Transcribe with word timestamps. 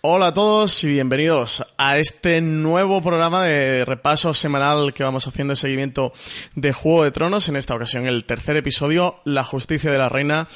Hola 0.00 0.28
a 0.28 0.34
todos 0.34 0.84
y 0.84 0.86
bienvenidos 0.86 1.66
a 1.76 1.98
este 1.98 2.40
nuevo 2.40 3.02
programa 3.02 3.42
de 3.42 3.84
repaso 3.84 4.32
semanal 4.32 4.94
que 4.94 5.02
vamos 5.02 5.26
haciendo 5.26 5.50
de 5.50 5.56
seguimiento 5.56 6.12
de 6.54 6.72
Juego 6.72 7.02
de 7.02 7.10
Tronos. 7.10 7.48
En 7.48 7.56
esta 7.56 7.74
ocasión 7.74 8.06
el 8.06 8.24
tercer 8.24 8.56
episodio, 8.56 9.16
La 9.24 9.42
Justicia 9.42 9.90
de 9.90 9.98
la 9.98 10.08
Reina. 10.08 10.46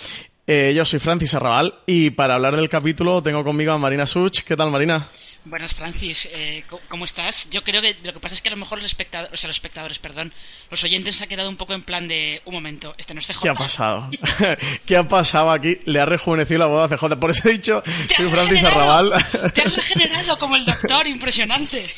Eh, 0.46 0.74
yo 0.76 0.84
soy 0.84 1.00
Francis 1.00 1.34
Arrabal 1.34 1.74
y 1.86 2.10
para 2.10 2.34
hablar 2.34 2.54
del 2.54 2.68
capítulo 2.68 3.20
tengo 3.20 3.42
conmigo 3.42 3.72
a 3.72 3.78
Marina 3.78 4.06
Such. 4.06 4.42
¿Qué 4.42 4.56
tal 4.56 4.70
Marina? 4.70 5.08
Buenas, 5.44 5.74
Francis. 5.74 6.28
Eh, 6.30 6.62
¿Cómo 6.88 7.04
estás? 7.04 7.50
Yo 7.50 7.64
creo 7.64 7.82
que 7.82 7.96
lo 8.04 8.12
que 8.12 8.20
pasa 8.20 8.36
es 8.36 8.40
que 8.40 8.48
a 8.48 8.52
lo 8.52 8.58
mejor 8.58 8.78
los 8.78 8.86
espectadores, 8.86 9.34
o 9.34 9.36
sea, 9.36 9.48
los 9.48 9.56
espectadores, 9.56 9.98
perdón, 9.98 10.32
los 10.70 10.84
oyentes 10.84 11.16
se 11.16 11.24
han 11.24 11.28
quedado 11.28 11.48
un 11.48 11.56
poco 11.56 11.72
en 11.74 11.82
plan 11.82 12.06
de 12.06 12.40
un 12.44 12.54
momento, 12.54 12.94
este 12.96 13.12
no 13.12 13.18
es 13.18 13.26
CJ. 13.26 13.40
¿Qué 13.42 13.48
ha 13.48 13.54
pasado? 13.54 14.08
¿Qué 14.86 14.96
ha 14.96 15.08
pasado 15.08 15.50
aquí? 15.50 15.80
Le 15.84 15.98
ha 15.98 16.06
rejuvenecido 16.06 16.60
la 16.60 16.66
voz 16.66 16.92
a 16.92 16.96
CJ. 16.96 17.18
Por 17.18 17.30
eso 17.30 17.48
he 17.48 17.54
dicho, 17.54 17.82
soy 18.16 18.30
Francis 18.30 18.62
Arrabal. 18.62 19.12
Te 19.52 19.62
has 19.62 19.74
regenerado 19.76 20.38
como 20.38 20.54
el 20.54 20.64
doctor, 20.64 21.08
impresionante. 21.08 21.92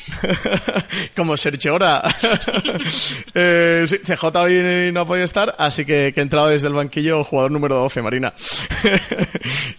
como 1.15 1.37
Sergio 1.37 1.75
Ora. 1.75 2.01
eh, 3.35 3.83
sí, 3.85 3.99
CJ 3.99 4.23
hoy 4.37 4.91
no 4.91 5.01
ha 5.01 5.05
podido 5.05 5.23
estar, 5.23 5.55
así 5.59 5.85
que, 5.85 6.11
que 6.15 6.19
he 6.19 6.23
entrado 6.23 6.47
desde 6.47 6.65
el 6.65 6.73
banquillo 6.73 7.23
jugador 7.23 7.51
número 7.51 7.75
12, 7.75 8.01
Marina. 8.01 8.33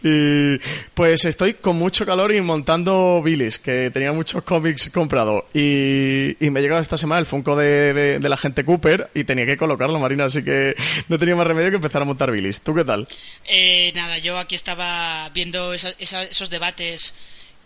y 0.04 0.56
pues 0.94 1.24
estoy 1.24 1.54
con 1.54 1.76
mucho 1.76 2.06
calor 2.06 2.32
y 2.32 2.40
montando 2.40 3.20
bilis 3.24 3.55
que 3.58 3.90
tenía 3.90 4.12
muchos 4.12 4.42
cómics 4.42 4.90
comprados 4.90 5.44
y, 5.54 6.36
me 6.40 6.60
ha 6.60 6.62
llegado 6.62 6.80
esta 6.80 6.96
semana 6.96 7.20
el 7.20 7.26
Funko 7.26 7.56
de, 7.56 8.18
la 8.20 8.36
gente 8.36 8.64
Cooper 8.64 9.10
y 9.14 9.24
tenía 9.24 9.46
que 9.46 9.56
colocarlo, 9.56 9.98
Marina, 9.98 10.24
así 10.24 10.44
que 10.44 10.74
no 11.08 11.18
tenía 11.18 11.36
más 11.36 11.46
remedio 11.46 11.70
que 11.70 11.76
empezar 11.76 12.02
a 12.02 12.04
montar 12.04 12.30
bilis. 12.30 12.60
¿Tú 12.60 12.74
qué 12.74 12.84
tal? 12.84 13.08
Eh, 13.44 13.92
nada, 13.94 14.18
yo 14.18 14.38
aquí 14.38 14.54
estaba 14.54 15.28
viendo 15.30 15.72
esos 15.74 16.50
debates 16.50 17.14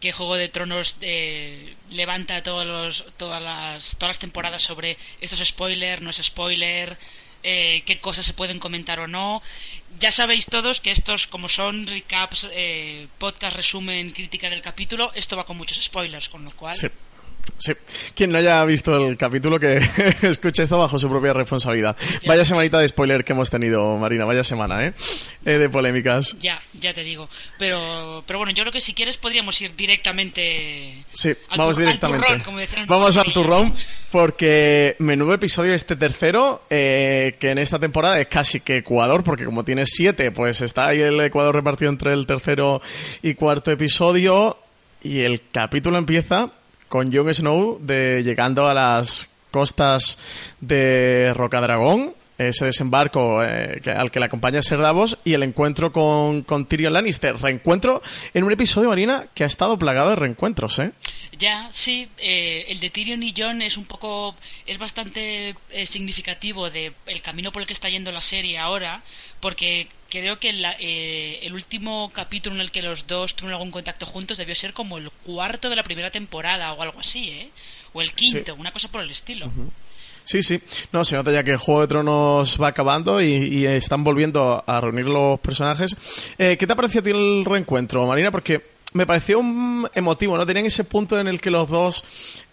que 0.00 0.12
Juego 0.12 0.36
de 0.36 0.48
Tronos 0.48 0.96
eh, 1.02 1.74
levanta 1.90 2.42
todos 2.42 2.66
los, 2.66 3.04
todas, 3.18 3.42
las, 3.42 3.96
todas 3.96 4.10
las 4.10 4.18
temporadas 4.18 4.62
sobre 4.62 4.96
esto 5.20 5.40
es 5.40 5.48
spoiler, 5.48 6.00
no 6.00 6.10
es 6.10 6.16
spoiler, 6.16 6.96
eh, 7.43 7.83
qué 7.87 7.99
cosas 8.01 8.27
se 8.27 8.35
pueden 8.35 8.59
comentar 8.59 9.01
o 9.01 9.07
no. 9.07 9.43
Ya 9.99 10.13
sabéis 10.13 10.46
todos 10.46 10.80
que 10.80 10.91
estos, 10.91 11.27
como 11.27 11.49
son 11.49 11.87
recaps, 11.87 12.49
eh, 12.52 13.09
podcast, 13.19 13.57
resumen, 13.57 14.10
crítica 14.10 14.51
del 14.51 14.63
capítulo, 14.63 15.13
esto 15.15 15.37
va 15.37 15.45
con 15.45 15.57
muchos 15.57 15.83
spoilers, 15.83 16.29
con 16.29 16.45
lo 16.45 16.51
cual... 16.52 16.77
Sí. 17.59 17.73
Quien 18.15 18.33
no 18.33 18.38
haya 18.38 18.65
visto 18.65 18.96
el 18.96 19.16
capítulo, 19.16 19.60
que 19.60 19.77
escuche 20.23 20.63
esto 20.63 20.79
bajo 20.79 20.99
su 20.99 21.09
propia 21.09 21.33
responsabilidad. 21.33 21.96
Vaya 22.27 22.45
semanita 22.45 22.79
de 22.79 22.88
spoiler 22.88 23.23
que 23.23 23.33
hemos 23.35 23.51
tenido, 23.51 23.96
Marina. 23.99 24.24
Vaya 24.24 24.43
semana, 24.43 24.87
¿eh? 24.87 24.95
eh 25.45 25.59
de 25.59 25.68
polémicas. 25.68 26.37
Ya, 26.41 26.61
ya 26.73 26.95
te 26.95 27.02
digo. 27.02 27.29
Pero, 27.59 28.24
pero 28.27 28.38
bueno, 28.38 28.52
yo 28.52 28.63
creo 28.63 28.73
que 28.73 28.80
si 28.80 28.95
quieres 28.95 29.18
podríamos 29.18 29.61
ir 29.61 29.77
directamente. 29.77 31.05
Sí, 31.13 31.35
vamos 31.57 31.77
directamente. 31.77 32.43
vamos 32.87 33.16
al 33.18 33.33
turrón, 33.33 33.74
porque 34.11 34.96
menudo 34.99 35.35
episodio 35.35 35.74
este 35.74 35.96
tercero, 35.96 36.63
eh, 36.71 37.37
que 37.38 37.51
en 37.51 37.59
esta 37.59 37.79
temporada 37.79 38.18
es 38.21 38.29
casi 38.29 38.61
que 38.61 38.79
Ecuador, 38.79 39.23
porque 39.23 39.45
como 39.45 39.65
tiene 39.65 39.85
siete, 39.85 40.33
pues 40.33 40.63
está 40.63 40.88
ahí 40.88 41.01
el 41.01 41.21
Ecuador 41.21 41.55
repartido 41.55 41.91
entre 41.91 42.15
el 42.15 42.27
tercero 42.27 42.80
y 43.23 43.35
cuarto 43.35 43.71
episodio. 43.71 44.59
Y 45.02 45.21
el 45.21 45.43
capítulo 45.51 45.96
empieza 45.96 46.51
con 46.91 47.15
Jon 47.15 47.33
Snow 47.33 47.79
de 47.80 48.23
llegando 48.24 48.69
a 48.69 48.74
las 48.74 49.30
costas 49.52 50.19
de 50.60 51.33
Rocadragón, 51.35 52.15
ese 52.37 52.65
desembarco 52.65 53.45
eh, 53.45 53.80
al 53.96 54.10
que 54.10 54.19
le 54.19 54.27
acompaña 54.27 54.60
Ser 54.60 54.79
Davos 54.79 55.18
y 55.24 55.35
el 55.35 55.45
encuentro 55.45 55.93
con, 55.93 56.43
con, 56.43 56.66
Tyrion 56.66 56.93
Lannister. 56.93 57.37
Reencuentro 57.37 58.02
en 58.35 58.43
un 58.43 58.51
episodio, 58.51 58.88
Marina, 58.88 59.27
que 59.35 59.45
ha 59.45 59.46
estado 59.46 59.79
plagado 59.79 60.11
de 60.11 60.16
reencuentros, 60.16 60.80
¿eh? 60.80 60.91
Ya, 61.38 61.71
sí, 61.73 62.09
eh, 62.18 62.66
el 62.68 62.80
de 62.80 62.91
Tyrion 62.91 63.23
y 63.23 63.35
Jon 63.37 63.63
es 63.63 63.77
un 63.77 63.85
poco, 63.85 64.34
es 64.66 64.78
bastante 64.78 65.55
eh, 65.71 65.87
significativo 65.87 66.71
de 66.71 66.93
el 67.06 67.22
camino 67.22 67.53
por 67.53 67.62
el 67.62 67.69
que 67.69 67.75
está 67.75 67.89
yendo 67.89 68.11
la 68.11 68.21
serie 68.21 68.59
ahora, 68.59 69.03
porque 69.39 69.87
creo 70.10 70.38
que 70.38 70.50
eh, 70.81 71.38
el 71.43 71.54
último 71.54 72.10
capítulo 72.12 72.56
en 72.56 72.60
el 72.60 72.71
que 72.71 72.82
los 72.82 73.06
dos 73.06 73.34
tuvieron 73.34 73.54
algún 73.54 73.71
contacto 73.71 74.04
juntos 74.04 74.37
debió 74.38 74.54
ser 74.54 74.72
como 74.72 74.98
el 74.98 75.10
cuarto 75.10 75.71
de 75.71 75.76
la 75.76 75.82
primera 75.82 76.10
temporada 76.10 76.72
o 76.72 76.82
algo 76.82 77.00
así, 77.00 77.31
¿eh? 77.31 77.50
O 77.93 78.03
el 78.03 78.12
quinto, 78.12 78.54
una 78.54 78.72
cosa 78.72 78.88
por 78.88 79.03
el 79.03 79.10
estilo. 79.10 79.50
Sí, 80.25 80.43
sí. 80.43 80.60
No, 80.93 81.04
se 81.04 81.16
nota 81.16 81.32
ya 81.32 81.43
que 81.43 81.53
el 81.53 81.56
Juego 81.56 81.81
de 81.81 81.88
Tronos 81.88 82.60
va 82.60 82.69
acabando 82.69 83.20
y, 83.20 83.65
están 83.66 84.04
volviendo 84.04 84.62
a 84.66 84.81
reunir 84.81 85.06
los 85.06 85.41
personajes. 85.41 85.97
Eh, 86.38 86.56
¿Qué 86.56 86.66
te 86.66 86.72
ha 86.72 86.76
parecido 86.76 87.00
a 87.00 87.04
ti 87.04 87.10
el 87.10 87.44
reencuentro, 87.44 88.06
Marina? 88.06 88.31
Porque 88.31 88.62
me 88.93 89.06
pareció 89.06 89.39
un 89.39 89.89
emotivo, 89.95 90.37
¿no? 90.37 90.45
Tenían 90.47 90.67
ese 90.67 90.84
punto 90.84 91.19
en 91.19 91.28
el 91.28 91.41
que 91.41 91.51
los 91.51 91.69
dos 91.69 92.05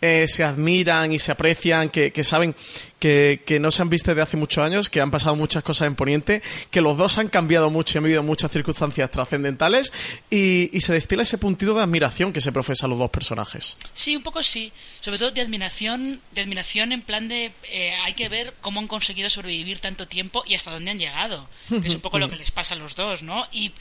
eh, 0.02 0.28
se 0.28 0.44
admiran 0.44 1.12
y 1.12 1.20
se 1.20 1.32
aprecian, 1.32 1.90
que, 1.90 2.12
saben 2.24 2.56
que, 3.00 3.58
no 3.60 3.72
se 3.72 3.82
han 3.82 3.90
visto 3.90 4.12
desde 4.12 4.22
hace 4.22 4.38
muchos 4.38 4.64
años, 4.64 4.90
que 4.90 5.02
han 5.02 5.10
pasado 5.10 5.36
muchas 5.36 5.64
cosas 5.64 5.88
en 5.88 5.96
Poniente, 5.96 6.44
que 6.70 6.82
los 6.82 6.98
dos 6.98 7.18
han 7.18 7.30
cambiado 7.30 7.70
mucho 7.70 7.96
y 7.96 8.00
han 8.00 8.04
vivido 8.04 8.24
muchas 8.24 8.52
circunstancias 8.52 9.10
trascendentales 9.10 9.92
y, 10.30 10.70
se 10.78 10.94
destila 10.94 11.24
ese 11.24 11.38
puntito 11.38 11.74
de 11.74 11.82
admiración 11.82 12.32
que 12.32 12.40
se 12.40 12.52
profesa 12.52 12.86
a 12.86 12.90
los 12.90 12.98
dos 12.98 13.10
personajes. 13.10 13.76
Sí, 13.94 14.16
un 14.16 14.24
poco 14.24 14.42
sí. 14.42 14.72
Sobre 15.02 15.18
todo 15.18 15.32
de 15.32 15.42
admiración, 15.42 16.22
de 16.32 16.42
admiración 16.42 16.92
en 16.94 17.02
plan 17.02 17.28
de 17.28 17.52
eh, 17.64 17.94
hay 18.06 18.14
que 18.14 18.30
ver 18.30 18.54
cómo 18.62 18.80
han 18.80 18.88
conseguido 18.88 19.30
sobrevivir 19.30 19.80
tanto 19.80 20.08
tiempo 20.08 20.44
y 20.46 20.56
hasta 20.56 20.72
dónde 20.72 20.92
han 20.92 21.00
llegado. 21.00 21.50
Que 21.68 21.88
es 21.88 21.94
un 21.94 22.00
poco 22.00 22.20
lo 22.20 22.30
que 22.30 22.36
les 22.38 22.52
pasa 22.52 22.76
a 22.76 22.78
los 22.78 22.96
dos, 22.96 23.22
¿no? 23.24 23.48
Y 23.52 23.74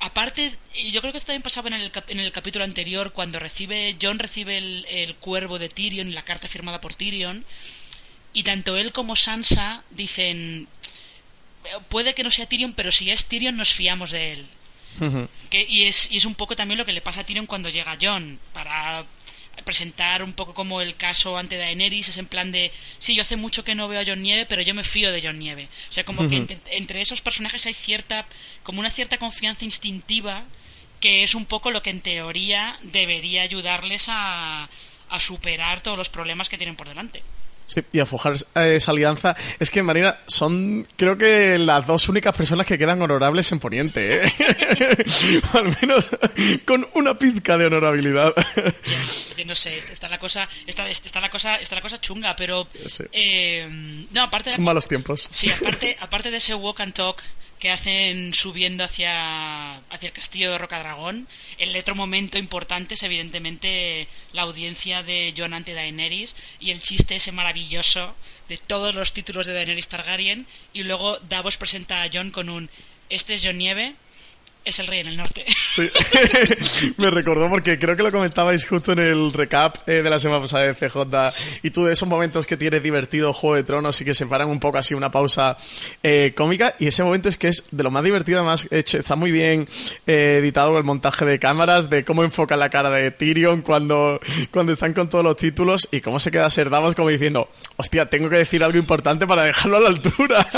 aparte, 0.00 0.54
yo 0.90 1.00
creo 1.00 1.12
que 1.12 1.18
esto 1.18 1.28
también 1.28 1.42
pasaba 1.42 1.68
en 1.68 1.74
el, 1.74 1.92
en 2.08 2.20
el 2.20 2.32
capítulo 2.32 2.64
anterior, 2.64 3.12
cuando 3.12 3.38
recibe 3.38 3.96
John 4.00 4.18
recibe 4.18 4.58
el, 4.58 5.14
cuervo 5.16 5.58
de 5.58 5.68
Tyrion 5.68 6.08
y 6.08 6.12
la 6.12 6.22
carta 6.22 6.48
firmada 6.48 6.80
por 6.80 6.94
Tyrion, 6.94 7.44
y 8.32 8.42
tanto 8.42 8.76
él 8.76 8.92
como 8.92 9.16
Sansa 9.16 9.82
dicen, 9.90 10.68
puede 11.88 12.14
que 12.14 12.24
no 12.24 12.30
sea 12.30 12.46
Tyrion, 12.46 12.74
pero 12.74 12.92
si 12.92 13.10
es 13.10 13.26
Tyrion 13.26 13.56
nos 13.56 13.72
fiamos 13.72 14.10
de 14.10 14.32
él. 14.32 14.46
y, 15.50 15.84
es, 15.84 16.10
y 16.10 16.16
es 16.16 16.24
un 16.24 16.34
poco 16.34 16.56
también 16.56 16.78
lo 16.78 16.86
que 16.86 16.92
le 16.92 17.00
pasa 17.00 17.20
a 17.20 17.24
Tyrion 17.24 17.46
cuando 17.46 17.68
llega 17.68 17.98
John, 18.00 18.38
para 18.52 19.04
presentar 19.66 20.22
un 20.22 20.32
poco 20.32 20.54
como 20.54 20.80
el 20.80 20.94
caso 20.96 21.36
ante 21.36 21.58
Daenerys, 21.58 22.08
es 22.08 22.16
en 22.16 22.26
plan 22.26 22.52
de, 22.52 22.72
sí, 22.98 23.14
yo 23.14 23.22
hace 23.22 23.36
mucho 23.36 23.64
que 23.64 23.74
no 23.74 23.88
veo 23.88 24.00
a 24.00 24.04
John 24.06 24.22
Nieve, 24.22 24.46
pero 24.46 24.62
yo 24.62 24.72
me 24.72 24.84
fío 24.84 25.12
de 25.12 25.20
John 25.20 25.38
Nieve. 25.38 25.68
O 25.90 25.92
sea, 25.92 26.04
como 26.04 26.28
que 26.28 26.46
entre, 26.70 27.00
esos 27.02 27.20
personajes 27.20 27.66
hay 27.66 27.74
cierta, 27.74 28.24
como 28.62 28.80
una 28.80 28.90
cierta 28.90 29.18
confianza 29.18 29.64
instintiva 29.64 30.44
que 31.00 31.22
es 31.22 31.34
un 31.34 31.44
poco 31.44 31.70
lo 31.70 31.82
que 31.82 31.90
en 31.90 32.00
teoría 32.00 32.78
debería 32.80 33.42
ayudarles 33.42 34.06
a, 34.08 34.70
a 35.10 35.20
superar 35.20 35.82
todos 35.82 35.98
los 35.98 36.08
problemas 36.08 36.48
que 36.48 36.56
tienen 36.56 36.76
por 36.76 36.88
delante. 36.88 37.22
Sí, 37.66 37.82
y 37.92 37.98
a 37.98 38.06
forjar 38.06 38.34
esa 38.54 38.90
alianza. 38.92 39.36
Es 39.58 39.70
que, 39.70 39.82
Marina, 39.82 40.18
son 40.26 40.86
creo 40.96 41.18
que 41.18 41.58
las 41.58 41.86
dos 41.86 42.08
únicas 42.08 42.34
personas 42.36 42.64
que 42.66 42.78
quedan 42.78 43.02
honorables 43.02 43.50
en 43.50 43.58
Poniente, 43.58 44.26
¿eh? 44.26 44.32
Al 45.52 45.76
menos 45.80 46.10
con 46.64 46.86
una 46.94 47.18
pizca 47.18 47.58
de 47.58 47.66
honorabilidad. 47.66 48.34
no 49.44 49.54
sé, 49.54 49.78
está 49.78 50.08
la 50.08 50.18
cosa, 50.18 50.48
está, 50.66 50.88
está 50.88 51.20
la 51.20 51.30
cosa, 51.30 51.56
está 51.56 51.74
la 51.74 51.82
cosa 51.82 52.00
chunga, 52.00 52.36
pero 52.36 52.68
eh, 53.12 54.06
no, 54.12 54.22
aparte 54.22 54.50
son 54.50 54.64
malos 54.64 54.86
tiempos. 54.86 55.28
Sí, 55.32 55.50
aparte, 55.50 55.96
aparte 56.00 56.30
de 56.30 56.36
ese 56.36 56.54
walk 56.54 56.80
and 56.80 56.94
talk 56.94 57.22
que 57.58 57.70
hacen 57.70 58.34
subiendo 58.34 58.84
hacia, 58.84 59.76
hacia 59.76 60.08
el 60.08 60.12
castillo 60.12 60.52
de 60.52 60.58
Rocadragón. 60.58 61.26
El 61.58 61.76
otro 61.76 61.94
momento 61.94 62.38
importante 62.38 62.94
es 62.94 63.02
evidentemente 63.02 64.08
la 64.32 64.42
audiencia 64.42 65.02
de 65.02 65.34
Jon 65.36 65.54
ante 65.54 65.74
Daenerys 65.74 66.36
y 66.60 66.70
el 66.70 66.82
chiste 66.82 67.16
ese 67.16 67.32
maravilloso 67.32 68.14
de 68.48 68.58
todos 68.58 68.94
los 68.94 69.12
títulos 69.12 69.46
de 69.46 69.54
Daenerys 69.54 69.88
Targaryen 69.88 70.46
y 70.72 70.82
luego 70.82 71.18
Davos 71.20 71.56
presenta 71.56 72.02
a 72.02 72.10
Jon 72.12 72.30
con 72.30 72.48
un 72.48 72.70
este 73.08 73.34
es 73.34 73.44
Jon 73.44 73.58
Nieve, 73.58 73.94
es 74.66 74.80
el 74.80 74.88
rey 74.88 75.00
en 75.00 75.06
el 75.06 75.16
norte. 75.16 75.44
Sí. 75.76 75.90
Me 76.96 77.10
recordó 77.10 77.50
porque 77.50 77.78
creo 77.78 77.96
que 77.96 78.02
lo 78.02 78.10
comentabais 78.10 78.64
justo 78.64 78.92
en 78.92 78.98
el 78.98 79.30
recap 79.30 79.86
eh, 79.86 80.02
de 80.02 80.08
la 80.08 80.18
semana 80.18 80.40
pasada 80.40 80.64
de 80.64 80.74
CJ 80.74 80.98
y 81.62 81.68
tú 81.68 81.84
de 81.84 81.92
esos 81.92 82.08
momentos 82.08 82.46
que 82.46 82.56
tienes 82.56 82.82
divertido 82.82 83.34
Juego 83.34 83.56
de 83.56 83.62
Tronos 83.62 84.00
y 84.00 84.06
que 84.06 84.14
se 84.14 84.24
paran 84.26 84.48
un 84.48 84.58
poco 84.58 84.78
así 84.78 84.94
una 84.94 85.10
pausa 85.10 85.58
eh, 86.02 86.32
cómica 86.34 86.76
y 86.78 86.86
ese 86.86 87.04
momento 87.04 87.28
es 87.28 87.36
que 87.36 87.48
es 87.48 87.64
de 87.70 87.82
lo 87.82 87.90
más 87.90 88.02
divertido 88.04 88.38
además 88.38 88.66
hecho, 88.70 88.96
está 88.96 89.16
muy 89.16 89.32
bien 89.32 89.68
eh, 90.06 90.38
editado 90.40 90.78
el 90.78 90.84
montaje 90.84 91.26
de 91.26 91.38
cámaras 91.38 91.90
de 91.90 92.06
cómo 92.06 92.24
enfoca 92.24 92.56
la 92.56 92.70
cara 92.70 92.88
de 92.88 93.10
Tyrion 93.10 93.60
cuando, 93.60 94.18
cuando 94.50 94.72
están 94.72 94.94
con 94.94 95.10
todos 95.10 95.24
los 95.24 95.36
títulos 95.36 95.88
y 95.90 96.00
cómo 96.00 96.18
se 96.18 96.30
queda 96.30 96.48
Ser 96.48 96.70
Davos 96.70 96.94
como 96.94 97.10
diciendo 97.10 97.50
hostia, 97.76 98.08
tengo 98.08 98.30
que 98.30 98.36
decir 98.36 98.64
algo 98.64 98.78
importante 98.78 99.26
para 99.26 99.42
dejarlo 99.42 99.76
a 99.76 99.80
la 99.80 99.88
altura. 99.88 100.48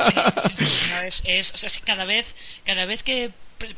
es, 1.05 1.23
es, 1.27 1.53
o 1.55 1.57
sea, 1.57 1.71
cada 1.85 2.05
vez, 2.05 2.37
cada 2.65 2.87
vez 2.87 3.03
que 3.03 3.33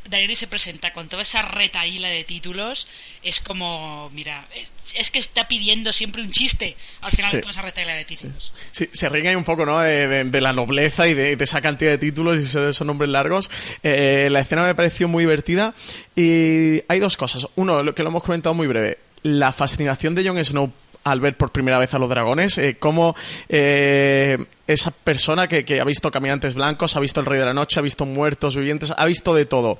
Daenerys 0.09 0.38
se 0.38 0.47
presenta 0.47 0.93
con 0.93 1.09
toda 1.09 1.23
esa 1.23 1.43
retaíla 1.43 2.09
de 2.09 2.25
títulos, 2.25 2.87
es 3.23 3.41
como, 3.41 4.11
mira, 4.11 4.47
es, 4.94 5.11
que 5.11 5.19
está 5.19 5.49
pidiendo 5.49 5.93
siempre 5.93 6.23
un 6.23 6.31
chiste 6.31 6.77
al 7.00 7.12
final 7.12 7.32
de 7.32 7.38
toda 7.41 7.50
esa 7.50 7.62
retaíla 7.62 7.94
de 7.94 8.05
títulos. 8.05 8.53
Sí, 8.73 8.88
se 8.93 9.09
ríen 9.09 9.37
un 9.37 9.44
poco, 9.44 9.65
¿no? 9.65 9.81
De, 9.81 10.41
la 10.41 10.53
nobleza 10.53 11.09
y 11.09 11.15
de, 11.15 11.32
esa 11.32 11.61
cantidad 11.61 11.91
de 11.91 11.99
títulos 11.99 12.38
y 12.38 12.43
de 12.43 12.71
esos 12.71 12.87
nombres 12.87 13.11
largos. 13.11 13.50
Eh, 13.82 14.29
la 14.31 14.41
escena 14.41 14.65
me 14.65 14.75
pareció 14.75 15.09
muy 15.09 15.25
divertida 15.25 15.75
y 16.15 16.82
hay 16.88 16.99
dos 17.00 17.17
cosas. 17.17 17.47
Uno, 17.56 17.82
lo 17.82 17.94
que 17.94 18.03
lo 18.03 18.11
hemos 18.11 18.23
comentado 18.23 18.55
muy 18.55 18.67
breve, 18.67 18.99
la 19.23 19.53
fascinación 19.53 20.15
de 20.15 20.27
Jon 20.27 20.43
Snow 20.44 20.73
al 21.10 21.20
ver 21.20 21.36
por 21.36 21.50
primera 21.50 21.78
vez 21.78 21.92
a 21.94 21.98
los 21.98 22.08
dragones, 22.08 22.58
eh, 22.58 22.76
cómo 22.78 23.14
eh, 23.48 24.38
esa 24.66 24.90
persona 24.90 25.48
que, 25.48 25.80
ha 25.80 25.84
visto 25.84 26.10
caminantes 26.10 26.54
blancos, 26.54 26.96
ha 26.96 27.00
visto 27.00 27.20
el 27.20 27.26
Rey 27.26 27.38
de 27.38 27.46
la 27.46 27.54
Noche, 27.54 27.80
ha 27.80 27.82
visto 27.82 28.06
muertos 28.06 28.56
vivientes, 28.56 28.92
ha 28.96 29.04
visto 29.06 29.34
de 29.34 29.44
todo. 29.44 29.78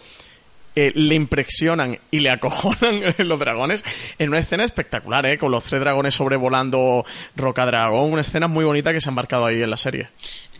Eh, 0.77 0.93
le 0.95 1.17
impresionan 1.17 1.99
y 2.13 2.21
le 2.21 2.31
acojonan 2.31 3.03
los 3.19 3.39
dragones 3.41 3.85
en 4.19 4.29
una 4.29 4.39
escena 4.39 4.63
espectacular, 4.63 5.27
¿eh? 5.27 5.37
con 5.37 5.51
los 5.51 5.65
tres 5.65 5.81
dragones 5.81 6.15
sobrevolando 6.15 7.05
Roca 7.35 7.67
Dragón, 7.67 8.13
una 8.13 8.21
escena 8.21 8.47
muy 8.47 8.65
bonita 8.65 8.93
que 8.93 9.01
se 9.01 9.09
ha 9.09 9.11
embarcado 9.11 9.47
ahí 9.47 9.61
en 9.61 9.71
la 9.71 9.77
serie. 9.77 10.09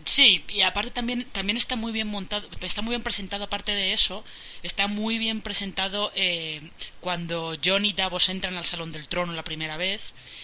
Sí, 0.05 0.43
y 0.49 0.61
aparte 0.61 0.91
también, 0.91 1.25
también 1.31 1.57
está 1.57 1.75
muy 1.75 1.91
bien 1.91 2.07
montado, 2.07 2.47
está 2.61 2.81
muy 2.81 2.91
bien 2.91 3.03
presentado 3.03 3.43
aparte 3.43 3.73
de 3.73 3.93
eso, 3.93 4.23
está 4.63 4.87
muy 4.87 5.17
bien 5.17 5.41
presentado 5.41 6.11
eh, 6.15 6.61
cuando 6.99 7.55
John 7.63 7.85
y 7.85 7.93
Davos 7.93 8.29
entran 8.29 8.57
al 8.57 8.65
Salón 8.65 8.91
del 8.91 9.07
Trono 9.07 9.33
la 9.33 9.43
primera 9.43 9.77
vez. 9.77 10.01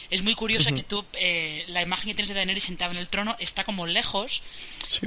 Es 0.10 0.24
muy 0.24 0.36
curioso 0.36 0.74
que 0.74 0.84
tú, 0.84 1.04
eh, 1.14 1.66
la 1.68 1.82
imagen 1.82 2.08
que 2.08 2.16
tienes 2.16 2.30
de 2.30 2.36
Daenerys 2.36 2.64
sentada 2.64 2.92
en 2.92 2.98
el 2.98 3.10
trono 3.10 3.36
está 3.40 3.66
como 3.66 3.86
lejos 3.86 4.42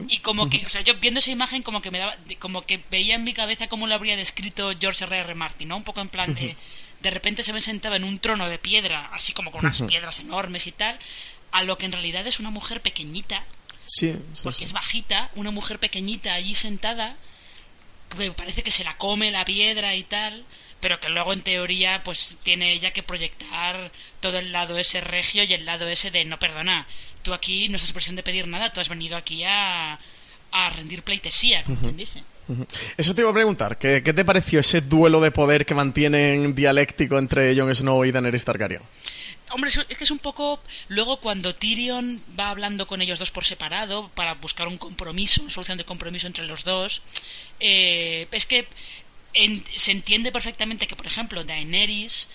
y 0.09 0.19
como 0.19 0.51
que, 0.51 0.67
o 0.67 0.69
sea, 0.69 0.83
yo 0.83 0.95
viendo 0.95 1.21
esa 1.21 1.31
imagen 1.31 1.63
como 1.63 1.81
que 1.81 1.91
me 1.91 1.99
daba, 1.99 2.17
como 2.39 2.63
que 2.63 2.83
veía 2.91 3.15
en 3.15 3.25
mi 3.25 3.33
cabeza 3.33 3.69
cómo 3.69 3.87
lo 3.87 3.95
habría 3.95 4.17
descrito 4.17 4.73
George 4.79 5.05
R. 5.05 5.19
R. 5.19 5.35
Martin, 5.35 5.69
¿no? 5.69 5.77
Un 5.77 5.85
poco 5.85 6.01
en 6.01 6.11
plan 6.11 6.35
de, 6.35 6.55
de 7.01 7.11
repente 7.11 7.43
se 7.43 7.53
ve 7.53 7.61
sentada 7.61 7.97
en 7.97 8.05
un 8.05 8.19
trono 8.19 8.49
de 8.49 8.59
piedra, 8.59 9.09
así 9.13 9.33
como 9.33 9.51
con 9.51 9.65
unas 9.65 9.81
piedras 9.83 10.21
enormes 10.21 10.67
y 10.67 10.73
tal, 10.73 10.99
a 11.53 11.63
lo 11.63 11.79
que 11.79 11.87
en 11.87 11.93
realidad 11.93 12.27
es 12.27 12.39
una 12.41 12.51
mujer 12.51 12.83
pequeñita. 12.83 13.45
Sí, 13.87 14.15
porque 14.43 14.65
es 14.65 14.73
bajita, 14.73 15.31
una 15.35 15.51
mujer 15.51 15.79
pequeñita 15.79 16.35
allí 16.35 16.55
sentada, 16.55 17.17
que 18.17 18.31
parece 18.33 18.63
que 18.63 18.71
se 18.71 18.85
la 18.85 18.97
come 18.97 19.31
la 19.31 19.45
piedra 19.45 19.95
y 19.95 20.05
tal, 20.05 20.45
pero 20.81 21.01
que 21.01 21.09
luego 21.09 21.33
en 21.33 21.43
teoría 21.43 22.03
pues 22.03 22.35
tiene 22.43 22.73
ella 22.73 22.93
que 22.93 23.03
proyectar 23.03 23.91
todo 24.21 24.39
el 24.39 24.53
lado 24.53 24.79
ese 24.79 25.01
regio 25.01 25.45
y 25.45 25.53
el 25.53 25.65
lado 25.67 25.89
ese 25.89 26.11
de 26.11 26.25
no 26.25 26.39
perdona, 26.39 26.87
tú 27.23 27.35
aquí 27.35 27.69
no 27.69 27.77
estás 27.77 27.93
presión 27.93 28.17
de 28.17 28.23
pedir 28.23 28.47
nada, 28.49 28.73
tú 28.73 28.81
has 28.81 28.89
venido 28.89 29.17
aquí 29.17 29.45
a, 29.45 29.99
a 30.53 30.71
rendir 30.71 31.03
pleitesía, 31.03 31.63
como 31.65 31.79
quien 31.81 31.97
dice. 31.97 32.23
Eso 32.97 33.15
te 33.15 33.21
iba 33.21 33.31
a 33.31 33.35
preguntar, 33.35 33.79
¿qué, 33.79 34.03
¿qué, 34.03 34.13
te 34.13 34.25
pareció 34.25 34.61
ese 34.61 34.81
duelo 34.81 35.21
de 35.21 35.31
poder 35.31 35.65
que 35.65 35.75
mantienen 35.75 36.55
dialéctico 36.55 37.19
entre 37.19 37.55
Jon 37.55 37.73
Snow 37.73 38.05
y 38.05 38.11
Daenerys 38.11 38.45
Targaryen? 38.45 38.83
Hombre, 39.51 39.71
es 39.71 39.97
que 39.97 40.05
es 40.05 40.11
un 40.11 40.19
poco. 40.19 40.61
Luego, 40.89 41.19
cuando 41.19 41.55
Tyrion 41.55 42.23
va 42.39 42.51
hablando 42.51 42.87
con 42.87 43.03
ellos 43.03 43.19
dos 43.19 43.31
por 43.31 43.45
separado 43.45 44.09
para 44.15 44.35
buscar 44.35 44.69
un 44.69 44.79
compromiso, 44.79 45.43
una 45.43 45.51
solución 45.51 45.77
de 45.77 45.85
compromiso 45.85 46.29
entre 46.29 46.47
los 46.47 46.63
dos, 46.63 47.03
eh, 47.59 48.29
es 48.31 48.47
que 48.47 48.69
se 49.77 49.93
entiende 49.93 50.33
perfectamente 50.33 50.87
que, 50.87 50.97
por 50.97 51.07
ejemplo, 51.07 51.45
Daenerys 51.45 52.29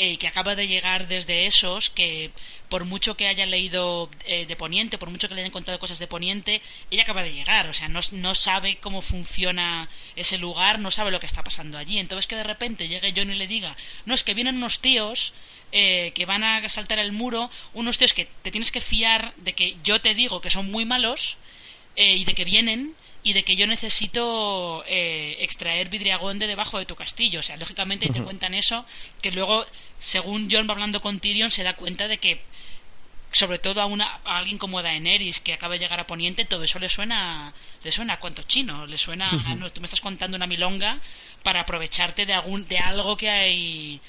eh, 0.00 0.16
que 0.16 0.28
acaba 0.28 0.54
de 0.54 0.68
llegar 0.68 1.08
desde 1.08 1.46
esos, 1.46 1.90
que 1.90 2.30
por 2.68 2.84
mucho 2.84 3.16
que 3.16 3.26
haya 3.26 3.46
leído 3.46 4.08
eh, 4.26 4.46
de 4.46 4.54
Poniente, 4.54 4.96
por 4.96 5.10
mucho 5.10 5.28
que 5.28 5.34
le 5.34 5.40
hayan 5.40 5.50
contado 5.50 5.80
cosas 5.80 5.98
de 5.98 6.06
Poniente, 6.06 6.62
ella 6.92 7.02
acaba 7.02 7.24
de 7.24 7.32
llegar, 7.32 7.66
o 7.66 7.72
sea, 7.72 7.88
no, 7.88 7.98
no, 8.12 8.36
sabe 8.36 8.76
cómo 8.76 9.02
funciona 9.02 9.88
ese 10.14 10.38
lugar, 10.38 10.78
no 10.78 10.92
sabe 10.92 11.10
lo 11.10 11.18
que 11.18 11.26
está 11.26 11.42
pasando 11.42 11.78
allí. 11.78 11.98
Entonces 11.98 12.28
que 12.28 12.36
de 12.36 12.44
repente 12.44 12.86
llegue 12.86 13.12
John 13.16 13.32
y 13.32 13.34
le 13.34 13.48
diga, 13.48 13.76
no, 14.06 14.14
es 14.14 14.22
que 14.22 14.34
vienen 14.34 14.58
unos 14.58 14.78
tíos 14.78 15.32
eh, 15.72 16.12
que 16.14 16.26
van 16.26 16.44
a 16.44 16.68
saltar 16.68 17.00
el 17.00 17.10
muro, 17.10 17.50
unos 17.74 17.98
tíos 17.98 18.14
que 18.14 18.28
te 18.42 18.52
tienes 18.52 18.70
que 18.70 18.80
fiar 18.80 19.34
de 19.38 19.54
que 19.54 19.74
yo 19.82 20.00
te 20.00 20.14
digo 20.14 20.40
que 20.40 20.50
son 20.50 20.70
muy 20.70 20.84
malos 20.84 21.36
y 21.96 22.24
de 22.24 22.34
que 22.34 22.44
vienen 22.44 22.94
y 23.28 23.34
de 23.34 23.42
que 23.42 23.56
yo 23.56 23.66
necesito 23.66 24.82
eh, 24.86 25.36
extraer 25.40 25.90
vidriagón 25.90 26.38
de 26.38 26.46
debajo 26.46 26.78
de 26.78 26.86
tu 26.86 26.96
castillo. 26.96 27.40
O 27.40 27.42
sea, 27.42 27.58
lógicamente 27.58 28.08
te 28.08 28.22
cuentan 28.22 28.54
eso, 28.54 28.86
que 29.20 29.30
luego, 29.30 29.66
según 30.00 30.48
John 30.50 30.66
va 30.66 30.72
hablando 30.72 31.02
con 31.02 31.20
Tyrion, 31.20 31.50
se 31.50 31.62
da 31.62 31.74
cuenta 31.74 32.08
de 32.08 32.16
que, 32.16 32.40
sobre 33.30 33.58
todo 33.58 33.82
a, 33.82 33.84
una, 33.84 34.20
a 34.24 34.38
alguien 34.38 34.56
como 34.56 34.82
Daenerys, 34.82 35.40
que 35.40 35.52
acaba 35.52 35.74
de 35.74 35.80
llegar 35.80 36.00
a 36.00 36.06
Poniente, 36.06 36.46
todo 36.46 36.64
eso 36.64 36.78
le 36.78 36.88
suena, 36.88 37.52
le 37.84 37.92
suena 37.92 38.14
a 38.14 38.18
cuanto 38.18 38.42
chino, 38.44 38.86
le 38.86 38.96
suena 38.96 39.28
a, 39.28 39.54
no, 39.54 39.70
tú 39.70 39.82
me 39.82 39.84
estás 39.84 40.00
contando 40.00 40.38
una 40.38 40.46
milonga 40.46 40.98
para 41.42 41.60
aprovecharte 41.60 42.24
de, 42.24 42.32
algún, 42.32 42.66
de 42.66 42.78
algo 42.78 43.14
que 43.18 43.28
hay 43.28 44.00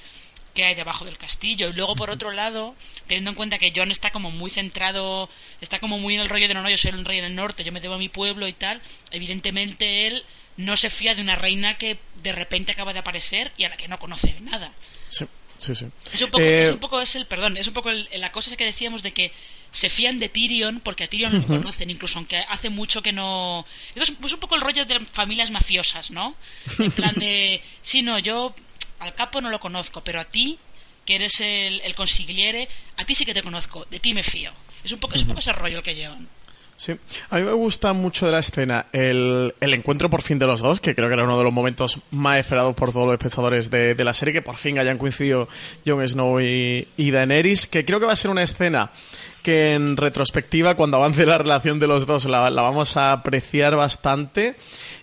que 0.54 0.66
hay 0.66 0.76
debajo 0.76 1.06
del 1.06 1.18
castillo. 1.18 1.70
Y 1.70 1.74
luego, 1.74 1.96
por 1.96 2.10
otro 2.10 2.32
lado, 2.32 2.76
teniendo 3.08 3.32
en 3.32 3.36
cuenta 3.36 3.60
que 3.60 3.74
John 3.76 3.92
está 3.92 4.12
como 4.12 4.32
muy 4.32 4.50
centrado, 4.50 5.30
está 5.62 5.80
como 5.80 6.00
muy 6.00 6.16
en 6.16 6.22
el 6.22 6.30
rollo 6.30 6.48
de 6.48 6.54
no, 6.54 6.62
no, 6.64 6.70
yo 6.70 6.78
soy 6.78 6.92
un 6.92 7.06
rey 7.06 7.20
en 7.20 7.26
el 7.26 7.36
norte, 7.36 7.64
yo 7.64 7.72
me 7.72 7.82
debo 7.82 7.96
a 7.96 7.98
mi 7.98 8.10
pueblo 8.10 8.48
y 8.48 8.54
tal, 8.54 8.82
evidentemente 9.12 10.08
él 10.08 10.24
no 10.58 10.76
se 10.76 10.90
fía 10.90 11.16
de 11.16 11.22
una 11.22 11.36
reina 11.36 11.78
que 11.78 11.98
de 12.22 12.32
repente 12.32 12.72
acaba 12.72 12.94
de 12.94 13.00
aparecer 13.00 13.52
y 13.58 13.64
a 13.64 13.70
la 13.70 13.78
que 13.78 13.88
no 13.88 14.00
conoce 14.00 14.36
nada. 14.42 14.72
Sí. 15.08 15.26
Sí, 15.60 15.76
sí. 15.76 15.86
Es 16.14 16.22
un 16.22 16.32
poco, 16.32 16.44
es, 16.44 16.70
eh, 16.70 16.72
un 16.72 16.80
poco 16.80 17.02
es 17.02 17.16
el 17.18 17.26
perdón, 17.26 17.58
es 17.58 17.68
un 17.68 17.74
poco 17.74 17.92
la 17.92 18.32
cosa 18.32 18.56
que 18.56 18.64
decíamos 18.64 19.04
de 19.04 19.12
que 19.12 19.34
se 19.72 19.90
fían 19.90 20.18
de 20.18 20.30
Tyrion 20.30 20.80
porque 20.80 21.04
a 21.04 21.08
Tyrion 21.08 21.34
no 21.34 21.40
lo 21.40 21.48
conocen, 21.48 21.90
incluso 21.90 22.18
aunque 22.18 22.38
hace 22.38 22.70
mucho 22.70 23.02
que 23.02 23.12
no. 23.12 23.66
Esto 23.94 24.04
es, 24.04 24.34
un 24.34 24.40
poco 24.40 24.56
el 24.56 24.62
rollo 24.62 24.86
de 24.86 25.02
familias 25.02 25.52
mafiosas, 25.52 26.12
¿no? 26.12 26.34
En 26.80 26.92
plan 26.92 27.14
de, 27.16 27.62
sí, 27.84 28.02
no, 28.02 28.20
yo 28.20 28.56
al 29.00 29.14
capo 29.16 29.42
no 29.42 29.50
lo 29.50 29.60
conozco, 29.60 30.02
pero 30.02 30.20
a 30.20 30.26
ti, 30.26 30.58
que 31.06 31.16
eres 31.16 31.40
el, 31.40 31.82
el 31.82 31.96
consigliere, 31.96 32.68
a 32.98 33.06
ti 33.06 33.16
sí 33.16 33.26
que 33.26 33.34
te 33.34 33.44
conozco, 33.44 33.86
de 33.86 34.00
ti 34.00 34.14
me 34.14 34.24
fío. 34.24 34.52
Es 34.84 34.92
un 34.92 35.00
poco, 35.00 35.16
es 35.16 35.22
un 35.24 35.30
poco 35.30 35.40
ese 35.40 35.54
rollo 35.54 35.78
el 35.78 35.84
que 35.84 35.96
llevan. 35.96 36.28
Sí, 36.80 36.94
a 37.30 37.36
mí 37.36 37.42
me 37.42 37.52
gusta 37.52 37.92
mucho 37.92 38.26
de 38.26 38.32
la 38.32 38.40
escena 38.40 38.86
el, 38.94 39.54
el, 39.60 39.74
encuentro 39.74 40.10
por 40.10 40.22
fin 40.22 40.40
de 40.40 40.48
los 40.48 40.62
dos, 40.62 40.80
que 40.80 40.96
creo 40.96 41.10
que 41.10 41.14
era 41.14 41.26
uno 41.26 41.38
de 41.38 41.44
los 41.44 41.52
momentos 41.52 42.00
más 42.12 42.40
esperados 42.40 42.74
por 42.74 42.94
todos 42.94 43.06
los 43.06 43.16
espectadores 43.16 43.70
de, 43.70 43.96
de 43.96 44.04
la 44.06 44.14
serie, 44.14 44.34
que 44.34 44.42
por 44.42 44.56
fin 44.56 44.80
hayan 44.80 44.98
coincidido 44.98 45.50
Jon 45.86 46.08
Snow 46.08 46.40
y, 46.40 46.88
y, 46.96 47.12
Daenerys, 47.12 47.68
que 47.68 47.84
creo 47.84 48.00
que 48.00 48.06
va 48.06 48.14
a 48.14 48.16
ser 48.16 48.32
una 48.32 48.44
escena 48.44 48.92
que 49.44 49.74
en 49.74 49.98
retrospectiva, 49.98 50.76
cuando 50.76 50.96
avance 50.96 51.26
la 51.26 51.38
relación 51.38 51.80
de 51.80 51.88
los 51.88 52.06
dos, 52.06 52.24
la, 52.24 52.50
la 52.50 52.62
vamos 52.62 52.96
a 52.96 53.12
apreciar 53.12 53.76
bastante. 53.76 54.56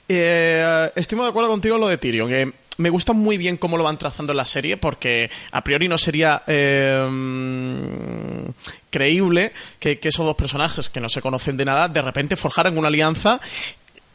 Eh, 0.08 0.90
estoy 0.96 1.16
muy 1.16 1.24
de 1.24 1.30
acuerdo 1.30 1.50
contigo 1.50 1.74
en 1.74 1.80
lo 1.82 1.88
de 1.88 1.98
Tyrion, 1.98 2.28
que 2.30 2.52
me 2.78 2.90
gusta 2.90 3.12
muy 3.12 3.38
bien 3.38 3.56
cómo 3.56 3.76
lo 3.76 3.84
van 3.84 3.98
trazando 3.98 4.32
en 4.32 4.36
la 4.36 4.44
serie, 4.44 4.76
porque 4.76 5.30
a 5.50 5.62
priori 5.62 5.88
no 5.88 5.98
sería 5.98 6.42
eh, 6.46 7.08
creíble 8.90 9.52
que, 9.78 9.98
que, 9.98 10.08
esos 10.08 10.26
dos 10.26 10.36
personajes 10.36 10.88
que 10.88 11.00
no 11.00 11.08
se 11.08 11.22
conocen 11.22 11.56
de 11.56 11.64
nada, 11.64 11.88
de 11.88 12.02
repente 12.02 12.36
forjaran 12.36 12.76
una 12.78 12.88
alianza 12.88 13.40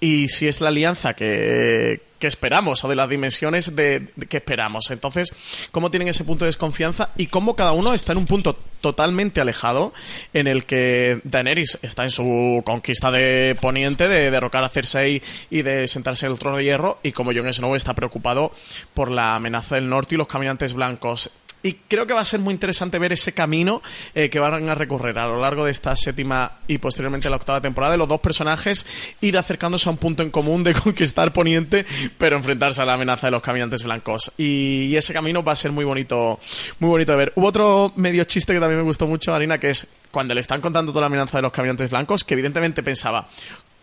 y 0.01 0.27
si 0.29 0.47
es 0.47 0.59
la 0.59 0.69
alianza 0.69 1.13
que, 1.13 2.01
esperamos 2.19 2.83
o 2.83 2.87
de 2.87 2.95
las 2.95 3.09
dimensiones 3.09 3.75
de, 3.75 4.09
que 4.29 4.37
esperamos. 4.37 4.91
Entonces, 4.91 5.33
¿cómo 5.71 5.89
tienen 5.89 6.07
ese 6.07 6.23
punto 6.23 6.45
de 6.45 6.49
desconfianza 6.49 7.09
y 7.17 7.27
cómo 7.27 7.55
cada 7.55 7.71
uno 7.71 7.93
está 7.93 8.11
en 8.11 8.19
un 8.19 8.27
punto 8.27 8.55
totalmente 8.81 9.41
alejado 9.41 9.93
en 10.33 10.47
el 10.47 10.65
que 10.65 11.21
Daenerys 11.23 11.79
está 11.81 12.03
en 12.03 12.11
su 12.11 12.61
conquista 12.65 13.09
de 13.09 13.57
Poniente, 13.59 14.07
de 14.07 14.29
derrocar 14.29 14.63
a 14.63 14.69
Cersei 14.69 15.21
y 15.49 15.61
de 15.61 15.87
sentarse 15.87 16.25
en 16.25 16.33
el 16.33 16.39
trono 16.39 16.57
de 16.57 16.63
hierro 16.63 16.99
y 17.01 17.11
como 17.11 17.31
Jon 17.33 17.51
Snow 17.51 17.75
está 17.75 17.93
preocupado 17.93 18.51
por 18.93 19.09
la 19.09 19.35
amenaza 19.35 19.75
del 19.75 19.89
norte 19.89 20.15
y 20.15 20.17
los 20.17 20.27
caminantes 20.27 20.73
blancos 20.73 21.31
y 21.63 21.73
creo 21.87 22.07
que 22.07 22.13
va 22.13 22.21
a 22.21 22.25
ser 22.25 22.39
muy 22.39 22.53
interesante 22.53 22.97
ver 22.99 23.13
ese 23.13 23.33
camino 23.33 23.81
eh, 24.15 24.29
que 24.29 24.39
van 24.39 24.69
a 24.69 24.75
recorrer 24.75 25.17
a 25.19 25.27
lo 25.27 25.39
largo 25.39 25.65
de 25.65 25.71
esta 25.71 25.95
séptima 25.95 26.59
y 26.67 26.77
posteriormente 26.79 27.29
la 27.29 27.35
octava 27.35 27.61
temporada 27.61 27.93
de 27.93 27.97
los 27.97 28.07
dos 28.07 28.19
personajes 28.19 28.85
ir 29.21 29.37
acercándose 29.37 29.87
a 29.87 29.91
un 29.91 29.97
punto 29.97 30.23
en 30.23 30.31
común 30.31 30.63
de 30.63 30.73
conquistar 30.81 31.33
Poniente 31.33 31.85
pero 32.17 32.37
enfrentarse 32.37 32.81
a 32.81 32.85
la 32.85 32.93
amenaza 32.93 33.27
de 33.27 33.31
los 33.31 33.41
caminantes 33.41 33.83
blancos. 33.83 34.31
Y, 34.37 34.95
ese 35.01 35.13
camino 35.13 35.41
va 35.41 35.53
a 35.53 35.55
ser 35.55 35.71
muy 35.71 35.85
bonito 35.85 36.39
muy 36.79 36.89
bonito 36.89 37.11
de 37.13 37.17
ver. 37.17 37.33
Hubo 37.35 37.47
otro 37.47 37.93
medio 37.95 38.23
chiste 38.25 38.53
que 38.53 38.59
también 38.59 38.79
me 38.79 38.85
gustó 38.85 39.07
mucho 39.07 39.31
Marina 39.31 39.57
que 39.57 39.71
es 39.71 39.87
cuando 40.11 40.33
le 40.33 40.41
están 40.41 40.61
contando 40.61 40.91
toda 40.91 41.01
la 41.01 41.07
amenaza 41.07 41.37
de 41.37 41.43
los 41.43 41.51
caminantes 41.51 41.89
blancos 41.89 42.23
que 42.23 42.33
evidentemente 42.33 42.83
pensaba 42.83 43.27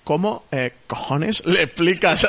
¿Cómo 0.09 0.45
eh, 0.53 0.73
cojones 0.87 1.43
le 1.45 1.65
explicas 1.65 2.27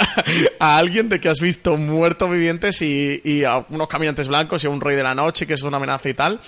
a, 0.59 0.77
alguien 0.77 1.07
de 1.07 1.21
que 1.21 1.29
has 1.29 1.39
visto 1.39 1.77
muertos 1.77 2.29
vivientes 2.29 2.81
y, 2.81 3.45
a 3.45 3.65
unos 3.69 3.87
caminantes 3.87 4.27
blancos 4.27 4.61
y 4.65 4.67
a 4.67 4.69
un 4.69 4.81
rey 4.81 4.97
de 4.97 5.03
la 5.03 5.15
noche 5.15 5.47
que 5.47 5.53
es 5.53 5.61
una 5.61 5.77
amenaza 5.77 6.09
y 6.09 6.13
tal? 6.13 6.41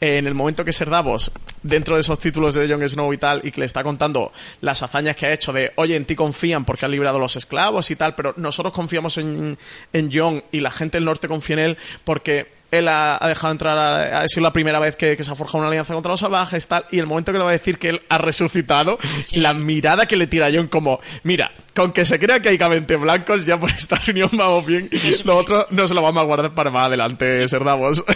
en 0.00 0.26
el 0.26 0.32
momento 0.32 0.64
que 0.64 0.72
Ser 0.72 0.88
Davos, 0.88 1.30
dentro 1.62 1.96
de 1.96 2.00
esos 2.00 2.18
títulos 2.18 2.54
de 2.54 2.66
Jon 2.66 2.88
Snow 2.88 3.12
y 3.12 3.18
tal, 3.18 3.42
y 3.44 3.50
que 3.50 3.60
le 3.60 3.66
está 3.66 3.84
contando 3.84 4.32
las 4.62 4.82
hazañas 4.82 5.14
que 5.14 5.26
ha 5.26 5.32
hecho 5.34 5.52
de, 5.52 5.72
oye, 5.74 5.94
en 5.94 6.06
ti 6.06 6.16
confían 6.16 6.64
porque 6.64 6.86
han 6.86 6.92
librado 6.92 7.18
los 7.18 7.36
esclavos 7.36 7.90
y 7.90 7.96
tal, 7.96 8.14
pero 8.14 8.32
nosotros 8.38 8.72
confiamos 8.72 9.18
en, 9.18 9.58
en 9.92 10.10
y 10.52 10.60
la 10.60 10.70
gente 10.70 10.96
del 10.96 11.04
norte 11.04 11.28
confía 11.28 11.56
en 11.56 11.60
él 11.60 11.76
porque 12.04 12.57
él 12.70 12.88
ha, 12.88 13.18
dejado 13.26 13.52
entrar, 13.52 13.78
a, 13.78 14.20
ha 14.20 14.28
sido 14.28 14.42
la 14.42 14.52
primera 14.52 14.78
vez 14.78 14.96
que, 14.96 15.22
se 15.22 15.30
ha 15.30 15.34
forjado 15.34 15.58
una 15.58 15.68
alianza 15.68 15.94
contra 15.94 16.12
los 16.12 16.20
salvajes, 16.20 16.66
tal, 16.66 16.84
y 16.90 16.98
el 16.98 17.06
momento 17.06 17.32
que 17.32 17.38
le 17.38 17.44
va 17.44 17.50
a 17.50 17.54
decir 17.54 17.78
que 17.78 17.88
él 17.90 18.02
ha 18.08 18.18
resucitado, 18.18 18.98
la 19.32 19.54
mirada 19.54 20.06
que 20.06 20.16
le 20.16 20.26
tira 20.26 20.46
a 20.46 20.50
John 20.52 20.68
como, 20.68 21.00
mira, 21.22 21.52
con 21.74 21.92
que 21.92 22.04
se 22.04 22.18
crea 22.18 22.40
que 22.40 22.50
hay 22.50 22.58
cabente 22.58 22.96
blancos, 22.96 23.46
ya 23.46 23.58
por 23.58 23.70
esta 23.70 23.96
reunión 24.06 24.30
vamos 24.32 24.66
bien, 24.66 24.90
lo 25.24 25.36
otro 25.36 25.66
no 25.70 25.86
se 25.86 25.94
lo 25.94 26.02
vamos 26.02 26.22
a 26.22 26.26
guardar 26.26 26.54
para 26.54 26.70
más 26.70 26.86
adelante, 26.86 27.46
Serdavos. 27.48 28.04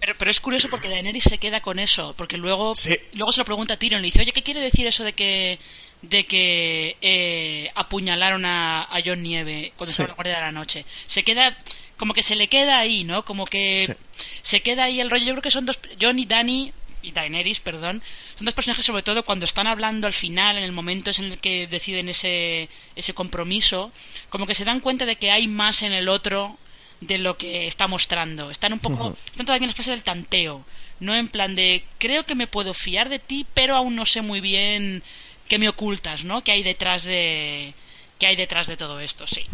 Pero, 0.00 0.14
pero, 0.18 0.30
es 0.30 0.40
curioso 0.40 0.68
porque 0.70 0.88
Daenerys 0.88 1.24
se 1.24 1.36
queda 1.36 1.60
con 1.60 1.78
eso, 1.78 2.14
porque 2.16 2.38
luego, 2.38 2.72
luego 3.12 3.32
se 3.32 3.40
lo 3.40 3.44
pregunta 3.44 3.74
a 3.74 3.76
Tyrion, 3.76 4.00
le 4.00 4.06
dice, 4.06 4.22
oye, 4.22 4.32
¿qué 4.32 4.42
quiere 4.42 4.60
decir 4.60 4.86
eso 4.86 5.04
de 5.04 5.12
que 5.12 5.58
de 6.00 6.24
que 6.24 6.96
eh, 7.02 7.70
apuñalaron 7.74 8.44
a, 8.46 8.84
a, 8.84 9.00
John 9.04 9.22
Nieve 9.22 9.72
cuando 9.76 9.90
estaba 9.90 10.06
en 10.06 10.10
la 10.10 10.14
Guardia 10.14 10.34
de 10.36 10.40
la 10.40 10.52
Noche. 10.52 10.84
Se 11.06 11.24
queda 11.24 11.56
como 11.98 12.14
que 12.14 12.22
se 12.22 12.36
le 12.36 12.48
queda 12.48 12.78
ahí, 12.78 13.04
¿no? 13.04 13.24
Como 13.24 13.44
que 13.44 13.96
se 14.42 14.60
queda 14.60 14.84
ahí 14.84 15.00
el 15.00 15.10
rollo. 15.10 15.26
Yo 15.26 15.32
creo 15.34 15.42
que 15.42 15.50
son 15.50 15.66
dos, 15.66 15.78
John 16.00 16.18
y 16.18 16.24
Danny 16.24 16.72
y 17.02 17.12
Daenerys, 17.12 17.60
perdón, 17.60 18.02
son 18.36 18.44
dos 18.44 18.54
personajes 18.54 18.84
sobre 18.84 19.02
todo 19.02 19.24
cuando 19.24 19.44
están 19.44 19.66
hablando 19.66 20.06
al 20.06 20.12
final, 20.12 20.56
en 20.56 20.64
el 20.64 20.72
momento 20.72 21.10
en 21.16 21.24
el 21.26 21.38
que 21.38 21.66
deciden 21.66 22.08
ese, 22.08 22.68
ese 22.96 23.14
compromiso, 23.14 23.92
como 24.30 24.46
que 24.46 24.54
se 24.54 24.64
dan 24.64 24.80
cuenta 24.80 25.06
de 25.06 25.16
que 25.16 25.30
hay 25.30 25.46
más 25.46 25.82
en 25.82 25.92
el 25.92 26.08
otro 26.08 26.56
de 27.00 27.18
lo 27.18 27.36
que 27.36 27.66
está 27.66 27.86
mostrando. 27.86 28.50
Están 28.50 28.72
un 28.72 28.80
poco, 28.80 29.16
están 29.26 29.46
todavía 29.46 29.66
en 29.66 29.70
la 29.70 29.76
fase 29.76 29.90
del 29.92 30.02
tanteo, 30.02 30.64
no 31.00 31.14
en 31.14 31.28
plan 31.28 31.54
de 31.54 31.84
creo 31.98 32.24
que 32.24 32.34
me 32.34 32.46
puedo 32.46 32.74
fiar 32.74 33.08
de 33.08 33.18
ti, 33.18 33.46
pero 33.54 33.76
aún 33.76 33.94
no 33.94 34.04
sé 34.04 34.22
muy 34.22 34.40
bien 34.40 35.02
qué 35.48 35.58
me 35.58 35.68
ocultas, 35.68 36.24
¿no? 36.24 36.42
¿Qué 36.42 36.52
hay 36.52 36.62
detrás 36.62 37.04
de 37.04 37.74
qué 38.18 38.26
hay 38.26 38.36
detrás 38.36 38.66
de 38.66 38.76
todo 38.76 38.98
esto? 39.00 39.26
Sí. 39.26 39.46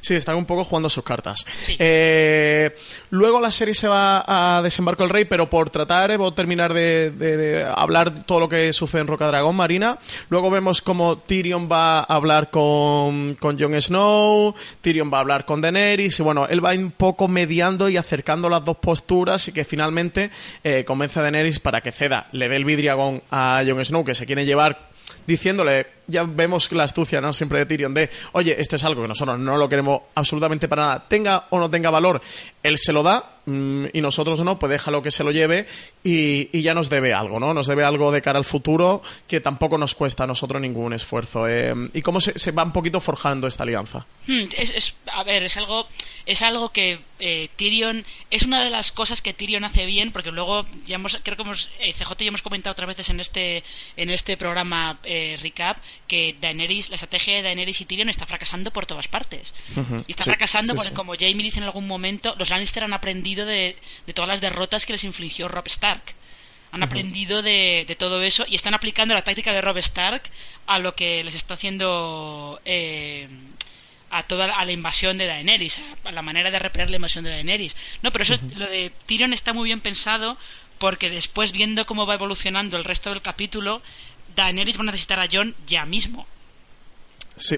Sí, 0.00 0.14
están 0.14 0.36
un 0.36 0.46
poco 0.46 0.64
jugando 0.64 0.88
sus 0.88 1.04
cartas. 1.04 1.44
Eh, 1.78 2.74
luego 3.10 3.40
la 3.40 3.50
serie 3.50 3.74
se 3.74 3.88
va 3.88 4.24
a 4.26 4.62
Desembarco 4.62 5.04
el 5.04 5.10
Rey, 5.10 5.24
pero 5.24 5.50
por 5.50 5.70
tratar, 5.70 6.10
de 6.10 6.32
terminar 6.32 6.72
de, 6.72 7.66
hablar 7.74 8.24
todo 8.24 8.40
lo 8.40 8.48
que 8.48 8.72
sucede 8.72 9.02
en 9.02 9.06
Roca 9.06 9.26
Dragón, 9.26 9.56
Marina. 9.56 9.98
Luego 10.28 10.50
vemos 10.50 10.80
como 10.80 11.18
Tyrion 11.18 11.68
va 11.70 12.00
a 12.00 12.02
hablar 12.02 12.50
con, 12.50 13.34
con 13.34 13.58
Jon 13.58 13.80
Snow, 13.80 14.54
Tyrion 14.80 15.12
va 15.12 15.18
a 15.18 15.20
hablar 15.20 15.44
con 15.44 15.60
Daenerys, 15.60 16.18
y 16.18 16.22
bueno, 16.22 16.46
él 16.48 16.64
va 16.64 16.72
un 16.72 16.92
poco 16.92 17.28
mediando 17.28 17.88
y 17.88 17.96
acercando 17.96 18.48
las 18.48 18.64
dos 18.64 18.78
posturas 18.78 19.48
y 19.48 19.52
que 19.52 19.64
finalmente 19.64 20.30
eh, 20.64 20.84
convence 20.86 21.18
a 21.18 21.22
Daenerys 21.22 21.60
para 21.60 21.80
que 21.80 21.92
ceda, 21.92 22.28
le 22.32 22.48
dé 22.48 22.56
el 22.56 22.64
vidriagón 22.64 23.22
a 23.30 23.62
Jon 23.66 23.84
Snow, 23.84 24.04
que 24.04 24.14
se 24.14 24.26
quiere 24.26 24.46
llevar 24.46 24.90
diciéndole, 25.26 25.86
ya 26.10 26.24
vemos 26.24 26.70
la 26.72 26.84
astucia, 26.84 27.20
¿no? 27.20 27.32
Siempre 27.32 27.60
de 27.60 27.66
Tyrion, 27.66 27.94
de, 27.94 28.10
oye, 28.32 28.56
esto 28.58 28.76
es 28.76 28.84
algo 28.84 29.02
que 29.02 29.08
nosotros 29.08 29.38
no 29.38 29.56
lo 29.56 29.68
queremos 29.68 30.02
absolutamente 30.14 30.68
para 30.68 30.82
nada, 30.82 31.08
tenga 31.08 31.46
o 31.50 31.58
no 31.58 31.70
tenga 31.70 31.90
valor, 31.90 32.20
él 32.62 32.76
se 32.78 32.92
lo 32.92 33.02
da 33.02 33.40
mm, 33.46 33.86
y 33.92 34.00
nosotros 34.00 34.40
no, 34.40 34.58
pues 34.58 34.70
déjalo 34.70 35.02
que 35.02 35.10
se 35.10 35.24
lo 35.24 35.30
lleve 35.30 35.66
y, 36.02 36.62
ya 36.62 36.74
nos 36.74 36.90
debe 36.90 37.14
algo, 37.14 37.40
¿no? 37.40 37.54
Nos 37.54 37.66
debe 37.66 37.84
algo 37.84 38.12
de 38.12 38.20
cara 38.20 38.38
al 38.38 38.44
futuro 38.44 39.02
que 39.26 39.40
tampoco 39.40 39.78
nos 39.78 39.94
cuesta 39.94 40.24
a 40.24 40.26
nosotros 40.26 40.60
ningún 40.60 40.92
esfuerzo. 40.92 41.48
Eh, 41.48 41.74
¿Y 41.94 42.02
cómo 42.02 42.20
se, 42.20 42.52
va 42.52 42.64
un 42.64 42.72
poquito 42.72 43.00
forjando 43.00 43.46
esta 43.46 43.62
alianza? 43.62 44.06
Hmm, 44.26 44.44
es, 44.56 44.94
a 45.12 45.24
ver, 45.24 45.42
es 45.42 45.56
algo, 45.56 45.86
es 46.26 46.42
algo 46.42 46.70
que 46.70 47.00
eh, 47.18 47.48
Tyrion, 47.56 48.04
es 48.30 48.42
una 48.42 48.62
de 48.62 48.70
las 48.70 48.92
cosas 48.92 49.22
que 49.22 49.32
Tyrion 49.32 49.64
hace 49.64 49.86
bien, 49.86 50.12
porque 50.12 50.30
luego, 50.30 50.66
ya 50.86 50.96
hemos, 50.96 51.18
creo 51.22 51.36
que 51.36 51.42
hemos, 51.42 51.70
eh, 51.80 51.94
CJ 51.94 52.12
hemos 52.20 52.42
comentado 52.42 52.72
otras 52.72 52.88
veces 52.88 53.08
en 53.08 53.20
este, 53.20 53.64
en 53.96 54.10
este 54.10 54.36
programa 54.36 54.98
recap, 55.42 55.78
que 56.10 56.34
Daenerys, 56.40 56.88
la 56.88 56.96
estrategia 56.96 57.36
de 57.36 57.42
Daenerys 57.42 57.80
y 57.80 57.84
Tyrion 57.84 58.08
está 58.08 58.26
fracasando 58.26 58.72
por 58.72 58.84
todas 58.84 59.06
partes. 59.06 59.54
y 60.08 60.10
está 60.10 60.24
fracasando 60.24 60.74
porque, 60.74 60.92
como 60.92 61.14
Jamie 61.14 61.44
dice 61.44 61.60
en 61.60 61.64
algún 61.64 61.86
momento, 61.86 62.34
los 62.36 62.50
Lannister 62.50 62.82
han 62.82 62.92
aprendido 62.92 63.46
de, 63.46 63.76
todas 64.12 64.26
las 64.26 64.40
derrotas 64.40 64.86
que 64.86 64.92
les 64.92 65.04
infligió 65.04 65.46
Rob 65.46 65.68
Stark. 65.68 66.02
Han 66.72 66.82
aprendido 66.82 67.42
de, 67.42 67.96
todo 67.96 68.22
eso 68.22 68.44
y 68.48 68.56
están 68.56 68.74
aplicando 68.74 69.14
la 69.14 69.22
táctica 69.22 69.52
de 69.52 69.60
Rob 69.60 69.78
Stark 69.78 70.22
a 70.66 70.80
lo 70.80 70.96
que 70.96 71.22
les 71.22 71.36
está 71.36 71.54
haciendo 71.54 72.60
eh, 72.64 73.28
a 74.10 74.24
toda 74.24 74.46
a 74.46 74.64
la 74.64 74.72
invasión 74.72 75.16
de 75.16 75.26
Daenerys, 75.26 75.80
a, 76.04 76.10
la 76.10 76.22
manera 76.22 76.50
de 76.50 76.58
repeler 76.58 76.90
la 76.90 76.96
invasión 76.96 77.22
de 77.22 77.30
Daenerys. 77.30 77.76
No, 78.02 78.10
pero 78.10 78.24
eso, 78.24 78.36
lo 78.56 78.66
de 78.66 78.90
Tyrion 79.06 79.32
está 79.32 79.52
muy 79.52 79.68
bien 79.68 79.80
pensado 79.80 80.36
porque 80.78 81.08
después, 81.08 81.52
viendo 81.52 81.86
cómo 81.86 82.04
va 82.04 82.14
evolucionando 82.14 82.76
el 82.76 82.84
resto 82.84 83.10
del 83.10 83.22
capítulo, 83.22 83.80
Daenerys 84.34 84.76
va 84.76 84.82
a 84.82 84.86
necesitar 84.86 85.20
a 85.20 85.28
Jon 85.30 85.54
ya 85.66 85.84
mismo. 85.84 86.26
Sí, 87.36 87.56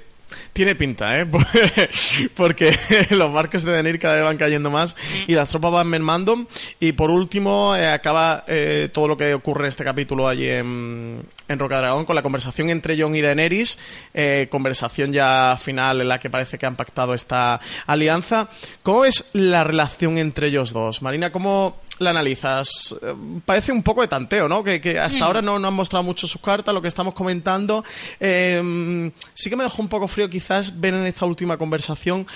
tiene 0.53 0.75
pinta, 0.75 1.19
¿eh? 1.19 1.27
Porque 2.35 2.77
los 3.11 3.33
barcos 3.33 3.63
de 3.65 3.73
Daenerys 3.73 4.01
cada 4.01 4.15
vez 4.15 4.25
van 4.25 4.37
cayendo 4.37 4.71
más 4.71 4.97
y 5.27 5.35
las 5.35 5.51
tropas 5.51 5.73
van 5.73 5.89
mermando. 5.89 6.47
Y 6.81 6.93
por 6.93 7.11
último, 7.11 7.75
eh, 7.77 7.89
acaba 7.89 8.45
eh, 8.47 8.89
todo 8.93 9.09
lo 9.09 9.17
que 9.17 9.35
ocurre 9.35 9.65
en 9.65 9.69
este 9.69 9.85
capítulo 9.85 10.29
allí 10.29 10.49
en, 10.49 11.23
en 11.49 11.59
Roca 11.59 11.79
Dragón 11.79 12.05
con 12.05 12.17
la 12.17 12.23
conversación 12.23 12.71
entre 12.71 13.01
Jon 13.01 13.15
y 13.15 13.21
Daenerys. 13.21 13.79
Eh, 14.15 14.49
conversación 14.51 15.13
ya 15.13 15.57
final 15.61 16.01
en 16.01 16.09
la 16.09 16.19
que 16.19 16.31
parece 16.31 16.59
que 16.59 16.67
han 16.67 16.77
pactado 16.77 17.15
esta 17.15 17.61
alianza. 17.87 18.49
¿Cómo 18.83 19.05
es 19.05 19.25
la 19.33 19.65
relación 19.65 20.19
entre 20.19 20.49
ellos 20.49 20.73
dos? 20.73 21.03
Marina, 21.03 21.33
¿cómo 21.33 21.81
la 22.03 22.11
analizas? 22.11 22.97
Eh, 23.03 23.15
parece 23.45 23.73
un 23.73 23.83
poco 23.83 24.03
de 24.03 24.09
tanteo, 24.09 24.49
¿no? 24.49 24.63
Que, 24.63 24.99
hasta 24.99 25.19
mm. 25.19 25.23
ahora 25.23 25.43
no, 25.43 25.59
no, 25.59 25.69
han 25.69 25.75
mostrado 25.75 26.03
mucho 26.03 26.27
sus 26.27 26.41
cartas, 26.41 26.75
lo 26.75 26.83
que 26.83 26.89
estamos 26.89 27.15
comentando. 27.15 27.85
Em, 28.21 29.11
sí 29.35 29.49
que 29.49 29.57
me 29.57 29.65
dejó 29.65 29.83
un 29.83 29.89
poco 29.89 30.09
frío 30.09 30.29
quizás 30.29 30.81
ver 30.81 30.95
en 30.95 31.07
esta 31.07 31.25
última 31.25 31.57
conversación 31.57 32.27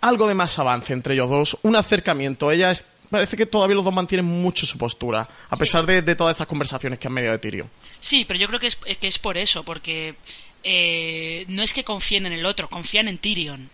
algo 0.00 0.28
de 0.28 0.34
más 0.34 0.58
avance 0.58 0.92
entre 0.92 1.14
ellos 1.14 1.28
dos, 1.28 1.58
un 1.62 1.76
acercamiento. 1.76 2.50
Ella 2.50 2.72
parece 3.10 3.36
que 3.36 3.46
todavía 3.46 3.76
los 3.76 3.84
dos 3.84 3.94
mantienen 3.94 4.26
mucho 4.26 4.66
su 4.66 4.78
postura, 4.78 5.28
a 5.48 5.56
pesar 5.56 5.86
de, 5.86 6.02
todas 6.14 6.34
estas 6.34 6.46
conversaciones 6.46 6.98
que 6.98 7.06
han 7.06 7.12
mediado 7.12 7.32
de 7.32 7.38
Tyrion. 7.38 7.70
Sí, 8.00 8.24
pero 8.26 8.38
yo 8.38 8.46
creo 8.48 8.60
que 8.60 8.68
es, 8.68 8.76
que 8.76 9.06
es 9.06 9.18
por 9.18 9.38
eso, 9.38 9.64
porque 9.64 10.14
eh, 10.62 11.44
no 11.48 11.62
es 11.62 11.72
que 11.72 11.84
confíen 11.84 12.26
en 12.26 12.32
el 12.32 12.46
otro, 12.46 12.68
confían 12.68 13.08
en 13.08 13.18
Tyrion. 13.18 13.70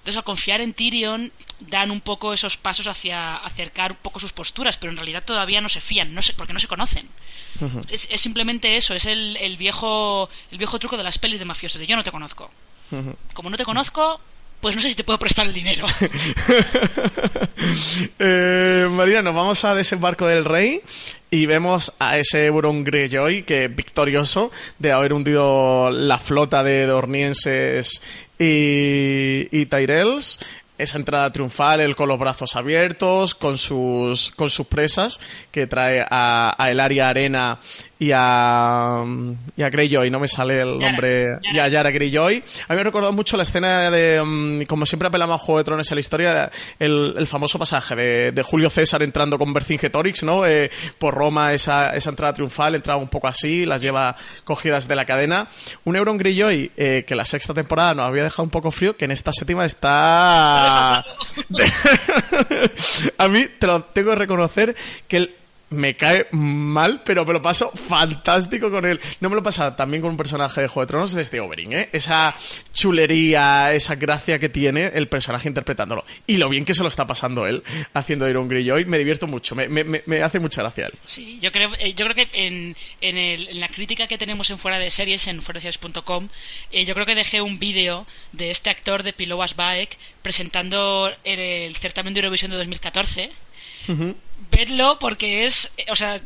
Entonces, 0.00 0.16
al 0.16 0.24
confiar 0.24 0.62
en 0.62 0.72
Tyrion, 0.72 1.30
dan 1.60 1.90
un 1.90 2.00
poco 2.00 2.32
esos 2.32 2.56
pasos 2.56 2.86
hacia 2.86 3.36
acercar 3.36 3.92
un 3.92 3.98
poco 3.98 4.18
sus 4.18 4.32
posturas, 4.32 4.78
pero 4.78 4.90
en 4.90 4.96
realidad 4.96 5.22
todavía 5.22 5.60
no 5.60 5.68
se 5.68 5.82
fían, 5.82 6.14
no 6.14 6.22
porque 6.38 6.54
no 6.54 6.58
se 6.58 6.68
conocen. 6.68 7.06
es, 7.90 8.08
simplemente 8.18 8.78
eso, 8.78 8.94
es 8.94 9.04
el, 9.04 9.56
viejo 9.58 10.30
el 10.50 10.56
viejo 10.56 10.78
truco 10.78 10.96
de 10.96 11.02
las 11.02 11.18
pelis 11.18 11.38
de 11.38 11.44
mafiosos, 11.44 11.78
de 11.78 11.86
yo 11.86 11.96
no 11.96 12.04
te 12.04 12.10
conozco. 12.10 12.50
Como 13.34 13.50
no 13.50 13.58
te 13.58 13.64
conozco, 13.64 14.20
pues 14.60 14.76
no 14.76 14.82
sé 14.82 14.90
si 14.90 14.94
te 14.94 15.04
puedo 15.04 15.18
prestar 15.18 15.46
el 15.46 15.54
dinero. 15.54 15.86
eh, 18.18 18.88
María, 18.90 19.22
nos 19.22 19.34
vamos 19.34 19.64
a 19.64 19.74
desembarco 19.74 20.26
del 20.26 20.44
rey 20.44 20.82
y 21.30 21.46
vemos 21.46 21.92
a 21.98 22.18
ese 22.18 22.46
Euron 22.46 22.84
Greyjoy 22.84 23.42
que 23.42 23.68
victorioso 23.68 24.50
de 24.78 24.92
haber 24.92 25.12
hundido 25.12 25.90
la 25.90 26.18
flota 26.18 26.62
de 26.62 26.86
dornienses 26.86 28.02
y, 28.38 29.48
y 29.50 29.66
Tyrells 29.66 30.38
esa 30.80 30.96
entrada 30.96 31.30
triunfal, 31.30 31.80
él 31.80 31.94
con 31.94 32.08
los 32.08 32.18
brazos 32.18 32.56
abiertos, 32.56 33.34
con 33.34 33.58
sus, 33.58 34.30
con 34.30 34.48
sus 34.48 34.66
presas, 34.66 35.20
que 35.50 35.66
trae 35.66 36.04
a, 36.08 36.54
a 36.56 36.70
el 36.70 36.80
área 36.80 37.10
arena 37.10 37.58
y 38.00 38.12
a, 38.14 39.04
y 39.58 39.62
a 39.62 39.68
Greyjoy, 39.68 40.10
no 40.10 40.18
me 40.18 40.26
sale 40.26 40.62
el 40.62 40.78
nombre, 40.78 41.38
y 41.52 41.58
a 41.58 41.68
Yara 41.68 41.90
Greyjoy. 41.90 42.42
A 42.66 42.72
mí 42.72 42.74
me 42.74 42.80
ha 42.80 42.84
recordado 42.84 43.12
mucho 43.12 43.36
la 43.36 43.42
escena 43.42 43.90
de, 43.90 44.22
mm, 44.24 44.62
como 44.62 44.86
siempre 44.86 45.08
apelamos 45.08 45.38
a 45.38 45.44
Juego 45.44 45.58
de 45.58 45.64
Tronos 45.64 45.90
en 45.90 45.96
la 45.96 46.00
historia, 46.00 46.50
el, 46.78 47.14
el 47.18 47.26
famoso 47.26 47.58
pasaje 47.58 47.94
de, 47.94 48.32
de, 48.32 48.42
Julio 48.42 48.70
César 48.70 49.02
entrando 49.02 49.38
con 49.38 49.52
Vercingetorix, 49.52 50.22
¿no? 50.22 50.46
Eh, 50.46 50.70
por 50.98 51.12
Roma, 51.12 51.52
esa, 51.52 51.94
esa 51.94 52.08
entrada 52.08 52.32
triunfal, 52.32 52.74
entraba 52.74 52.98
un 52.98 53.08
poco 53.08 53.28
así, 53.28 53.66
las 53.66 53.82
lleva 53.82 54.16
cogidas 54.44 54.88
de 54.88 54.96
la 54.96 55.04
cadena. 55.04 55.48
Un 55.84 55.94
Euron 55.96 56.16
Greyjoy 56.16 56.72
eh, 56.78 57.04
que 57.06 57.14
la 57.14 57.26
sexta 57.26 57.52
temporada 57.52 57.92
nos 57.92 58.08
había 58.08 58.24
dejado 58.24 58.44
un 58.44 58.50
poco 58.50 58.70
frío, 58.70 58.96
que 58.96 59.04
en 59.04 59.10
esta 59.10 59.30
séptima 59.34 59.66
está... 59.66 61.04
a 63.18 63.28
mí 63.28 63.44
te 63.58 63.66
lo 63.66 63.82
tengo 63.84 64.12
que 64.12 64.16
reconocer 64.16 64.74
que 65.06 65.16
el 65.18 65.39
me 65.70 65.96
cae 65.96 66.26
mal, 66.32 67.02
pero 67.04 67.24
me 67.24 67.32
lo 67.32 67.40
paso 67.40 67.70
fantástico 67.70 68.70
con 68.70 68.84
él. 68.84 69.00
No 69.20 69.30
me 69.30 69.36
lo 69.36 69.42
pasa 69.42 69.76
también 69.76 70.02
con 70.02 70.10
un 70.10 70.16
personaje 70.16 70.60
de 70.60 70.68
Juego 70.68 70.86
de 70.86 70.90
Tronos 70.90 71.12
de 71.12 71.22
este 71.22 71.40
Oberyn, 71.40 71.72
¿eh? 71.72 71.88
Esa 71.92 72.34
chulería, 72.72 73.72
esa 73.72 73.94
gracia 73.94 74.38
que 74.38 74.48
tiene 74.48 74.88
el 74.94 75.08
personaje 75.08 75.48
interpretándolo. 75.48 76.04
Y 76.26 76.36
lo 76.36 76.48
bien 76.48 76.64
que 76.64 76.74
se 76.74 76.82
lo 76.82 76.88
está 76.88 77.06
pasando 77.06 77.46
él 77.46 77.62
haciendo 77.94 78.28
Iron 78.28 78.48
Greyjoy, 78.48 78.84
me 78.84 78.98
divierto 78.98 79.26
mucho, 79.26 79.54
me, 79.54 79.68
me, 79.68 80.22
hace 80.22 80.40
mucha 80.40 80.62
gracia 80.62 80.86
él. 80.86 80.92
Sí, 81.04 81.38
yo 81.40 81.52
creo, 81.52 81.70
eh, 81.78 81.94
yo 81.94 82.04
creo 82.06 82.16
que 82.16 82.28
en, 82.32 82.76
en, 83.00 83.16
el, 83.16 83.48
en, 83.48 83.60
la 83.60 83.68
crítica 83.68 84.06
que 84.08 84.18
tenemos 84.18 84.50
en 84.50 84.58
Fuera 84.58 84.78
de 84.78 84.90
Series, 84.90 85.26
en 85.28 85.40
fueradeseries.com, 85.40 86.28
eh, 86.72 86.84
yo 86.84 86.94
creo 86.94 87.06
que 87.06 87.14
dejé 87.14 87.40
un 87.42 87.58
vídeo 87.58 88.06
de 88.32 88.50
este 88.50 88.70
actor 88.70 89.02
de 89.04 89.12
Piloas 89.12 89.54
Baek 89.54 89.96
presentando 90.22 91.12
el, 91.22 91.38
el 91.38 91.76
certamen 91.76 92.12
de 92.12 92.20
Eurovisión 92.20 92.50
de 92.50 92.56
2014 92.56 93.30
vedlo 94.50 94.98
porque 94.98 95.46
es, 95.46 95.70
o 95.88 95.96
sea, 95.96 96.20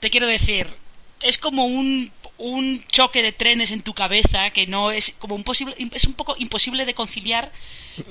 te 0.00 0.10
quiero 0.10 0.26
decir, 0.26 0.66
es 1.20 1.38
como 1.38 1.66
un, 1.66 2.10
un 2.38 2.84
choque 2.88 3.22
de 3.22 3.32
trenes 3.32 3.70
en 3.70 3.82
tu 3.82 3.94
cabeza 3.94 4.50
que 4.50 4.66
no 4.66 4.90
es 4.90 5.14
como 5.18 5.34
un 5.34 5.44
posible, 5.44 5.74
es 5.92 6.04
un 6.04 6.14
poco 6.14 6.34
imposible 6.38 6.84
de 6.84 6.94
conciliar 6.94 7.52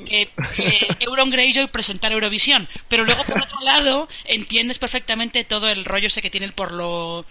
que, 0.05 0.29
Euron 0.99 1.29
Greyjoy 1.29 1.67
presentar 1.67 2.11
Eurovisión, 2.11 2.67
pero 2.87 3.03
luego 3.03 3.23
por 3.25 3.41
otro 3.41 3.59
lado 3.61 4.07
entiendes 4.25 4.79
perfectamente 4.79 5.43
todo 5.43 5.69
el 5.69 5.85
rollo 5.85 6.07
ese 6.07 6.21
que 6.21 6.29
tiene 6.29 6.49
por 6.51 6.71
lo 6.71 7.25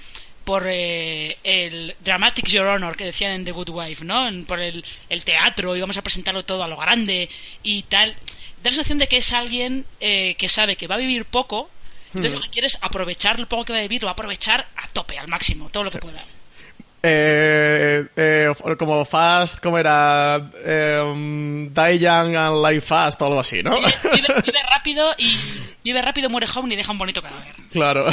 por 0.44 0.64
eh, 0.66 1.36
el 1.44 1.94
Dramatic 2.00 2.46
Your 2.48 2.66
Honor 2.66 2.96
que 2.96 3.04
decían 3.04 3.32
en 3.32 3.44
The 3.44 3.52
Good 3.52 3.70
Wife, 3.70 4.04
¿no? 4.04 4.28
Por 4.46 4.60
el, 4.60 4.84
el, 5.08 5.22
teatro 5.22 5.76
y 5.76 5.80
vamos 5.80 5.96
a 5.96 6.02
presentarlo 6.02 6.44
todo 6.44 6.64
a 6.64 6.68
lo 6.68 6.76
grande 6.76 7.28
y 7.62 7.82
tal. 7.84 8.16
Da 8.62 8.70
la 8.70 8.76
sensación 8.76 8.98
de 8.98 9.08
que 9.08 9.18
es 9.18 9.32
alguien 9.32 9.86
eh, 10.00 10.34
que 10.36 10.48
sabe 10.48 10.76
que 10.76 10.86
va 10.86 10.96
a 10.96 10.98
vivir 10.98 11.24
poco, 11.24 11.70
entonces 12.08 12.32
lo 12.32 12.40
que 12.40 12.48
quiere 12.50 12.66
es 12.66 12.78
aprovechar 12.80 13.38
lo 13.38 13.48
poco 13.48 13.66
que 13.66 13.72
va 13.72 13.78
a 13.78 13.82
vivir, 13.82 14.02
lo 14.02 14.06
va 14.06 14.10
a 14.10 14.14
aprovechar 14.14 14.66
a 14.76 14.88
tope, 14.88 15.18
al 15.18 15.28
máximo, 15.28 15.68
todo 15.70 15.84
lo 15.84 15.90
que 15.90 15.98
pueda. 15.98 16.22
Eh, 17.02 18.04
eh, 18.14 18.52
como 18.78 19.04
Fast, 19.06 19.60
como 19.60 19.78
era? 19.78 20.50
Eh, 20.64 21.68
Die 21.74 21.98
Young 21.98 22.36
and 22.36 22.66
Life 22.66 22.82
Fast 22.82 23.22
o 23.22 23.26
algo 23.26 23.40
así, 23.40 23.62
¿no? 23.62 23.70
Vive, 24.14 24.62
rápido 24.68 25.10
y 25.16 25.38
vive 25.82 26.02
rápido, 26.02 26.28
muere 26.28 26.46
joven 26.46 26.72
y 26.72 26.76
deja 26.76 26.92
un 26.92 26.98
bonito 26.98 27.22
cadáver. 27.22 27.54
Claro. 27.72 28.06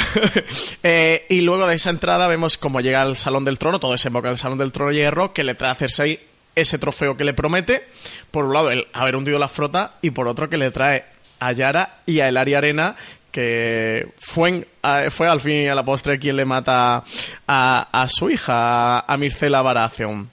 y 1.28 1.40
luego 1.42 1.66
de 1.66 1.74
esa 1.74 1.90
entrada 1.90 2.28
vemos 2.28 2.56
cómo 2.56 2.80
llega 2.80 3.02
al 3.02 3.16
Salón 3.16 3.44
del 3.44 3.58
Trono, 3.58 3.78
todo 3.78 3.92
desemboca 3.92 4.28
en 4.28 4.32
el 4.32 4.38
Salón 4.38 4.58
del 4.58 4.72
Trono 4.72 4.92
Hierro, 4.92 5.34
que 5.34 5.44
le 5.44 5.54
trae 5.54 5.72
a 5.72 5.74
Cersei 5.74 6.20
ese 6.60 6.78
trofeo 6.78 7.16
que 7.16 7.24
le 7.24 7.34
promete. 7.34 7.84
Por 8.30 8.44
un 8.44 8.54
lado, 8.54 8.70
el 8.70 8.86
haber 8.92 9.16
hundido 9.16 9.38
la 9.38 9.48
frota 9.48 9.94
y 10.02 10.10
por 10.10 10.28
otro 10.28 10.48
que 10.48 10.58
le 10.58 10.70
trae 10.70 11.04
a 11.40 11.52
Yara 11.52 12.00
y 12.06 12.20
a 12.20 12.28
Elaria 12.28 12.58
Arena 12.58 12.96
que 13.30 14.08
fue, 14.16 14.66
fue 15.10 15.28
al 15.28 15.40
fin 15.40 15.64
y 15.64 15.68
a 15.68 15.74
la 15.74 15.84
postre 15.84 16.18
quien 16.18 16.36
le 16.36 16.44
mata 16.44 17.04
a, 17.46 18.06
su 18.08 18.30
hija, 18.30 19.00
a 19.00 19.16
Mircela 19.16 19.62
Baratheon. 19.62 20.28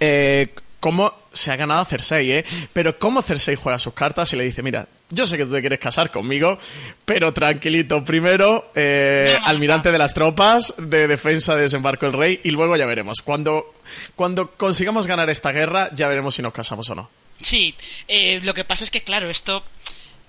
Eh, 0.00 0.54
¿Cómo 0.84 1.14
se 1.32 1.50
ha 1.50 1.56
ganado 1.56 1.80
a 1.80 1.86
Cersei, 1.86 2.30
eh? 2.30 2.44
Pero 2.74 2.98
cómo 2.98 3.22
Cersei 3.22 3.56
juega 3.56 3.78
sus 3.78 3.94
cartas 3.94 4.30
y 4.34 4.36
le 4.36 4.44
dice, 4.44 4.62
mira, 4.62 4.86
yo 5.08 5.26
sé 5.26 5.38
que 5.38 5.46
tú 5.46 5.52
te 5.52 5.62
quieres 5.62 5.80
casar 5.80 6.10
conmigo, 6.10 6.58
pero 7.06 7.32
tranquilito, 7.32 8.04
primero, 8.04 8.70
eh, 8.74 9.34
almirante 9.46 9.90
de 9.90 9.96
las 9.96 10.12
tropas, 10.12 10.74
de 10.76 11.08
defensa 11.08 11.56
de 11.56 11.62
desembarco 11.62 12.04
el 12.04 12.12
rey, 12.12 12.38
y 12.44 12.50
luego 12.50 12.76
ya 12.76 12.84
veremos. 12.84 13.22
Cuando, 13.22 13.72
cuando 14.14 14.50
consigamos 14.50 15.06
ganar 15.06 15.30
esta 15.30 15.52
guerra, 15.52 15.88
ya 15.94 16.06
veremos 16.06 16.34
si 16.34 16.42
nos 16.42 16.52
casamos 16.52 16.90
o 16.90 16.94
no. 16.94 17.10
Sí, 17.40 17.74
eh, 18.06 18.40
lo 18.42 18.52
que 18.52 18.64
pasa 18.64 18.84
es 18.84 18.90
que, 18.90 19.02
claro, 19.02 19.30
esto 19.30 19.64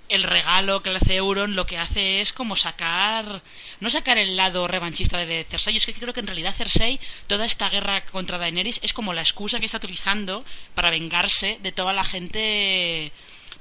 el 0.09 0.23
regalo 0.23 0.81
que 0.81 0.91
le 0.91 0.97
hace 0.97 1.15
Euron 1.15 1.55
lo 1.55 1.65
que 1.65 1.77
hace 1.77 2.21
es 2.21 2.33
como 2.33 2.55
sacar 2.55 3.41
no 3.79 3.89
sacar 3.89 4.17
el 4.17 4.35
lado 4.35 4.67
revanchista 4.67 5.17
de 5.17 5.45
Cersei 5.49 5.77
es 5.77 5.85
que 5.85 5.93
creo 5.93 6.13
que 6.13 6.19
en 6.19 6.27
realidad 6.27 6.55
Cersei 6.55 6.99
toda 7.27 7.45
esta 7.45 7.69
guerra 7.69 8.05
contra 8.05 8.37
Daenerys 8.37 8.79
es 8.83 8.93
como 8.93 9.13
la 9.13 9.21
excusa 9.21 9.59
que 9.59 9.65
está 9.65 9.77
utilizando 9.77 10.45
para 10.73 10.89
vengarse 10.89 11.57
de 11.61 11.71
toda 11.71 11.93
la 11.93 12.03
gente 12.03 13.11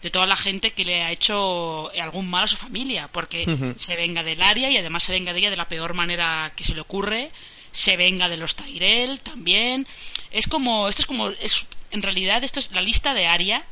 de 0.02 0.10
toda 0.10 0.26
la 0.26 0.36
gente 0.36 0.72
que 0.72 0.84
le 0.84 1.02
ha 1.02 1.12
hecho 1.12 1.90
algún 1.98 2.28
mal 2.28 2.44
a 2.44 2.48
su 2.48 2.56
familia 2.56 3.08
porque 3.10 3.74
se 3.78 3.96
venga 3.96 4.22
del 4.22 4.42
área 4.42 4.70
y 4.70 4.76
además 4.76 5.04
se 5.04 5.12
venga 5.12 5.32
de 5.32 5.38
ella 5.38 5.50
de 5.50 5.56
la 5.56 5.68
peor 5.68 5.94
manera 5.94 6.52
que 6.56 6.64
se 6.64 6.74
le 6.74 6.82
ocurre 6.82 7.30
se 7.74 7.96
venga 7.96 8.28
de 8.28 8.36
los 8.36 8.54
Tyrell 8.54 9.20
también. 9.20 9.86
Es 10.30 10.46
como 10.46 10.88
esto 10.88 11.02
es 11.02 11.06
como 11.06 11.28
es 11.30 11.66
en 11.90 12.02
realidad 12.02 12.42
esto 12.44 12.60
es 12.60 12.70
la 12.70 12.80
lista 12.80 13.14
de 13.14 13.26
Arya 13.26 13.64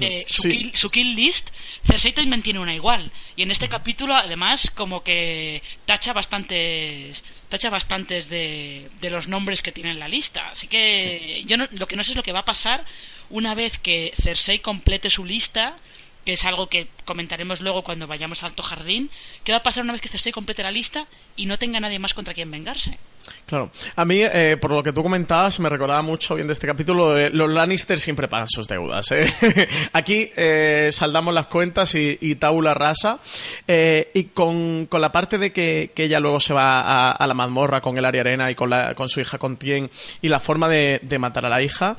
eh, 0.00 0.24
su, 0.28 0.90
kill, 0.90 1.14
list, 1.14 1.50
Cersei 1.86 2.12
también 2.12 2.42
tiene 2.42 2.58
una 2.58 2.74
igual. 2.74 3.10
Y 3.36 3.42
en 3.42 3.50
este 3.50 3.68
capítulo, 3.68 4.14
además, 4.14 4.70
como 4.74 5.02
que 5.02 5.62
tacha 5.86 6.12
bastantes 6.12 7.24
tacha 7.48 7.68
bastantes 7.68 8.28
de, 8.28 8.88
de 9.00 9.10
los 9.10 9.26
nombres 9.26 9.60
que 9.60 9.72
tiene 9.72 9.90
en 9.90 9.98
la 9.98 10.06
lista. 10.06 10.50
Así 10.50 10.68
que 10.68 11.42
yo 11.46 11.56
lo 11.56 11.88
que 11.88 11.96
no 11.96 12.04
sé 12.04 12.12
es 12.12 12.16
lo 12.16 12.22
que 12.22 12.32
va 12.32 12.40
a 12.40 12.44
pasar 12.44 12.84
una 13.28 13.54
vez 13.54 13.78
que 13.78 14.12
Cersei 14.20 14.60
complete 14.60 15.10
su 15.10 15.24
lista 15.24 15.76
que 16.24 16.34
es 16.34 16.44
algo 16.44 16.68
que 16.68 16.88
comentaremos 17.04 17.60
luego 17.60 17.82
cuando 17.82 18.06
vayamos 18.06 18.42
al 18.42 18.50
Alto 18.50 18.62
Jardín, 18.62 19.10
¿qué 19.44 19.52
va 19.52 19.58
a 19.58 19.62
pasar 19.62 19.84
una 19.84 19.92
vez 19.92 20.02
que 20.02 20.08
Cersei 20.08 20.32
complete 20.32 20.62
la 20.62 20.70
lista 20.70 21.06
y 21.36 21.46
no 21.46 21.58
tenga 21.58 21.80
nadie 21.80 21.98
más 21.98 22.14
contra 22.14 22.34
quien 22.34 22.50
vengarse? 22.50 22.98
Claro. 23.46 23.70
A 23.96 24.04
mí, 24.04 24.20
eh, 24.20 24.56
por 24.60 24.70
lo 24.70 24.82
que 24.82 24.92
tú 24.92 25.02
comentabas, 25.02 25.58
me 25.60 25.68
recordaba 25.68 26.02
mucho 26.02 26.36
bien 26.36 26.46
de 26.46 26.52
este 26.52 26.66
capítulo 26.66 27.14
de 27.14 27.30
los 27.30 27.50
Lannister 27.50 27.98
siempre 27.98 28.28
pagan 28.28 28.48
sus 28.48 28.68
deudas. 28.68 29.10
¿eh? 29.10 29.26
Aquí 29.92 30.30
eh, 30.36 30.90
saldamos 30.92 31.34
las 31.34 31.46
cuentas 31.46 31.94
y, 31.94 32.18
y 32.20 32.38
rasa. 32.40 33.18
y 33.66 34.24
con, 34.24 34.88
la 34.92 35.12
parte 35.12 35.38
de 35.38 35.52
que, 35.52 35.90
ella 35.96 36.20
luego 36.20 36.40
se 36.40 36.54
va 36.54 37.10
a, 37.12 37.26
la 37.26 37.34
mazmorra 37.34 37.80
con 37.80 37.98
el 37.98 38.04
Aria 38.04 38.20
Arena 38.22 38.50
y 38.50 38.54
con, 38.54 38.70
la, 38.70 38.94
con 38.94 39.08
su 39.08 39.20
hija 39.20 39.38
con 39.38 39.56
Tien 39.56 39.90
y 40.22 40.28
la 40.28 40.40
forma 40.40 40.68
de, 40.68 41.00
de 41.02 41.18
matar 41.18 41.44
a 41.44 41.48
la 41.48 41.62
hija. 41.62 41.96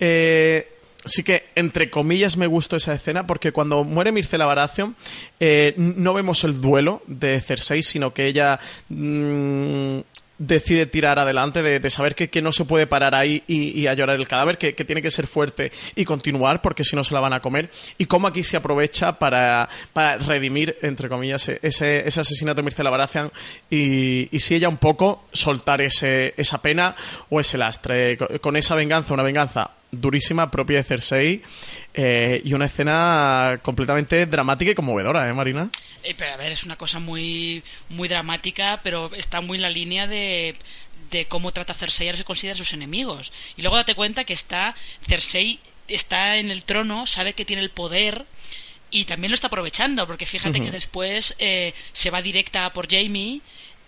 Eh, 0.00 0.68
sí 1.04 1.22
que, 1.22 1.44
entre 1.54 1.90
comillas, 1.90 2.36
me 2.36 2.46
gustó 2.46 2.76
esa 2.76 2.94
escena 2.94 3.26
porque 3.26 3.52
cuando 3.52 3.84
muere 3.84 4.12
Mircela 4.12 4.46
Baratheon 4.46 4.96
eh, 5.40 5.74
no 5.76 6.14
vemos 6.14 6.44
el 6.44 6.60
duelo 6.60 7.02
de 7.06 7.40
Cersei, 7.40 7.82
sino 7.82 8.12
que 8.12 8.26
ella 8.26 8.58
mm, 8.88 9.98
decide 10.38 10.86
tirar 10.86 11.18
adelante, 11.18 11.62
de, 11.62 11.90
saber 11.90 12.14
que, 12.14 12.42
no 12.42 12.52
se 12.52 12.64
puede 12.64 12.86
parar 12.86 13.14
ahí 13.14 13.42
y, 13.46 13.86
a 13.86 13.94
llorar 13.94 14.16
el 14.16 14.28
cadáver, 14.28 14.58
que, 14.58 14.72
tiene 14.72 15.02
que 15.02 15.10
ser 15.10 15.26
fuerte 15.26 15.72
y 15.94 16.04
continuar 16.04 16.60
porque 16.60 16.84
si 16.84 16.96
no 16.96 17.04
se 17.04 17.14
la 17.14 17.20
van 17.20 17.32
a 17.32 17.40
comer, 17.40 17.70
y 17.98 18.06
cómo 18.06 18.26
aquí 18.26 18.42
se 18.42 18.56
aprovecha 18.56 19.18
para, 19.18 19.68
redimir, 20.26 20.76
entre 20.82 21.08
comillas, 21.08 21.48
ese, 21.48 22.06
ese 22.06 22.20
asesinato 22.20 22.56
de 22.56 22.64
Mircela 22.64 22.90
Baratheon 22.90 23.30
y, 23.70 24.28
y, 24.34 24.40
si 24.40 24.54
ella 24.54 24.68
un 24.68 24.78
poco 24.78 25.24
soltar 25.32 25.80
ese, 25.80 26.34
esa 26.36 26.60
pena 26.60 26.96
o 27.30 27.40
ese 27.40 27.58
lastre, 27.58 28.18
con 28.40 28.56
esa 28.56 28.74
venganza, 28.74 29.14
una 29.14 29.22
venganza 29.22 29.70
durísima 30.00 30.50
propia 30.50 30.78
de 30.78 30.84
Cersei 30.84 31.42
eh, 31.94 32.42
y 32.44 32.52
una 32.54 32.66
escena 32.66 33.60
completamente 33.62 34.26
dramática 34.26 34.70
y 34.70 34.74
conmovedora, 34.74 35.28
¿eh, 35.28 35.32
Marina? 35.32 35.70
Eh, 36.02 36.14
pero 36.16 36.32
a 36.32 36.36
ver, 36.36 36.52
es 36.52 36.64
una 36.64 36.76
cosa 36.76 36.98
muy, 36.98 37.62
muy 37.88 38.08
dramática, 38.08 38.80
pero 38.82 39.10
está 39.14 39.40
muy 39.40 39.56
en 39.56 39.62
la 39.62 39.70
línea 39.70 40.06
de, 40.06 40.56
de 41.10 41.26
cómo 41.26 41.52
trata 41.52 41.74
Cersei 41.74 42.08
a 42.08 42.12
los 42.12 42.20
que 42.20 42.24
considera 42.24 42.56
sus 42.56 42.72
enemigos. 42.72 43.32
Y 43.56 43.62
luego 43.62 43.76
date 43.76 43.94
cuenta 43.94 44.24
que 44.24 44.32
está 44.32 44.74
Cersei 45.08 45.60
está 45.88 46.36
en 46.36 46.50
el 46.50 46.64
trono, 46.64 47.06
sabe 47.06 47.34
que 47.34 47.44
tiene 47.44 47.62
el 47.62 47.70
poder 47.70 48.24
y 48.90 49.06
también 49.06 49.30
lo 49.30 49.34
está 49.34 49.48
aprovechando, 49.48 50.06
porque 50.06 50.24
fíjate 50.24 50.60
que 50.60 50.70
después 50.70 51.34
eh, 51.38 51.74
se 51.92 52.10
va 52.10 52.22
directa 52.22 52.72
por 52.72 52.88
Jamie 52.88 53.40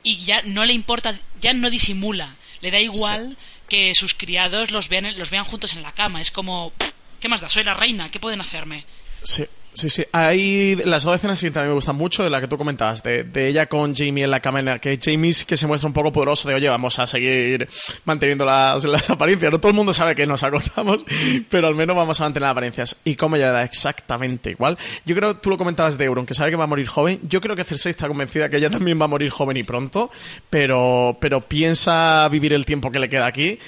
y 0.03 0.25
ya 0.25 0.43
no 0.43 0.65
le 0.65 0.73
importa, 0.73 1.19
ya 1.41 1.53
no 1.53 1.71
disimula, 1.71 2.35
le 2.61 2.73
da 2.73 2.81
igual 2.81 3.37
que 3.69 3.93
sus 3.95 4.15
criados 4.15 4.71
los 4.71 4.89
vean, 4.89 5.19
los 5.19 5.31
vean 5.31 5.45
juntos 5.45 5.73
en 5.73 5.83
la 5.83 5.93
cama. 5.93 6.21
Es 6.21 6.31
como, 6.31 6.73
¿qué 7.21 7.29
más 7.29 7.41
da? 7.41 7.51
Soy 7.51 7.65
la 7.65 7.75
reina, 7.75 8.11
¿qué 8.11 8.21
pueden 8.21 8.41
hacerme? 8.41 8.85
Sí. 9.23 9.45
Sí, 9.77 9.91
sí. 9.91 10.05
Hay 10.13 10.75
las 10.87 11.03
dos 11.03 11.17
escenas 11.17 11.39
que 11.39 11.51
también 11.51 11.69
me 11.69 11.75
gustan 11.75 11.97
mucho, 11.97 12.25
de 12.25 12.31
la 12.31 12.41
que 12.41 12.49
tú 12.49 12.57
comentabas, 12.57 13.03
de, 13.03 13.27
ella 13.35 13.67
con 13.67 13.95
Jamie 13.95 14.25
en 14.25 14.31
la 14.31 14.41
la 14.41 14.79
que 14.79 14.99
Jamie 14.99 15.35
que 15.47 15.59
se 15.59 15.67
muestra 15.67 15.87
un 15.87 15.93
poco 15.93 16.11
poderoso 16.15 16.49
de, 16.49 16.55
oye, 16.55 16.67
vamos 16.71 16.99
a 16.99 17.07
seguir 17.07 17.69
manteniendo 18.07 18.47
las, 18.47 18.85
las 18.85 19.11
apariencias. 19.11 19.53
No 19.53 19.61
todo 19.61 19.69
el 19.69 19.77
mundo 19.77 19.93
sabe 19.93 20.15
que 20.15 20.27
nos 20.27 20.43
acostamos, 20.43 21.05
pero 21.51 21.69
al 21.69 21.75
menos 21.75 21.95
vamos 21.95 22.19
a 22.19 22.25
mantener 22.25 22.45
las 22.45 22.53
apariencias. 22.53 22.97
Y 23.05 23.17
como 23.17 23.37
ella 23.37 23.53
da 23.53 23.65
exactamente 23.65 24.51
igual. 24.51 24.79
Yo 25.05 25.15
creo, 25.15 25.37
tú 25.37 25.51
lo 25.51 25.59
comentabas 25.59 25.99
de 25.99 26.07
Euron, 26.07 26.25
que 26.25 26.33
sabe 26.33 26.53
que 26.53 26.57
va 26.57 26.65
a 26.65 26.69
morir 26.69 26.87
joven. 26.87 27.21
Yo 27.25 27.43
creo 27.43 27.55
que 27.55 27.65
Cersei 27.65 27.91
está 27.91 28.09
convencida 28.09 28.49
que 28.49 28.57
ella 28.57 28.71
también 28.71 28.99
va 28.99 29.05
a 29.05 29.09
morir 29.09 29.29
joven 29.29 29.59
y 29.59 29.63
pronto, 29.63 30.11
pero, 30.49 31.19
pero 31.21 31.43
piensa 31.43 32.27
vivir 32.31 32.55
el 32.55 32.65
tiempo 32.65 32.91
que 32.91 32.99
le 32.99 33.11
queda 33.11 33.27
aquí 33.27 33.59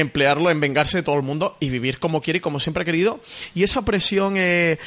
emplearlo 0.00 0.50
en 0.50 0.60
vengarse 0.60 0.98
de 0.98 1.02
todo 1.02 1.16
el 1.16 1.22
mundo 1.22 1.56
y 1.60 1.68
vivir 1.68 1.98
como 1.98 2.20
quiere 2.20 2.38
y 2.38 2.40
como 2.40 2.60
siempre 2.60 2.82
ha 2.82 2.86
querido. 2.86 3.20
Y 3.54 3.62
esa 3.62 3.82
presión, 3.82 4.34
eh, 4.36 4.78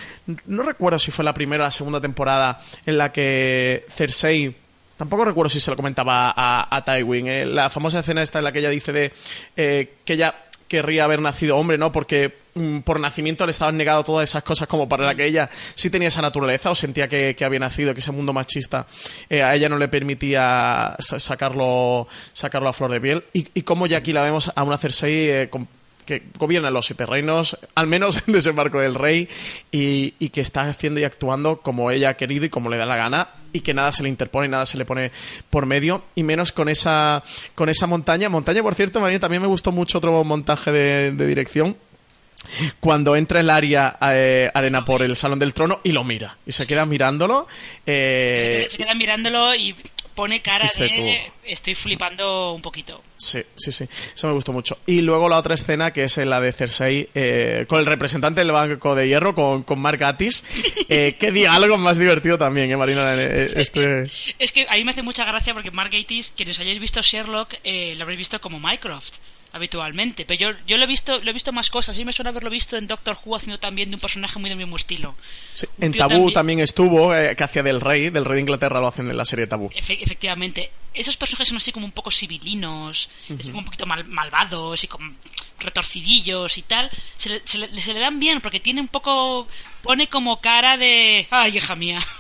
no 0.45 0.63
recuerdo 0.63 0.99
si 0.99 1.11
fue 1.11 1.25
la 1.25 1.33
primera 1.33 1.63
o 1.63 1.67
la 1.67 1.71
segunda 1.71 2.01
temporada 2.01 2.61
en 2.85 2.97
la 2.97 3.11
que 3.11 3.85
Cersei 3.89 4.55
Tampoco 5.01 5.25
recuerdo 5.25 5.49
si 5.49 5.59
se 5.59 5.71
lo 5.71 5.75
comentaba 5.75 6.31
a, 6.37 6.85
Tywin. 6.85 7.27
Eh, 7.27 7.45
la 7.47 7.71
famosa 7.71 8.01
escena 8.01 8.21
esta 8.21 8.37
en 8.37 8.43
la 8.43 8.51
que 8.51 8.59
ella 8.59 8.69
dice 8.69 8.93
de 8.93 9.11
eh, 9.57 9.95
que 10.05 10.13
ella 10.13 10.35
querría 10.71 11.03
haber 11.03 11.21
nacido 11.21 11.57
hombre, 11.57 11.77
¿no? 11.77 11.91
Porque 11.91 12.33
mm, 12.55 12.79
por 12.79 12.97
nacimiento 12.97 13.45
le 13.45 13.51
estaban 13.51 13.75
negado 13.75 14.05
todas 14.05 14.29
esas 14.29 14.41
cosas 14.41 14.69
como 14.69 14.87
para 14.87 15.13
que 15.15 15.25
ella 15.25 15.49
sí 15.75 15.89
tenía 15.89 16.07
esa 16.07 16.21
naturaleza 16.21 16.71
o 16.71 16.75
sentía 16.75 17.09
que, 17.09 17.35
había 17.43 17.59
nacido, 17.59 17.93
que 17.93 17.99
ese 17.99 18.13
mundo 18.13 18.31
machista 18.31 18.87
eh, 19.29 19.43
a 19.43 19.53
ella 19.53 19.67
no 19.67 19.77
le 19.77 19.89
permitía 19.89 20.95
sacarlo, 20.99 22.07
sacarlo 22.31 22.69
a 22.69 22.73
flor 22.73 22.91
de 22.91 23.01
piel. 23.01 23.23
Y, 23.33 23.49
y 23.53 23.63
como 23.63 23.85
ya 23.85 23.97
aquí 23.97 24.13
la 24.13 24.23
vemos 24.23 24.49
a 24.55 24.63
una 24.63 24.77
Cersei 24.77 25.29
eh, 25.29 25.49
que 26.05 26.23
gobierna 26.37 26.69
los 26.69 26.85
siete 26.85 27.05
reinos, 27.05 27.57
al 27.75 27.87
menos 27.87 28.23
en 28.27 28.33
desembarco 28.33 28.79
del 28.79 28.95
rey, 28.95 29.27
y, 29.71 30.11
que 30.29 30.41
está 30.41 30.69
haciendo 30.69 30.99
y 30.99 31.03
actuando 31.03 31.57
como 31.57 31.91
ella 31.91 32.09
ha 32.09 32.13
querido 32.15 32.45
y 32.45 32.49
como 32.49 32.69
le 32.69 32.77
da 32.77 32.85
la 32.85 32.95
gana, 32.95 33.29
y 33.53 33.61
que 33.61 33.73
nada 33.73 33.91
se 33.91 34.03
le 34.03 34.09
interpone, 34.09 34.47
nada 34.47 34.65
se 34.65 34.77
le 34.77 34.85
pone 34.85 35.11
por 35.49 35.65
medio, 35.65 36.03
y 36.15 36.23
menos 36.23 36.51
con 36.51 36.69
esa, 36.69 37.23
con 37.55 37.69
esa 37.69 37.87
montaña. 37.87 38.29
Montaña, 38.29 38.63
por 38.63 38.75
cierto, 38.75 38.99
María, 39.01 39.19
también 39.19 39.41
me 39.41 39.47
gustó 39.47 39.71
mucho 39.71 39.97
otro 39.97 40.23
montaje 40.23 40.71
de, 40.71 41.27
dirección 41.27 41.75
cuando 42.79 43.15
entra 43.15 43.39
el 43.39 43.49
área 43.51 43.97
eh, 44.01 44.49
arena 44.53 44.83
por 44.83 45.03
el 45.03 45.15
salón 45.15 45.37
del 45.37 45.53
trono 45.53 45.79
y 45.83 45.91
lo 45.91 46.03
mira 46.03 46.37
y 46.43 46.51
se 46.51 46.65
queda 46.65 46.87
mirándolo 46.87 47.47
eh, 47.85 48.67
se, 48.71 48.77
queda, 48.77 48.95
mirándolo 48.95 49.53
y 49.53 49.75
pone 50.15 50.41
cara 50.41 50.67
de 50.77 51.31
estoy 51.43 51.75
flipando 51.75 52.53
un 52.53 52.61
poquito. 52.61 53.01
Sí, 53.17 53.41
sí, 53.55 53.71
sí. 53.71 53.87
Eso 54.13 54.27
me 54.27 54.33
gustó 54.33 54.53
mucho. 54.53 54.77
Y 54.85 55.01
luego 55.01 55.29
la 55.29 55.37
otra 55.37 55.55
escena 55.55 55.91
que 55.91 56.03
es 56.03 56.17
la 56.17 56.39
de 56.39 56.51
Cersei 56.53 57.09
eh, 57.13 57.65
con 57.67 57.79
el 57.79 57.85
representante 57.85 58.41
del 58.41 58.51
Banco 58.51 58.95
de 58.95 59.07
Hierro, 59.07 59.35
con, 59.35 59.63
con 59.63 59.79
Mark 59.79 60.03
Atis. 60.03 60.43
Eh, 60.93 61.15
qué 61.17 61.31
diálogo 61.31 61.77
más 61.77 61.97
divertido 61.97 62.37
también, 62.37 62.69
¿eh, 62.69 62.75
Marina? 62.75 63.15
Eh, 63.15 63.53
este... 63.55 64.11
Es 64.39 64.51
que 64.51 64.67
a 64.67 64.73
mí 64.73 64.83
me 64.83 64.91
hace 64.91 65.03
mucha 65.03 65.23
gracia 65.23 65.53
porque 65.53 65.71
Mark 65.71 65.91
Atis, 65.95 66.33
quienes 66.35 66.59
hayáis 66.59 66.81
visto 66.81 67.01
Sherlock, 67.01 67.55
eh, 67.63 67.93
lo 67.95 68.01
habréis 68.03 68.17
visto 68.17 68.41
como 68.41 68.59
Mycroft 68.59 69.15
habitualmente. 69.53 70.25
Pero 70.25 70.51
yo, 70.51 70.59
yo 70.65 70.77
lo 70.77 70.83
he 70.83 70.87
visto 70.87 71.19
lo 71.19 71.29
he 71.29 71.33
visto 71.33 71.51
más 71.51 71.69
cosas. 71.69 71.95
Sí 71.95 72.05
me 72.05 72.11
suena 72.11 72.29
haberlo 72.29 72.49
visto 72.49 72.77
en 72.77 72.87
Doctor 72.87 73.17
Who 73.23 73.35
haciendo 73.35 73.59
también 73.59 73.89
de 73.89 73.95
un 73.95 74.01
personaje 74.01 74.39
muy 74.39 74.49
del 74.49 74.57
mismo 74.57 74.75
estilo. 74.75 75.15
en 75.79 75.91
Tabú 75.93 76.31
también, 76.31 76.59
estuvo, 76.59 77.15
eh, 77.15 77.35
que 77.35 77.43
hacía 77.43 77.63
del 77.63 77.81
rey, 77.81 78.09
del 78.09 78.25
rey 78.25 78.35
de 78.35 78.41
Inglaterra 78.41 78.79
lo 78.79 78.87
hacen 78.87 79.09
en 79.09 79.17
la 79.17 79.25
serie 79.25 79.47
Tabú. 79.47 79.69
efectivamente. 79.73 80.71
Esos 80.93 81.15
personajes 81.15 81.47
son 81.47 81.55
así 81.55 81.71
como 81.71 81.85
un 81.85 81.93
poco 81.93 82.11
civilinos, 82.11 83.09
un 83.29 83.63
poquito 83.63 83.85
mal, 83.85 84.03
malvados 84.03 84.83
y 84.83 84.87
como 84.87 85.09
retorcidillos 85.57 86.57
y 86.57 86.63
tal. 86.63 86.89
Se 87.17 87.29
le, 87.29 87.41
se, 87.45 87.57
le, 87.57 87.99
dan 87.99 88.19
bien 88.19 88.41
porque 88.41 88.59
tiene 88.59 88.81
un 88.81 88.89
poco... 88.89 89.47
Pone 89.83 90.07
como 90.07 90.41
cara 90.41 90.77
de... 90.77 91.27
Ay, 91.31 91.57
hija 91.57 91.75
mía. 91.75 92.01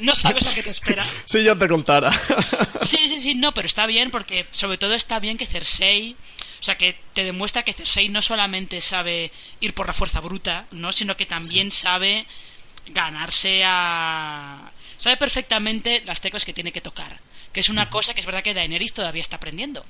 No, 0.00 0.14
sabes, 0.14 0.44
lo 0.44 0.52
que 0.52 0.62
te 0.62 0.70
espera. 0.70 1.04
sí, 1.24 1.44
yo 1.44 1.56
te 1.56 1.68
contara. 1.68 2.12
sí, 2.86 2.96
sí, 3.08 3.20
sí, 3.20 3.34
no, 3.34 3.52
pero 3.52 3.66
está 3.66 3.86
bien 3.86 4.10
porque 4.10 4.46
sobre 4.52 4.78
todo 4.78 4.94
está 4.94 5.18
bien 5.18 5.36
que 5.36 5.46
Cersei 5.46 6.16
o 6.60 6.62
sea, 6.62 6.76
que 6.76 6.96
te 7.12 7.24
demuestra 7.24 7.62
que 7.62 7.72
Cersei 7.72 8.08
no 8.08 8.22
solamente 8.22 8.80
sabe 8.80 9.30
ir 9.60 9.74
por 9.74 9.86
la 9.86 9.94
fuerza 9.94 10.20
bruta, 10.20 10.66
¿no? 10.72 10.92
Sino 10.92 11.16
que 11.16 11.26
también 11.26 11.72
sabe 11.72 12.26
ganarse 12.86 13.62
a... 13.64 14.70
Sabe 14.96 15.16
perfectamente 15.16 16.02
las 16.04 16.20
teclas 16.20 16.44
que 16.44 16.52
tiene 16.52 16.72
que 16.72 16.80
tocar. 16.80 17.20
Que 17.52 17.60
es 17.60 17.68
una 17.68 17.88
cosa 17.88 18.14
que 18.14 18.20
es 18.20 18.26
verdad 18.26 18.42
que 18.42 18.54
Daenerys 18.54 18.92
todavía 18.92 19.22
está 19.22 19.36
aprendiendo. 19.36 19.84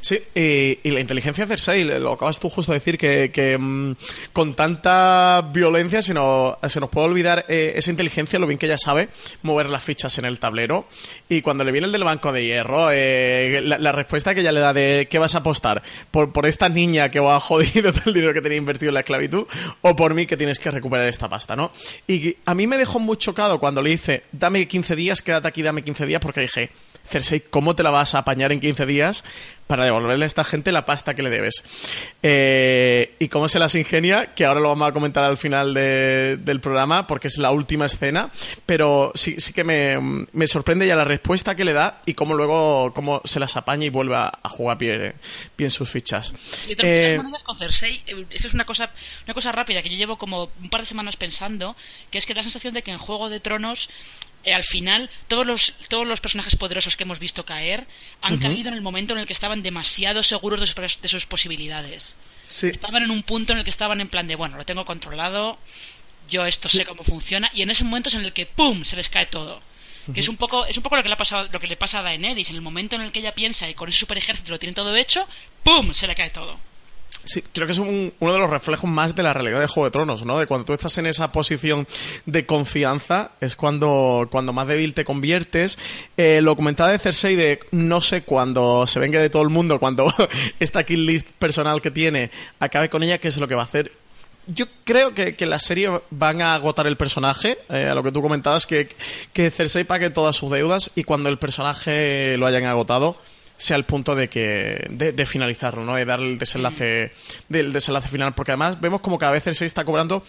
Sí, 0.00 0.20
y, 0.34 0.90
la 0.90 1.00
inteligencia 1.00 1.46
Cersei, 1.46 1.84
lo 1.84 2.12
acabas 2.12 2.40
tú 2.40 2.48
justo 2.48 2.72
de 2.72 2.78
decir, 2.78 2.98
que, 2.98 3.56
mm, 3.58 3.92
con 4.32 4.54
tanta 4.54 5.42
violencia 5.52 6.02
se 6.02 6.14
nos, 6.14 6.56
se 6.68 6.80
nos 6.80 6.90
puede 6.90 7.06
olvidar 7.06 7.44
eh, 7.48 7.74
esa 7.76 7.90
inteligencia, 7.90 8.38
lo 8.38 8.46
bien 8.46 8.58
que 8.58 8.66
ella 8.66 8.78
sabe 8.78 9.08
mover 9.42 9.68
las 9.68 9.82
fichas 9.82 10.18
en 10.18 10.24
el 10.24 10.38
tablero. 10.38 10.86
Y 11.28 11.42
cuando 11.42 11.64
le 11.64 11.72
viene 11.72 11.86
el 11.86 11.92
del 11.92 12.04
banco 12.04 12.32
de 12.32 12.44
hierro, 12.44 12.90
eh, 12.92 13.62
la, 13.62 13.92
respuesta 13.92 14.34
que 14.34 14.40
ella 14.40 14.52
le 14.52 14.60
da 14.60 14.72
de 14.72 15.06
¿qué 15.10 15.18
vas 15.18 15.34
a 15.34 15.38
apostar? 15.38 15.82
¿Por, 16.10 16.46
esta 16.46 16.68
niña 16.68 17.10
que 17.10 17.20
va 17.20 17.38
jodido 17.40 17.92
todo 17.92 18.04
el 18.06 18.14
dinero 18.14 18.34
que 18.34 18.42
tenía 18.42 18.58
invertido 18.58 18.90
en 18.90 18.94
la 18.94 19.00
esclavitud? 19.00 19.46
¿O 19.82 19.96
por 19.96 20.14
mí 20.14 20.26
que 20.26 20.36
tienes 20.36 20.58
que 20.58 20.70
recuperar 20.70 21.08
esta 21.08 21.28
pasta, 21.28 21.56
no? 21.56 21.72
Y 22.06 22.36
a 22.44 22.54
mí 22.54 22.66
me 22.66 22.76
dejó 22.76 22.98
muy 22.98 23.16
chocado 23.16 23.58
cuando 23.60 23.82
le 23.82 23.90
dice, 23.90 24.24
dame 24.32 24.66
15 24.66 24.96
días, 24.96 25.22
quédate 25.22 25.48
aquí, 25.48 25.62
dame 25.62 25.82
15 25.82 26.06
días, 26.06 26.20
porque 26.20 26.40
dije, 26.40 26.70
Cersei, 27.06 27.40
¿cómo 27.40 27.76
te 27.76 27.82
la 27.82 27.90
vas 27.90 28.14
a 28.14 28.18
apañar 28.18 28.52
en 28.52 28.60
15 28.60 28.86
días 28.86 29.24
para 29.66 29.84
devolverle 29.84 30.24
a 30.24 30.26
esta 30.26 30.44
gente 30.44 30.72
la 30.72 30.86
pasta 30.86 31.14
que 31.14 31.22
le 31.22 31.30
debes? 31.30 31.62
Eh, 32.22 33.14
y 33.18 33.28
cómo 33.28 33.48
se 33.48 33.58
las 33.58 33.74
ingenia, 33.74 34.34
que 34.34 34.44
ahora 34.44 34.60
lo 34.60 34.68
vamos 34.68 34.88
a 34.88 34.92
comentar 34.92 35.24
al 35.24 35.36
final 35.36 35.74
del 35.74 36.60
programa, 36.60 37.06
porque 37.06 37.28
es 37.28 37.38
la 37.38 37.50
última 37.50 37.86
escena, 37.86 38.30
pero 38.66 39.12
sí, 39.14 39.36
sí 39.38 39.52
que 39.52 39.64
me, 39.64 40.46
sorprende 40.46 40.86
ya 40.86 40.96
la 40.96 41.04
respuesta 41.04 41.54
que 41.54 41.64
le 41.64 41.72
da 41.72 42.00
y 42.06 42.14
cómo 42.14 42.34
luego 42.34 42.92
cómo 42.94 43.20
se 43.24 43.40
las 43.40 43.56
apaña 43.56 43.84
y 43.86 43.90
vuelve 43.90 44.16
a, 44.16 44.32
jugar 44.44 44.78
bien, 44.78 45.14
bien, 45.56 45.70
sus 45.70 45.90
fichas. 45.90 46.34
Y 46.66 46.74
eh, 46.78 47.20
con 47.44 47.58
Cersei, 47.58 48.02
eh, 48.06 48.24
esto 48.30 48.48
es 48.48 48.54
una 48.54 48.64
cosa, 48.64 48.90
una 49.24 49.34
cosa 49.34 49.52
rápida 49.52 49.82
que 49.82 49.90
yo 49.90 49.96
llevo 49.96 50.16
como 50.16 50.50
un 50.62 50.70
par 50.70 50.80
de 50.80 50.86
semanas 50.86 51.16
pensando, 51.16 51.76
que 52.10 52.18
es 52.18 52.26
que 52.26 52.34
da 52.34 52.38
la 52.38 52.44
sensación 52.44 52.74
de 52.74 52.82
que 52.82 52.90
en 52.90 52.98
Juego 52.98 53.28
de 53.28 53.40
Tronos 53.40 53.88
al 54.52 54.64
final 54.64 55.10
todos 55.28 55.46
los, 55.46 55.74
todos 55.88 56.06
los 56.06 56.20
personajes 56.20 56.56
poderosos 56.56 56.96
que 56.96 57.04
hemos 57.04 57.18
visto 57.18 57.44
caer 57.44 57.86
han 58.20 58.38
caído 58.38 58.68
en 58.68 58.74
el 58.74 58.82
momento 58.82 59.14
en 59.14 59.20
el 59.20 59.26
que 59.26 59.32
estaban 59.32 59.62
demasiado 59.62 60.22
seguros 60.22 60.60
de 60.60 61.08
sus, 61.08 61.26
posibilidades. 61.26 62.14
Estaban 62.46 63.02
en 63.02 63.10
un 63.10 63.22
punto 63.22 63.52
en 63.52 63.60
el 63.60 63.64
que 63.64 63.70
estaban 63.70 64.00
en 64.00 64.08
plan 64.08 64.26
de, 64.26 64.36
bueno, 64.36 64.56
lo 64.56 64.66
tengo 64.66 64.84
controlado, 64.84 65.58
yo 66.28 66.44
esto 66.46 66.68
sé 66.68 66.84
cómo 66.84 67.02
funciona, 67.04 67.50
y 67.54 67.62
en 67.62 67.70
ese 67.70 67.84
momento 67.84 68.08
es 68.08 68.14
en 68.14 68.24
el 68.24 68.32
que 68.32 68.46
¡pum! 68.46 68.84
se 68.84 68.96
les 68.96 69.08
cae 69.08 69.26
todo. 69.26 69.62
Que 70.12 70.20
es 70.20 70.28
un 70.28 70.36
poco, 70.36 70.66
es 70.66 70.76
un 70.76 70.82
poco 70.82 70.96
lo 70.96 71.02
que 71.02 71.08
le 71.08 71.14
ha 71.14 71.18
pasado, 71.18 71.48
lo 71.50 71.60
que 71.60 71.66
le 71.66 71.78
pasa 71.78 72.00
a 72.00 72.02
Daenerys, 72.02 72.50
en 72.50 72.56
el 72.56 72.60
momento 72.60 72.94
en 72.94 73.00
el 73.00 73.10
que 73.10 73.20
ella 73.20 73.32
piensa 73.32 73.70
y 73.70 73.74
con 73.74 73.88
ese 73.88 73.98
super 73.98 74.18
ejército 74.18 74.50
lo 74.50 74.58
tiene 74.58 74.74
todo 74.74 74.94
hecho, 74.94 75.26
¡pum! 75.62 75.94
se 75.94 76.06
le 76.06 76.14
cae 76.14 76.28
todo. 76.28 76.58
Sí, 77.24 77.42
creo 77.52 77.66
que 77.66 77.72
es 77.72 77.78
uno 77.78 78.32
de 78.32 78.38
los 78.38 78.50
reflejos 78.50 78.88
más 78.88 79.14
de 79.14 79.22
la 79.22 79.32
realidad 79.32 79.60
de 79.60 79.66
Juego 79.66 79.86
de 79.86 79.90
Tronos, 79.90 80.26
¿no? 80.26 80.38
De 80.38 80.46
cuando 80.46 80.66
tú 80.66 80.74
estás 80.74 80.96
en 80.98 81.06
esa 81.06 81.32
posición 81.32 81.86
de 82.26 82.44
confianza, 82.44 83.30
es 83.40 83.56
cuando, 83.56 84.28
cuando 84.30 84.52
más 84.52 84.66
débil 84.66 84.92
te 84.92 85.06
conviertes. 85.06 85.78
Eh, 86.18 86.40
lo 86.42 86.54
comentaba 86.54 86.92
de 86.92 86.98
Cersei 86.98 87.34
de 87.34 87.60
no 87.70 88.02
sé 88.02 88.22
cuando 88.22 88.86
se 88.86 89.00
venga 89.00 89.20
de 89.20 89.30
todo 89.30 89.42
el 89.42 89.48
mundo, 89.48 89.80
cuando 89.80 90.12
esta 90.60 90.84
kill 90.84 91.06
list 91.06 91.26
personal 91.38 91.80
que 91.80 91.90
tiene 91.90 92.30
acabe 92.60 92.90
con 92.90 93.02
ella, 93.02 93.18
qué 93.18 93.28
es 93.28 93.38
lo 93.38 93.48
que 93.48 93.54
va 93.54 93.62
a 93.62 93.66
hacer. 93.66 93.92
Yo 94.46 94.66
creo 94.84 95.14
que, 95.14 95.34
que 95.36 95.46
la 95.46 95.58
serie 95.58 95.90
van 96.10 96.42
a 96.42 96.54
agotar 96.54 96.86
el 96.86 96.98
personaje, 96.98 97.56
eh, 97.70 97.88
a 97.90 97.94
lo 97.94 98.02
que 98.02 98.12
tú 98.12 98.20
comentabas, 98.20 98.66
que, 98.66 98.88
que 99.32 99.50
Cersei 99.50 99.84
pague 99.84 100.10
todas 100.10 100.36
sus 100.36 100.50
deudas 100.50 100.90
y 100.94 101.04
cuando 101.04 101.30
el 101.30 101.38
personaje 101.38 102.36
lo 102.36 102.46
hayan 102.46 102.64
agotado, 102.64 103.16
sea 103.56 103.76
el 103.76 103.84
punto 103.84 104.14
de 104.14 104.28
que 104.28 104.86
de, 104.90 105.26
finalizarlo, 105.26 105.84
¿no? 105.84 105.94
De 105.94 106.04
dar 106.04 106.20
el 106.20 106.38
desenlace 106.38 107.12
del 107.48 107.72
desenlace 107.72 108.08
final, 108.08 108.34
porque 108.34 108.52
además 108.52 108.80
vemos 108.80 109.00
como 109.00 109.18
cada 109.18 109.32
vez 109.32 109.46
el 109.46 109.56
6 109.56 109.66
está 109.66 109.84
cobrando 109.84 110.24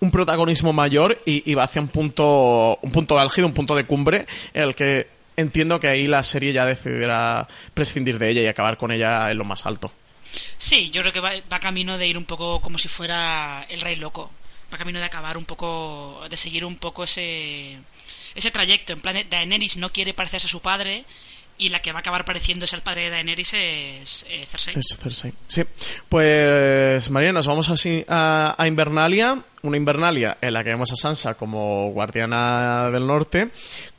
un 0.00 0.10
protagonismo 0.10 0.72
mayor 0.72 1.20
y, 1.24 1.54
va 1.54 1.64
hacia 1.64 1.80
un 1.80 1.88
punto 1.88 2.78
un 2.82 2.92
punto 2.92 3.18
álgido, 3.18 3.46
un 3.46 3.54
punto 3.54 3.74
de 3.74 3.84
cumbre 3.84 4.26
en 4.52 4.62
el 4.62 4.74
que 4.74 5.08
entiendo 5.36 5.80
que 5.80 5.88
ahí 5.88 6.06
la 6.06 6.22
serie 6.22 6.52
ya 6.52 6.64
decidirá 6.64 7.48
prescindir 7.72 8.18
de 8.18 8.30
ella 8.30 8.42
y 8.42 8.46
acabar 8.46 8.76
con 8.76 8.92
ella 8.92 9.30
en 9.30 9.38
lo 9.38 9.44
más 9.44 9.66
alto. 9.66 9.92
Sí, 10.58 10.90
yo 10.90 11.00
creo 11.02 11.12
que 11.12 11.20
va, 11.20 11.32
va 11.52 11.60
camino 11.60 11.96
de 11.96 12.06
ir 12.06 12.18
un 12.18 12.24
poco 12.24 12.60
como 12.60 12.78
si 12.78 12.88
fuera 12.88 13.64
el 13.68 13.80
rey 13.80 13.96
loco. 13.96 14.30
Va 14.72 14.78
camino 14.78 14.98
de 14.98 15.04
acabar 15.04 15.36
un 15.36 15.44
poco, 15.44 16.22
de 16.28 16.36
seguir 16.36 16.64
un 16.64 16.76
poco 16.76 17.04
ese 17.04 17.78
ese 18.34 18.50
trayecto. 18.50 18.92
En 18.92 19.00
plan, 19.00 19.16
Daenerys 19.28 19.76
no 19.76 19.90
quiere 19.90 20.14
parecerse 20.14 20.46
a 20.46 20.50
su 20.50 20.60
padre 20.60 21.04
y 21.56 21.68
la 21.68 21.80
que 21.80 21.92
va 21.92 21.98
a 21.98 22.00
acabar 22.00 22.24
pareciéndose 22.24 22.74
al 22.74 22.82
padre 22.82 23.04
de 23.04 23.10
Daenerys 23.10 23.54
es 23.54 24.26
eh, 24.28 24.46
Cersei. 24.50 24.74
Es 24.76 24.96
Cersei. 25.00 25.32
Sí. 25.46 25.62
Pues, 26.08 27.10
María, 27.10 27.32
nos 27.32 27.46
vamos 27.46 27.68
así 27.70 28.04
a, 28.08 28.56
Invernalia. 28.66 29.42
Una 29.62 29.76
Invernalia 29.76 30.38
en 30.40 30.52
la 30.52 30.64
que 30.64 30.70
vemos 30.70 30.92
a 30.92 30.96
Sansa 30.96 31.34
como 31.34 31.90
guardiana 31.90 32.90
del 32.90 33.06
norte. 33.06 33.50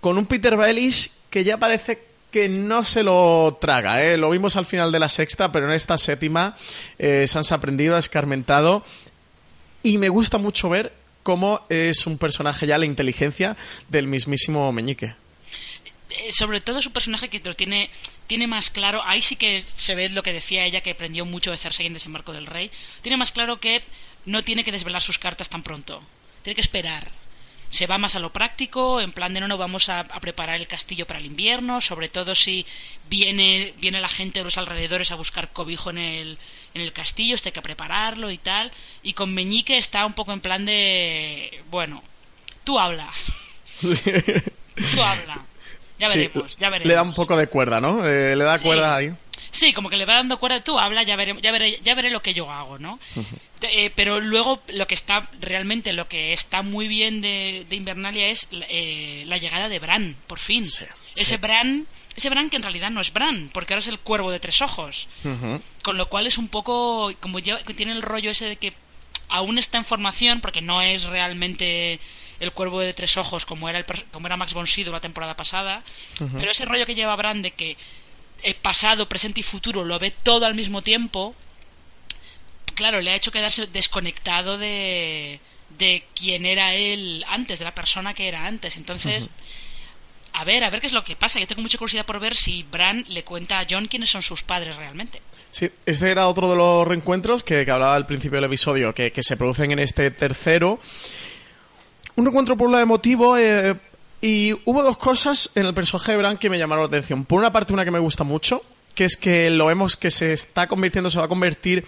Con 0.02 0.18
un 0.18 0.26
Peter 0.26 0.56
Baelish 0.58 1.10
que 1.30 1.44
ya 1.44 1.58
parece 1.58 2.04
que 2.30 2.50
no 2.50 2.84
se 2.84 3.04
lo 3.04 3.58
traga. 3.62 4.04
¿eh? 4.04 4.18
Lo 4.18 4.30
vimos 4.30 4.58
al 4.58 4.66
final 4.66 4.92
de 4.92 5.00
la 5.00 5.10
sexta, 5.10 5.52
pero 5.52 5.68
en 5.68 5.74
esta 5.74 5.98
séptima 5.98 6.56
eh, 7.00 7.26
Sansa 7.28 7.56
aprendido, 7.56 7.98
escarmentado. 7.98 8.84
Y 9.82 9.98
me 9.98 10.10
gusta 10.10 10.38
mucho 10.38 10.70
ver 10.70 10.92
cómo 11.24 11.62
es 11.70 12.06
un 12.06 12.18
personaje 12.18 12.68
ya 12.68 12.78
la 12.78 12.86
inteligencia 12.86 13.56
del 13.88 14.08
mismísimo 14.08 14.72
Meñique. 14.72 15.16
Eh, 16.10 16.32
sobre 16.32 16.62
todo 16.62 16.80
es 16.80 16.86
un 16.86 16.94
personaje 16.94 17.30
que 17.30 17.40
lo 17.40 17.56
tiene, 17.56 17.90
tiene 18.28 18.48
más 18.48 18.70
claro, 18.70 19.02
ahí 19.06 19.22
sí 19.22 19.36
que 19.36 19.64
se 19.76 19.96
ve 19.96 20.10
lo 20.10 20.22
que 20.22 20.34
decía 20.34 20.66
ella, 20.66 20.82
que 20.82 20.92
aprendió 20.92 21.26
mucho 21.26 21.52
de 21.52 21.58
Cersei 21.58 21.88
en 21.88 21.94
Desembarco 21.94 22.32
del 22.34 22.46
Rey, 22.46 22.70
tiene 23.02 23.18
más 23.18 23.32
claro 23.32 23.60
que 23.60 23.82
no 24.26 24.44
tiene 24.44 24.64
que 24.64 24.72
desvelar 24.72 25.02
sus 25.02 25.18
cartas 25.18 25.50
tan 25.50 25.64
pronto, 25.64 26.04
tiene 26.44 26.56
que 26.56 26.62
esperar. 26.62 27.10
Se 27.72 27.88
va 27.88 27.98
más 27.98 28.16
a 28.16 28.20
lo 28.20 28.32
práctico, 28.32 29.02
en 29.02 29.12
plan 29.12 29.34
de 29.34 29.40
no, 29.40 29.48
no 29.48 29.58
vamos 29.58 29.90
a, 29.90 30.04
preparar 30.04 30.56
el 30.60 30.68
castillo 30.68 31.08
para 31.08 31.20
el 31.20 31.26
invierno, 31.26 31.82
sobre 31.82 32.08
todo 32.08 32.36
si 32.36 32.66
viene, 33.10 33.74
viene 33.80 34.00
la 34.00 34.08
gente 34.08 34.40
de 34.40 34.46
los 34.46 34.58
alrededores 34.60 35.12
a 35.12 35.16
buscar 35.16 35.52
cobijo 35.52 35.90
en 35.90 35.98
el, 35.98 36.38
en 36.76 36.82
el 36.82 36.94
castillo, 36.94 37.36
este 37.36 37.50
hay 37.50 37.54
que 37.54 37.62
prepararlo 37.64 38.30
y 38.30 38.38
tal. 38.38 38.72
Y 39.02 39.14
con 39.14 39.34
Meñique 39.34 39.78
está 39.78 40.06
un 40.06 40.14
poco 40.14 40.32
en 40.32 40.42
plan 40.42 40.66
de, 40.66 41.64
bueno, 41.72 42.04
tú 42.64 42.80
habla. 42.80 43.12
tú 43.82 45.02
habla. 45.02 45.44
Ya 46.00 46.08
veremos, 46.10 46.58
ya 46.58 46.70
veremos. 46.70 46.88
Le 46.88 46.94
da 46.94 47.04
un 47.04 47.14
poco 47.14 47.38
de 47.38 47.48
cuerda, 47.48 47.80
¿no? 47.80 48.08
Eh, 48.08 48.36
le 48.36 48.44
da 48.44 48.60
cuerda 48.60 48.96
ahí. 48.96 49.14
Sí, 49.52 49.72
como 49.72 49.90
que 49.90 49.98
le 49.98 50.06
va 50.06 50.16
dando 50.16 50.38
cuerda. 50.38 50.62
Tú 50.62 50.78
habla, 50.78 51.04
ya 51.04 51.16
veré, 51.16 51.36
ya 51.42 51.52
veré, 51.52 51.80
ya 51.84 51.96
veré 51.96 52.10
lo 52.10 52.22
que 52.22 52.34
yo 52.34 52.52
hago, 52.52 52.78
¿no? 52.78 53.00
Eh, 53.62 53.92
pero 53.96 54.20
luego 54.20 54.62
lo 54.68 54.86
que 54.88 54.96
está 54.96 55.30
realmente, 55.40 55.94
lo 55.94 56.08
que 56.08 56.34
está 56.34 56.62
muy 56.62 56.88
bien 56.88 57.22
de, 57.22 57.66
Invernalia 57.72 58.28
es 58.28 58.48
eh, 58.52 59.24
la 59.28 59.38
llegada 59.38 59.70
de 59.70 59.80
Bran, 59.80 60.16
por 60.28 60.40
fin. 60.40 60.64
ese 61.16 61.38
Bran, 61.38 61.88
ese 62.16 62.30
Bran 62.30 62.50
que 62.50 62.58
en 62.58 62.64
realidad 62.64 62.92
no 62.92 63.02
es 63.02 63.14
Bran, 63.14 63.50
porque 63.54 63.74
ahora 63.74 63.80
es 63.80 63.88
el 63.88 64.00
cuervo 64.00 64.32
de 64.32 64.40
tres 64.40 64.62
ojos. 64.62 65.08
Con 65.82 65.98
lo 65.98 66.10
cual 66.10 66.28
es 66.28 66.38
un 66.38 66.50
poco, 66.50 67.12
como 67.22 67.40
ya, 67.40 67.58
tiene 67.64 67.94
el 67.94 68.02
rollo 68.02 68.32
ese 68.32 68.46
de 68.46 68.56
que 68.58 68.74
aún 69.30 69.58
está 69.58 69.78
en 69.78 69.86
formación, 69.86 70.42
porque 70.42 70.62
no 70.62 70.82
es 70.82 71.04
realmente 71.04 72.00
el 72.40 72.52
cuervo 72.52 72.80
de 72.80 72.94
tres 72.94 73.18
ojos 73.18 73.46
como 73.46 73.70
era, 73.70 73.80
el, 73.80 73.86
como 74.12 74.28
era 74.28 74.38
Max 74.38 74.54
von 74.54 74.68
Sydow 74.68 74.94
la 74.94 75.02
temporada 75.02 75.36
pasada, 75.36 75.84
pero 76.18 76.52
ese 76.52 76.66
rollo 76.66 76.86
que 76.86 76.96
lleva 76.96 77.16
Bran 77.16 77.42
de 77.42 77.52
que 77.52 77.78
el 78.44 78.56
pasado, 78.56 79.08
presente 79.08 79.40
y 79.40 79.44
futuro 79.44 79.84
lo 79.84 79.98
ve 80.00 80.12
todo 80.12 80.46
al 80.46 80.56
mismo 80.56 80.82
tiempo, 80.82 81.36
claro, 82.76 83.02
le 83.02 83.12
ha 83.12 83.16
hecho 83.16 83.32
quedarse 83.32 83.68
desconectado 83.68 84.58
de, 84.58 85.40
de 85.78 86.04
quién 86.14 86.46
era 86.46 86.76
él 86.76 87.26
antes, 87.28 87.60
de 87.60 87.66
la 87.66 87.74
persona 87.74 88.14
que 88.14 88.28
era 88.28 88.46
antes. 88.46 88.78
Entonces, 88.78 89.28
a 90.34 90.44
ver, 90.44 90.64
a 90.64 90.70
ver 90.70 90.82
qué 90.82 90.88
es 90.88 90.94
lo 90.94 91.04
que 91.04 91.16
pasa. 91.16 91.40
Yo 91.40 91.48
tengo 91.48 91.62
mucha 91.62 91.78
curiosidad 91.78 92.06
por 92.06 92.20
ver 92.20 92.36
si 92.36 92.64
Bran 92.64 93.06
le 93.08 93.24
cuenta 93.24 93.60
a 93.60 93.66
John 93.70 93.88
quiénes 93.88 94.10
son 94.10 94.22
sus 94.22 94.44
padres 94.44 94.76
realmente. 94.76 95.22
Sí, 95.52 95.70
este 95.86 96.12
era 96.12 96.28
otro 96.28 96.50
de 96.50 96.58
los 96.58 96.88
reencuentros 96.88 97.44
que, 97.44 97.60
hablaba 97.60 97.96
al 97.96 98.06
principio 98.06 98.38
del 98.38 98.46
episodio, 98.46 98.94
que, 98.94 99.12
se 99.22 99.38
producen 99.38 99.72
en 99.72 99.80
este 99.80 100.12
tercero. 100.12 100.80
Un 102.16 102.28
encuentro 102.28 102.56
por 102.56 102.70
lado 102.70 102.84
emotivo, 102.84 103.38
eh, 103.38 103.76
y 104.22 104.54
hubo 104.66 104.82
dos 104.82 104.98
cosas 104.98 105.52
en 105.56 105.66
el 105.66 105.74
personaje 105.74 106.14
de 106.14 106.18
Bran 106.18 106.38
que 106.38 106.50
me 106.50 106.58
llamaron 106.58 106.84
la 106.84 106.88
atención. 106.88 107.26
Por 107.26 107.40
una 107.40 107.52
parte, 107.52 107.74
una 107.74 107.86
que 107.86 107.92
me 107.92 108.00
gusta 108.00 108.24
mucho, 108.24 108.64
que 108.96 109.06
es 109.06 109.18
que 109.18 109.50
lo 109.50 109.66
vemos 109.66 109.98
que 109.98 110.10
se 110.10 110.34
está 110.34 110.68
convirtiendo, 110.68 111.10
se 111.10 111.20
va 111.20 111.26
a 111.26 111.28
convertir 111.28 111.86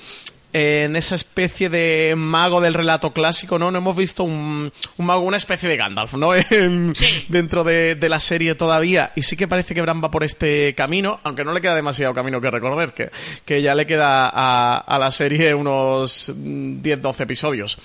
en 0.53 0.95
esa 0.95 1.15
especie 1.15 1.69
de 1.69 2.15
mago 2.17 2.61
del 2.61 2.73
relato 2.73 3.11
clásico, 3.11 3.59
¿no? 3.59 3.69
No 3.69 3.79
hemos 3.79 3.97
visto 3.97 4.23
un, 4.23 4.71
mago, 4.97 5.21
una 5.21 5.37
especie 5.37 5.67
de 5.67 5.75
Gandalf, 5.75 6.13
¿no? 6.13 6.29
Dentro 7.27 7.63
de, 7.63 7.97
la 8.07 8.19
serie 8.19 8.55
todavía. 8.55 9.11
Y 9.15 9.23
sí 9.23 9.35
que 9.35 9.47
parece 9.47 9.75
que 9.75 9.81
Bran 9.81 10.01
va 10.01 10.09
por 10.09 10.23
este 10.23 10.73
camino, 10.75 11.19
aunque 11.23 11.43
no 11.43 11.51
le 11.51 11.59
queda 11.59 11.75
demasiado 11.75 12.13
camino 12.13 12.39
que 12.39 12.49
recorrer, 12.49 12.93
que, 12.93 13.11
que 13.43 13.61
ya 13.61 13.75
le 13.75 13.85
queda 13.85 14.29
a, 14.33 14.97
la 14.97 15.11
serie 15.11 15.53
unos 15.53 16.33
10-12 16.33 17.19
episodios. 17.21 17.77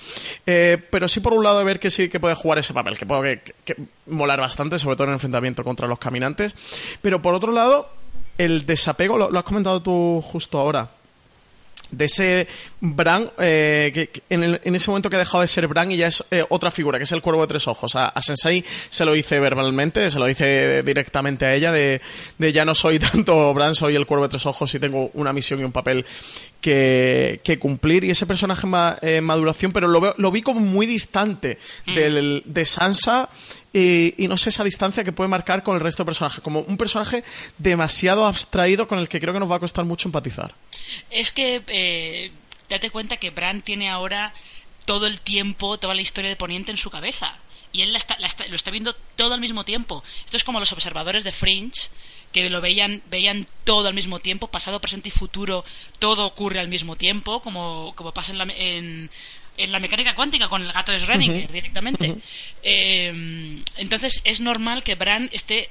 Eh, 0.45 0.77
pero 0.89 1.07
sí 1.07 1.19
por 1.19 1.33
un 1.33 1.43
lado 1.43 1.63
ver 1.65 1.79
que 1.79 1.91
sí 1.91 2.09
que 2.09 2.19
puede 2.19 2.35
jugar 2.35 2.59
ese 2.59 2.73
papel, 2.73 2.97
que 2.97 3.05
puede 3.05 3.41
que, 3.65 3.75
molar 4.07 4.39
bastante, 4.39 4.79
sobre 4.79 4.95
todo 4.95 5.05
en 5.05 5.09
el 5.09 5.15
enfrentamiento 5.15 5.63
contra 5.63 5.87
los 5.87 5.99
caminantes. 5.99 6.55
Pero 7.01 7.21
por 7.21 7.33
otro 7.33 7.51
lado, 7.51 7.89
el 8.37 8.65
desapego, 8.65 9.17
lo 9.17 9.37
has 9.37 9.45
comentado 9.45 9.81
tú 9.81 10.21
justo 10.23 10.59
ahora, 10.59 10.89
de 11.91 12.05
ese 12.05 12.47
Bran, 12.81 13.31
eh, 13.39 13.91
que, 13.93 14.23
en, 14.29 14.75
ese 14.75 14.89
momento 14.89 15.09
que 15.09 15.15
ha 15.15 15.19
dejado 15.19 15.41
de 15.41 15.47
ser 15.47 15.67
Bran 15.67 15.91
y 15.91 15.97
ya 15.97 16.07
es 16.07 16.23
eh, 16.31 16.43
otra 16.49 16.71
figura, 16.71 16.97
que 16.97 17.05
es 17.05 17.11
el 17.11 17.21
cuervo 17.21 17.41
de 17.41 17.47
tres 17.47 17.67
ojos. 17.67 17.95
A, 17.95 18.13
Sensei 18.21 18.63
se 18.89 19.05
lo 19.05 19.13
dice 19.13 19.39
verbalmente, 19.39 20.09
se 20.09 20.19
lo 20.19 20.25
dice 20.25 20.83
directamente 20.83 21.45
a 21.45 21.53
ella, 21.53 21.71
de, 21.71 22.01
ya 22.39 22.65
no 22.65 22.75
soy 22.75 22.99
tanto 23.11 23.53
Bran, 23.53 23.75
soy 23.75 23.95
el 23.95 24.05
cuervo 24.05 24.25
de 24.25 24.31
tres 24.31 24.45
ojos 24.45 24.73
y 24.75 24.79
tengo 24.79 25.11
una 25.13 25.31
misión 25.31 25.59
y 25.59 25.63
un 25.63 25.71
papel 25.71 26.05
que, 26.59 27.57
cumplir. 27.59 28.03
Y 28.03 28.11
ese 28.11 28.25
personaje 28.25 28.67
en 28.67 28.97
eh, 29.01 29.21
maduración, 29.21 29.71
pero 29.71 29.87
lo, 29.87 30.15
lo 30.17 30.31
vi 30.31 30.41
como 30.41 30.59
muy 30.59 30.85
distante 30.85 31.59
mm. 31.85 31.93
del, 31.93 32.43
de 32.45 32.65
Sansa 32.65 33.29
y, 33.73 34.27
no 34.27 34.37
sé 34.37 34.49
esa 34.49 34.63
distancia 34.63 35.03
que 35.03 35.11
puede 35.11 35.29
marcar 35.29 35.63
con 35.63 35.75
el 35.75 35.81
resto 35.81 36.03
de 36.03 36.05
personajes, 36.05 36.41
como 36.41 36.59
un 36.59 36.77
personaje 36.77 37.23
demasiado 37.57 38.27
abstraído 38.27 38.87
con 38.87 38.99
el 38.99 39.09
que 39.09 39.19
creo 39.19 39.33
que 39.33 39.39
nos 39.39 39.49
va 39.49 39.55
a 39.55 39.59
costar 39.59 39.83
mucho 39.83 40.07
empatizar. 40.07 40.53
Es 41.09 41.31
que 41.31 41.63
eh, 41.67 42.31
date 42.69 42.91
cuenta 42.91 43.17
que 43.17 43.31
Bran 43.31 43.61
tiene 43.63 43.89
ahora 43.89 44.33
todo 44.85 45.07
el 45.07 45.19
tiempo, 45.19 45.79
toda 45.79 45.95
la 45.95 46.01
historia 46.01 46.29
de 46.29 46.35
Poniente 46.35 46.71
en 46.71 46.77
su 46.77 46.91
cabeza. 46.91 47.35
Y 47.71 47.81
él 47.81 47.91
lo 47.91 48.55
está 48.55 48.69
viendo 48.69 48.93
todo 49.15 49.33
al 49.33 49.39
mismo 49.39 49.63
tiempo. 49.63 50.03
Esto 50.25 50.37
es 50.37 50.43
como 50.43 50.59
los 50.59 50.71
observadores 50.71 51.23
de 51.23 51.31
Fringe, 51.31 51.89
que 52.31 52.47
lo 52.47 52.61
veían, 52.61 53.01
veían 53.09 53.47
todo 53.63 53.87
al 53.87 53.95
mismo 53.95 54.19
tiempo, 54.19 54.47
pasado, 54.47 54.79
presente 54.79 55.07
y 55.07 55.11
futuro, 55.11 55.65
todo 55.97 56.27
ocurre 56.27 56.59
al 56.59 56.67
mismo 56.67 56.95
tiempo, 56.95 57.39
como, 57.41 57.93
como 57.95 58.11
pasa 58.11 58.31
en, 58.31 58.37
la, 58.37 58.43
en 58.43 59.09
en 59.57 59.71
la 59.71 59.79
mecánica 59.79 60.15
cuántica 60.15 60.47
con 60.47 60.61
el 60.61 60.71
gato 60.71 60.91
de 60.91 60.99
Schrödinger 60.99 61.49
directamente. 61.49 62.15
Eh, 62.63 63.61
entonces 63.77 64.21
es 64.23 64.39
normal 64.39 64.83
que 64.83 64.95
Bran 64.95 65.29
esté, 65.31 65.69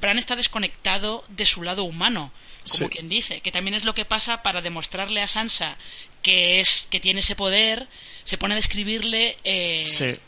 Bran 0.00 0.18
está 0.18 0.36
desconectado 0.36 1.24
de 1.28 1.46
su 1.46 1.62
lado 1.62 1.84
humano, 1.84 2.32
como 2.70 2.88
quien 2.90 3.08
dice, 3.08 3.40
que 3.40 3.52
también 3.52 3.74
es 3.74 3.84
lo 3.84 3.94
que 3.94 4.04
pasa 4.04 4.42
para 4.42 4.60
demostrarle 4.60 5.22
a 5.22 5.28
Sansa 5.28 5.76
que 6.26 6.58
es 6.58 6.88
que 6.90 6.98
tiene 6.98 7.20
ese 7.20 7.36
poder, 7.36 7.86
se 8.24 8.36
pone 8.36 8.54
a 8.54 8.56
describirle 8.56 9.36
eh, 9.44 10.18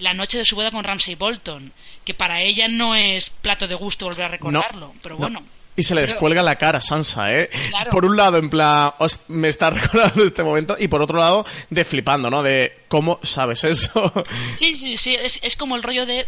la 0.00 0.12
noche 0.12 0.38
de 0.38 0.44
su 0.44 0.56
boda 0.56 0.72
con 0.72 0.82
Ramsay 0.82 1.14
Bolton, 1.14 1.72
que 2.04 2.14
para 2.14 2.42
ella 2.42 2.66
no 2.66 2.96
es 2.96 3.30
plato 3.30 3.68
de 3.68 3.76
gusto 3.76 4.06
volver 4.06 4.24
a 4.24 4.28
recordarlo, 4.28 4.92
pero 5.02 5.16
bueno. 5.16 5.44
Y 5.76 5.82
se 5.82 5.94
le 5.94 6.00
descuelga 6.02 6.42
la 6.42 6.56
cara 6.56 6.78
a 6.78 6.80
Sansa, 6.80 7.34
¿eh? 7.34 7.50
Por 7.90 8.04
un 8.06 8.16
lado, 8.16 8.38
en 8.38 8.48
plan, 8.48 8.92
me 9.28 9.48
está 9.48 9.70
recordando 9.70 10.24
este 10.24 10.42
momento, 10.42 10.76
y 10.78 10.88
por 10.88 11.02
otro 11.02 11.18
lado, 11.18 11.44
de 11.70 11.84
flipando, 11.84 12.30
¿no? 12.30 12.42
De 12.42 12.84
cómo 12.88 13.20
sabes 13.22 13.64
eso. 13.64 14.12
Sí, 14.58 14.74
sí, 14.74 14.96
sí, 14.96 15.14
es, 15.14 15.38
es 15.42 15.56
como 15.56 15.76
el 15.76 15.82
rollo 15.82 16.06
de, 16.06 16.26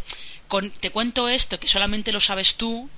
con, 0.49 0.71
te 0.71 0.91
cuento 0.91 1.29
esto 1.29 1.59
que 1.59 1.69
solamente 1.69 2.13
lo 2.13 2.21
sabes 2.21 2.57
tú, 2.57 2.89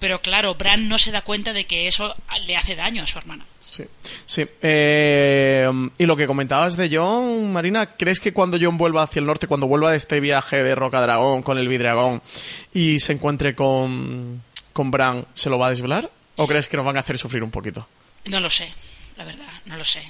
pero 0.00 0.20
claro, 0.20 0.54
Bran 0.54 0.88
no 0.88 0.98
se 0.98 1.12
da 1.12 1.22
cuenta 1.22 1.52
de 1.52 1.64
que 1.64 1.86
eso 1.86 2.14
le 2.46 2.56
hace 2.56 2.74
daño 2.74 3.04
a 3.04 3.06
su 3.06 3.18
hermana. 3.18 3.44
Sí, 3.60 3.84
sí. 4.26 4.44
Eh, 4.62 5.70
y 5.96 6.06
lo 6.06 6.16
que 6.16 6.26
comentabas 6.26 6.76
de 6.76 6.90
John, 6.92 7.52
Marina, 7.52 7.86
¿crees 7.86 8.18
que 8.18 8.32
cuando 8.32 8.58
John 8.60 8.78
vuelva 8.78 9.02
hacia 9.02 9.20
el 9.20 9.26
norte, 9.26 9.46
cuando 9.46 9.68
vuelva 9.68 9.92
de 9.92 9.96
este 9.96 10.18
viaje 10.18 10.62
de 10.62 10.74
Roca 10.74 11.00
Dragón 11.00 11.42
con 11.42 11.56
el 11.58 11.68
Vidragón 11.68 12.20
y 12.74 12.98
se 12.98 13.12
encuentre 13.12 13.54
con 13.54 14.42
con 14.72 14.90
Bran 14.90 15.26
se 15.34 15.50
lo 15.50 15.58
va 15.58 15.68
a 15.68 15.70
desvelar? 15.70 16.10
¿O 16.36 16.46
crees 16.46 16.68
que 16.68 16.76
nos 16.76 16.86
van 16.86 16.96
a 16.96 17.00
hacer 17.00 17.18
sufrir 17.18 17.42
un 17.42 17.50
poquito? 17.50 17.86
No 18.24 18.40
lo 18.40 18.50
sé, 18.50 18.72
la 19.16 19.24
verdad, 19.24 19.52
no 19.66 19.76
lo 19.76 19.84
sé. 19.84 20.02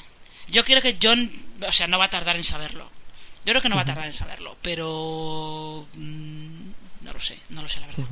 Yo 0.48 0.64
creo 0.64 0.82
que 0.82 0.96
John, 1.00 1.30
o 1.66 1.72
sea, 1.72 1.86
no 1.86 1.98
va 1.98 2.06
a 2.06 2.10
tardar 2.10 2.36
en 2.36 2.44
saberlo. 2.44 2.84
Yo 3.44 3.52
creo 3.52 3.62
que 3.62 3.68
no 3.68 3.76
va 3.76 3.82
a 3.82 3.86
tardar 3.86 4.06
en 4.06 4.14
saberlo, 4.14 4.56
pero 4.60 5.86
mm, 5.94 6.70
no 7.02 7.12
lo 7.12 7.20
sé, 7.20 7.38
no 7.50 7.62
lo 7.62 7.68
sé 7.68 7.80
la 7.80 7.86
verdad. 7.86 8.04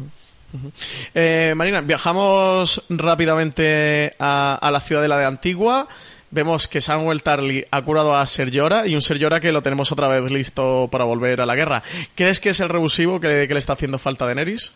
Eh, 1.14 1.52
Marina, 1.56 1.82
viajamos 1.82 2.82
rápidamente 2.88 4.14
a, 4.18 4.70
la 4.72 4.80
ciudad 4.80 5.02
de 5.02 5.08
la 5.08 5.18
de 5.18 5.26
Antigua. 5.26 5.88
Vemos 6.30 6.68
que 6.68 6.80
Samuel 6.80 7.22
Tarly 7.22 7.66
ha 7.70 7.82
curado 7.82 8.16
a 8.16 8.26
Ser 8.26 8.50
Llora 8.50 8.86
y 8.86 8.94
un 8.94 9.02
Ser 9.02 9.18
Llora 9.18 9.40
que 9.40 9.52
lo 9.52 9.62
tenemos 9.62 9.92
otra 9.92 10.08
vez 10.08 10.30
listo 10.30 10.88
para 10.90 11.04
volver 11.04 11.40
a 11.40 11.46
la 11.46 11.54
guerra. 11.54 11.82
¿Crees 12.14 12.40
que 12.40 12.50
es 12.50 12.60
el 12.60 12.68
rebusivo 12.68 13.20
que, 13.20 13.46
que 13.46 13.54
le 13.54 13.58
está 13.58 13.74
haciendo 13.74 13.98
falta 13.98 14.24
a 14.24 14.28
Daenerys? 14.28 14.72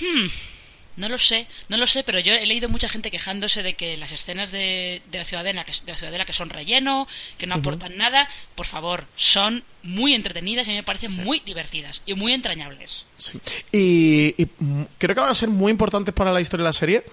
Hmm, 0.00 0.28
no 0.96 1.08
lo 1.08 1.18
sé, 1.18 1.46
no 1.68 1.76
lo 1.76 1.86
sé, 1.86 2.02
pero 2.02 2.18
yo 2.18 2.34
he 2.34 2.44
leído 2.44 2.68
mucha 2.68 2.88
gente 2.88 3.10
quejándose 3.10 3.62
de 3.62 3.74
que 3.74 3.96
las 3.96 4.12
escenas 4.12 4.50
de, 4.50 5.00
de 5.10 5.18
la 5.18 5.24
ciudadela 5.24 5.64
que, 5.64 5.72
de 5.72 5.92
la 5.92 5.96
ciudadela 5.96 6.24
que 6.26 6.32
son 6.32 6.50
relleno, 6.50 7.08
que 7.38 7.46
no 7.46 7.54
aportan 7.54 7.96
nada, 7.96 8.28
por 8.54 8.66
favor, 8.66 9.04
son 9.16 9.62
muy 9.82 10.14
entretenidas 10.14 10.66
y 10.66 10.70
a 10.70 10.72
mí 10.72 10.76
me 10.78 10.82
parecen 10.82 11.24
muy 11.24 11.40
divertidas 11.40 12.02
y 12.04 12.12
muy 12.12 12.32
entrañables. 12.32 13.06
Sí. 13.16 13.38
Y, 13.72 14.46
creo 14.98 15.14
que 15.14 15.20
van 15.20 15.30
a 15.30 15.34
ser 15.34 15.48
muy 15.48 15.70
importantes 15.70 16.12
para 16.12 16.32
la 16.32 16.40
historia 16.42 16.64
de 16.64 16.68
la 16.68 16.74
serie 16.74 17.04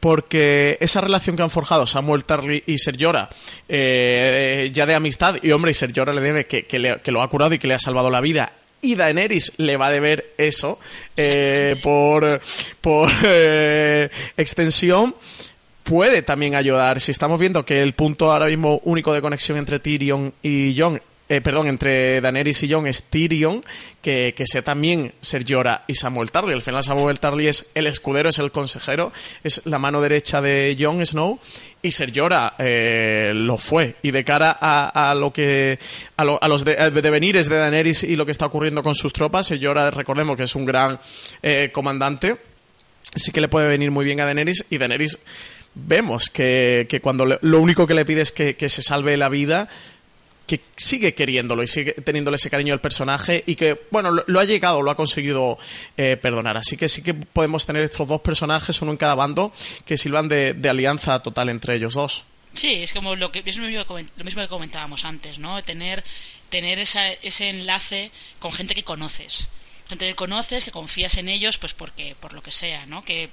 porque 0.00 0.78
esa 0.80 1.02
relación 1.02 1.36
que 1.36 1.42
han 1.42 1.50
forjado 1.50 1.86
Samuel 1.86 2.24
Tarly 2.24 2.62
y 2.66 2.78
Sergiora, 2.78 3.28
eh, 3.68 4.70
ya 4.72 4.86
de 4.86 4.94
amistad, 4.94 5.36
y 5.42 5.50
hombre, 5.50 5.72
y 5.72 5.74
Sergiora 5.74 6.14
le 6.14 6.22
debe 6.22 6.46
que, 6.46 6.66
que 6.66 6.78
lo 7.12 7.22
ha 7.22 7.28
curado 7.28 7.54
y 7.54 7.58
que 7.58 7.66
le 7.66 7.74
ha 7.74 7.78
salvado 7.78 8.10
la 8.10 8.22
vida 8.22 8.52
y 8.84 8.94
Daenerys 8.94 9.52
le 9.56 9.76
va 9.76 9.86
a 9.86 9.90
deber 9.90 10.34
eso 10.36 10.78
eh, 11.16 11.76
por, 11.82 12.40
por 12.80 13.10
eh, 13.24 14.10
extensión 14.36 15.14
puede 15.82 16.22
también 16.22 16.54
ayudar. 16.54 17.00
Si 17.00 17.10
estamos 17.10 17.40
viendo 17.40 17.64
que 17.64 17.82
el 17.82 17.94
punto 17.94 18.32
ahora 18.32 18.46
mismo 18.46 18.80
único 18.84 19.12
de 19.12 19.20
conexión 19.20 19.58
entre 19.58 19.78
Tyrion 19.78 20.32
y 20.42 20.74
Jon 20.78 21.00
eh, 21.28 21.40
perdón, 21.40 21.68
entre 21.68 22.20
Daenerys 22.20 22.62
y 22.64 22.72
Jon 22.72 22.86
es 22.86 23.04
Tyrion, 23.04 23.64
que, 24.02 24.34
que 24.36 24.46
sea 24.46 24.62
también 24.62 25.14
Ser 25.22 25.44
Jorah 25.48 25.84
y 25.86 25.94
Samuel 25.94 26.30
Tarly. 26.30 26.52
Al 26.52 26.60
final 26.60 26.84
Samuel 26.84 27.18
Tarly 27.18 27.48
es 27.48 27.70
el 27.74 27.86
escudero, 27.86 28.28
es 28.28 28.38
el 28.38 28.52
consejero, 28.52 29.10
es 29.42 29.62
la 29.64 29.78
mano 29.78 30.02
derecha 30.02 30.42
de 30.42 30.76
Jon 30.78 31.04
Snow 31.04 31.38
y 31.80 31.92
Ser 31.92 32.12
Jorah 32.14 32.54
eh, 32.58 33.32
lo 33.34 33.56
fue. 33.56 33.96
Y 34.02 34.10
de 34.10 34.22
cara 34.22 34.50
a, 34.60 35.14
lo 35.14 35.32
que 35.32 35.78
a, 36.16 36.24
los 36.24 36.64
devenires 36.64 37.48
de, 37.48 37.56
Daenerys 37.56 38.04
y 38.04 38.16
lo 38.16 38.26
que 38.26 38.32
está 38.32 38.46
ocurriendo 38.46 38.82
con 38.82 38.94
sus 38.94 39.12
tropas, 39.12 39.46
Ser 39.46 39.64
Jorah, 39.64 39.90
recordemos 39.90 40.36
que 40.36 40.42
es 40.42 40.54
un 40.54 40.66
gran 40.66 41.00
eh, 41.42 41.70
comandante, 41.72 42.36
sí 43.14 43.32
que 43.32 43.40
le 43.40 43.48
puede 43.48 43.68
venir 43.68 43.90
muy 43.90 44.04
bien 44.04 44.20
a 44.20 44.26
Daenerys 44.26 44.66
y 44.68 44.76
Daenerys 44.76 45.18
vemos 45.74 46.30
que, 46.30 46.86
que 46.88 47.00
cuando 47.00 47.26
lo 47.40 47.60
único 47.60 47.86
que 47.86 47.94
le 47.94 48.04
pide 48.04 48.20
es 48.20 48.32
que, 48.32 48.56
que 48.56 48.68
se 48.68 48.82
salve 48.82 49.16
la 49.16 49.28
vida 49.28 49.68
que 50.46 50.60
sigue 50.76 51.14
queriéndolo 51.14 51.62
y 51.62 51.66
sigue 51.66 51.92
teniéndole 51.92 52.36
ese 52.36 52.50
cariño 52.50 52.74
al 52.74 52.80
personaje 52.80 53.42
y 53.46 53.56
que, 53.56 53.80
bueno, 53.90 54.10
lo, 54.10 54.40
ha 54.40 54.44
llegado, 54.44 54.82
lo 54.82 54.90
ha 54.90 54.96
conseguido 54.96 55.58
eh, 55.96 56.16
perdonar. 56.20 56.56
Así 56.56 56.76
que 56.76 56.88
sí 56.88 57.02
que 57.02 57.14
podemos 57.14 57.66
tener 57.66 57.82
estos 57.82 58.06
dos 58.06 58.20
personajes, 58.20 58.80
uno 58.82 58.92
en 58.92 58.98
cada 58.98 59.14
bando, 59.14 59.52
que 59.84 59.96
sirvan 59.96 60.28
de, 60.28 60.56
alianza 60.68 61.22
total 61.22 61.48
entre 61.48 61.76
ellos 61.76 61.94
dos. 61.94 62.24
Sí, 62.54 62.82
es 62.82 62.92
como 62.92 63.16
lo, 63.16 63.32
que, 63.32 63.42
es 63.44 63.56
lo, 63.56 63.66
mismo 63.66 64.42
que 64.42 64.48
comentábamos 64.48 65.04
antes, 65.04 65.38
¿no? 65.38 65.62
Tener, 65.64 66.04
tener 66.50 66.78
ese 66.78 67.48
enlace 67.48 68.10
con 68.38 68.52
gente 68.52 68.74
que 68.74 68.84
conoces. 68.84 69.48
Gente 69.88 70.06
que 70.06 70.14
conoces, 70.14 70.64
que 70.64 70.70
confías 70.70 71.16
en 71.18 71.28
ellos, 71.28 71.58
pues 71.58 71.74
porque, 71.74 72.16
por 72.18 72.32
lo 72.32 72.42
que 72.42 72.52
sea, 72.52 72.86
¿no? 72.86 73.04
Que 73.04 73.28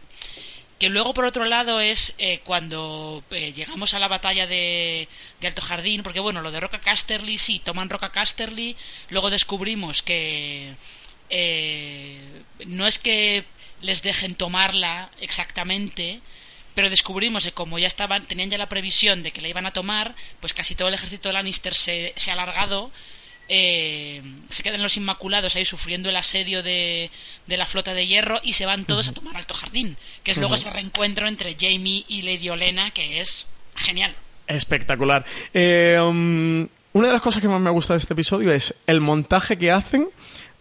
que 0.82 0.90
luego 0.90 1.14
por 1.14 1.26
otro 1.26 1.46
lado 1.46 1.80
es 1.80 2.16
eh, 2.18 2.40
cuando 2.44 3.24
eh, 3.30 3.54
llegamos 3.54 3.94
a 3.94 4.00
la 4.00 4.08
batalla 4.08 4.48
de, 4.48 5.08
Alto 5.44 5.62
Jardín, 5.62 6.02
porque 6.02 6.20
bueno, 6.20 6.42
lo 6.42 6.50
de 6.50 6.60
Roca 6.60 6.80
Casterly 6.80 7.38
sí, 7.38 7.60
toman 7.60 7.88
Roca 7.88 8.10
Casterly, 8.10 8.76
luego 9.12 9.30
descubrimos 9.30 10.02
que 10.02 10.74
eh, 11.30 12.20
no 12.66 12.88
es 12.88 12.98
que 12.98 13.44
les 13.82 14.02
dejen 14.02 14.34
tomarla 14.34 15.12
exactamente, 15.20 16.20
pero 16.74 16.90
descubrimos 16.90 17.44
que 17.44 17.52
como 17.52 17.78
ya 17.78 17.86
estaban, 17.86 18.26
tenían 18.26 18.50
ya 18.50 18.58
la 18.58 18.68
previsión 18.68 19.22
de 19.22 19.30
que 19.32 19.42
la 19.42 19.50
iban 19.50 19.68
a 19.68 19.74
tomar, 19.74 20.16
pues 20.40 20.56
casi 20.56 20.74
todo 20.74 20.88
el 20.88 20.96
ejército 20.96 21.30
de 21.30 21.34
Lannister 21.34 21.76
se, 21.76 22.14
se 22.16 22.32
ha 22.32 22.34
alargado 22.34 22.90
eh, 23.54 24.22
se 24.50 24.64
quedan 24.64 24.82
los 24.82 24.96
Inmaculados 24.96 25.58
ahí 25.58 25.66
sufriendo 25.66 26.10
el 26.10 26.16
asedio 26.16 26.64
de, 26.64 27.12
de 27.48 27.58
la 27.58 27.66
flota 27.66 27.94
de 27.94 28.08
hierro 28.08 28.40
y 28.42 28.54
se 28.54 28.66
van 28.66 28.86
todos 28.86 29.10
a 29.10 29.12
tomar 29.12 29.36
Alto 29.36 29.54
Jardín, 29.54 29.98
que 30.24 30.32
es 30.32 30.38
luego 30.38 30.56
ese 30.56 30.70
reencuentro 30.70 31.28
entre 31.28 31.58
Jamie 31.60 32.06
y 32.08 32.22
Lady 32.22 32.48
Olena, 32.48 32.92
que 32.92 33.20
es 33.20 33.48
genial. 33.76 34.16
Espectacular. 34.48 35.26
Eh, 35.54 36.00
um, 36.02 36.62
una 36.94 37.08
de 37.08 37.14
las 37.14 37.22
cosas 37.22 37.42
que 37.42 37.50
más 37.50 37.60
me 37.60 37.68
ha 37.68 37.74
gustado 37.74 37.96
de 37.96 38.04
este 38.04 38.14
episodio 38.14 38.54
es 38.54 38.74
el 38.88 39.02
montaje 39.02 39.58
que 39.58 39.70
hacen 39.70 40.08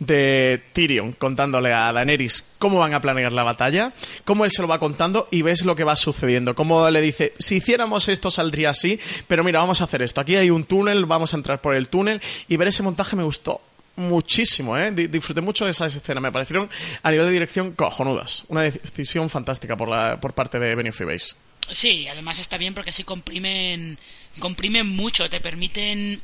de 0.00 0.62
Tyrion 0.72 1.12
contándole 1.12 1.72
a 1.72 1.92
Daenerys 1.92 2.44
cómo 2.58 2.78
van 2.78 2.94
a 2.94 3.00
planear 3.00 3.32
la 3.32 3.44
batalla, 3.44 3.92
cómo 4.24 4.44
él 4.44 4.50
se 4.50 4.62
lo 4.62 4.68
va 4.68 4.80
contando 4.80 5.28
y 5.30 5.42
ves 5.42 5.64
lo 5.64 5.76
que 5.76 5.84
va 5.84 5.94
sucediendo. 5.94 6.56
Cómo 6.56 6.90
le 6.90 7.00
dice, 7.00 7.34
si 7.38 7.56
hiciéramos 7.56 8.08
esto 8.08 8.30
saldría 8.30 8.70
así, 8.70 8.98
pero 9.28 9.44
mira, 9.44 9.60
vamos 9.60 9.80
a 9.80 9.84
hacer 9.84 10.02
esto. 10.02 10.20
Aquí 10.20 10.34
hay 10.34 10.50
un 10.50 10.64
túnel, 10.64 11.06
vamos 11.06 11.32
a 11.32 11.36
entrar 11.36 11.60
por 11.60 11.76
el 11.76 11.88
túnel 11.88 12.20
y 12.48 12.56
ver 12.56 12.68
ese 12.68 12.82
montaje 12.82 13.14
me 13.14 13.22
gustó 13.22 13.60
muchísimo, 13.96 14.76
¿eh? 14.78 14.90
Disfruté 14.90 15.42
mucho 15.42 15.66
de 15.66 15.72
esas 15.72 15.94
escenas. 15.94 16.22
Me 16.22 16.32
parecieron 16.32 16.70
a 17.02 17.10
nivel 17.10 17.26
de 17.26 17.32
dirección 17.32 17.72
cojonudas. 17.72 18.44
Una 18.48 18.62
decisión 18.62 19.28
fantástica 19.28 19.76
por, 19.76 19.88
la, 19.88 20.18
por 20.18 20.32
parte 20.32 20.58
de 20.58 20.74
Benny 20.74 20.90
Freebase. 20.90 21.34
Sí, 21.70 22.08
además 22.08 22.38
está 22.38 22.56
bien 22.56 22.74
porque 22.74 22.90
así 22.90 23.04
comprimen, 23.04 23.98
comprimen 24.38 24.88
mucho, 24.88 25.28
te 25.28 25.40
permiten 25.40 26.20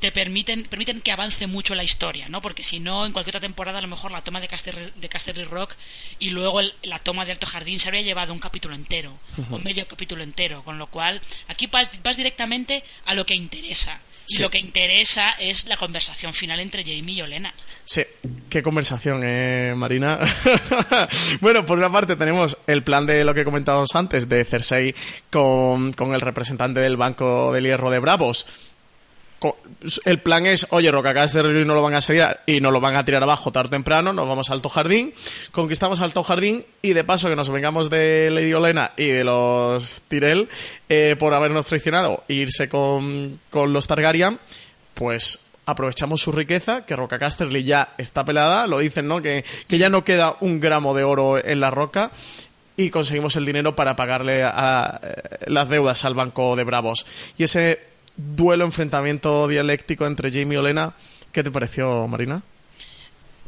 te 0.00 0.12
permiten, 0.12 0.64
permiten 0.64 1.00
que 1.00 1.12
avance 1.12 1.46
mucho 1.46 1.74
la 1.74 1.84
historia, 1.84 2.28
¿no? 2.28 2.40
Porque 2.40 2.62
si 2.62 2.78
no, 2.78 3.04
en 3.04 3.12
cualquier 3.12 3.36
otra 3.36 3.46
temporada, 3.46 3.78
a 3.78 3.82
lo 3.82 3.88
mejor 3.88 4.12
la 4.12 4.22
toma 4.22 4.40
de 4.40 4.48
Casterly, 4.48 4.92
de 4.98 5.44
Rock 5.44 5.74
y 6.18 6.30
luego 6.30 6.60
la 6.82 6.98
toma 6.98 7.24
de 7.24 7.32
Alto 7.32 7.46
Jardín 7.46 7.80
se 7.80 7.88
habría 7.88 8.02
llevado 8.02 8.32
un 8.32 8.38
capítulo 8.38 8.74
entero, 8.74 9.12
o 9.50 9.58
medio 9.58 9.86
capítulo 9.86 10.22
entero, 10.22 10.62
con 10.62 10.78
lo 10.78 10.86
cual 10.86 11.20
aquí 11.48 11.66
vas, 11.66 12.16
directamente 12.16 12.84
a 13.06 13.14
lo 13.14 13.26
que 13.26 13.34
interesa. 13.34 14.00
Y 14.30 14.40
lo 14.40 14.50
que 14.50 14.58
interesa 14.58 15.30
es 15.38 15.64
la 15.64 15.78
conversación 15.78 16.34
final 16.34 16.60
entre 16.60 16.84
Jamie 16.84 17.14
y 17.14 17.22
Olena. 17.22 17.54
Sí, 17.84 18.02
qué 18.50 18.62
conversación, 18.62 19.22
eh, 19.24 19.72
Marina. 19.74 20.18
bueno, 21.40 21.64
por 21.64 21.78
una 21.78 21.90
parte 21.90 22.14
tenemos 22.14 22.58
el 22.66 22.82
plan 22.82 23.06
de 23.06 23.24
lo 23.24 23.32
que 23.32 23.44
comentábamos 23.44 23.94
antes, 23.94 24.28
de 24.28 24.44
Cersei 24.44 24.94
con, 25.30 25.94
con 25.94 26.12
el 26.12 26.20
representante 26.20 26.80
del 26.80 26.98
Banco 26.98 27.54
del 27.54 27.64
Hierro 27.64 27.90
de 27.90 28.00
Bravos 28.00 28.46
el 30.04 30.20
plan 30.20 30.46
es, 30.46 30.66
oye, 30.70 30.90
Rocacaster 30.90 31.44
no 31.44 31.74
lo 31.74 31.82
van 31.82 31.94
a 31.94 31.98
asediar 31.98 32.42
y 32.46 32.60
no 32.60 32.70
lo 32.70 32.80
van 32.80 32.96
a 32.96 33.04
tirar 33.04 33.22
abajo 33.22 33.52
tarde 33.52 33.68
o 33.68 33.70
temprano, 33.70 34.12
nos 34.12 34.26
vamos 34.26 34.50
a 34.50 34.52
Alto 34.52 34.68
Jardín, 34.68 35.14
conquistamos 35.52 36.00
Alto 36.00 36.22
Jardín 36.22 36.64
y 36.82 36.92
de 36.92 37.04
paso 37.04 37.28
que 37.28 37.36
nos 37.36 37.48
vengamos 37.48 37.88
de 37.88 38.30
Lady 38.30 38.52
Olena 38.52 38.92
y 38.96 39.06
de 39.06 39.24
los 39.24 40.02
Tyrell 40.08 40.48
eh, 40.88 41.16
por 41.18 41.34
habernos 41.34 41.66
traicionado 41.66 42.24
e 42.28 42.34
irse 42.34 42.68
con, 42.68 43.38
los 43.52 43.86
Targaryen, 43.86 44.40
pues 44.94 45.38
aprovechamos 45.66 46.20
su 46.20 46.32
riqueza, 46.32 46.84
que 46.86 46.96
Roca 46.96 47.18
Casterly 47.18 47.62
ya 47.62 47.94
está 47.98 48.24
pelada, 48.24 48.66
lo 48.66 48.78
dicen, 48.78 49.06
¿no? 49.06 49.22
Que, 49.22 49.44
que 49.68 49.78
ya 49.78 49.90
no 49.90 50.02
queda 50.02 50.36
un 50.40 50.60
gramo 50.60 50.94
de 50.94 51.04
oro 51.04 51.44
en 51.44 51.60
la 51.60 51.70
roca 51.70 52.10
y 52.78 52.90
conseguimos 52.90 53.34
el 53.36 53.44
dinero 53.44 53.74
para 53.76 53.96
pagarle 53.96 54.44
a, 54.44 55.00
eh, 55.02 55.14
las 55.46 55.68
deudas 55.68 56.04
al 56.04 56.14
Banco 56.14 56.54
de 56.54 56.62
Bravos. 56.62 57.06
Y 57.36 57.42
ese 57.42 57.80
duelo, 58.18 58.64
enfrentamiento 58.64 59.48
dialéctico 59.48 60.06
entre 60.06 60.30
Jamie 60.30 60.54
y 60.54 60.58
Olena. 60.58 60.94
¿Qué 61.32 61.42
te 61.42 61.50
pareció, 61.50 62.06
Marina? 62.08 62.42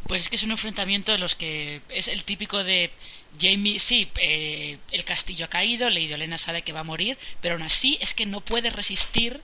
Pues 0.06 0.22
es 0.22 0.28
que 0.28 0.36
es 0.36 0.42
un 0.42 0.52
enfrentamiento 0.52 1.12
de 1.12 1.18
los 1.18 1.34
que 1.34 1.82
es 1.88 2.08
el 2.08 2.24
típico 2.24 2.64
de 2.64 2.90
Jamie, 3.40 3.78
sí, 3.78 4.08
eh, 4.18 4.78
el 4.90 5.04
castillo 5.04 5.44
ha 5.44 5.48
caído, 5.48 5.90
Lady 5.90 6.12
Olena 6.12 6.38
sabe 6.38 6.62
que 6.62 6.72
va 6.72 6.80
a 6.80 6.84
morir, 6.84 7.18
pero 7.40 7.54
aún 7.54 7.62
así 7.62 7.98
es 8.00 8.14
que 8.14 8.26
no 8.26 8.40
puede 8.40 8.70
resistir 8.70 9.40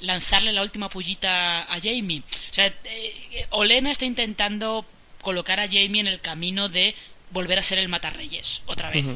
lanzarle 0.00 0.52
la 0.52 0.62
última 0.62 0.88
pullita 0.88 1.62
a 1.62 1.80
Jamie. 1.80 2.22
O 2.50 2.54
sea, 2.54 2.66
eh, 2.66 3.46
Olena 3.50 3.90
está 3.90 4.04
intentando 4.04 4.84
colocar 5.22 5.60
a 5.60 5.66
Jamie 5.66 6.00
en 6.00 6.08
el 6.08 6.20
camino 6.20 6.68
de 6.68 6.94
volver 7.30 7.58
a 7.58 7.62
ser 7.62 7.78
el 7.78 7.88
matarreyes, 7.88 8.62
otra 8.66 8.90
vez 8.90 9.06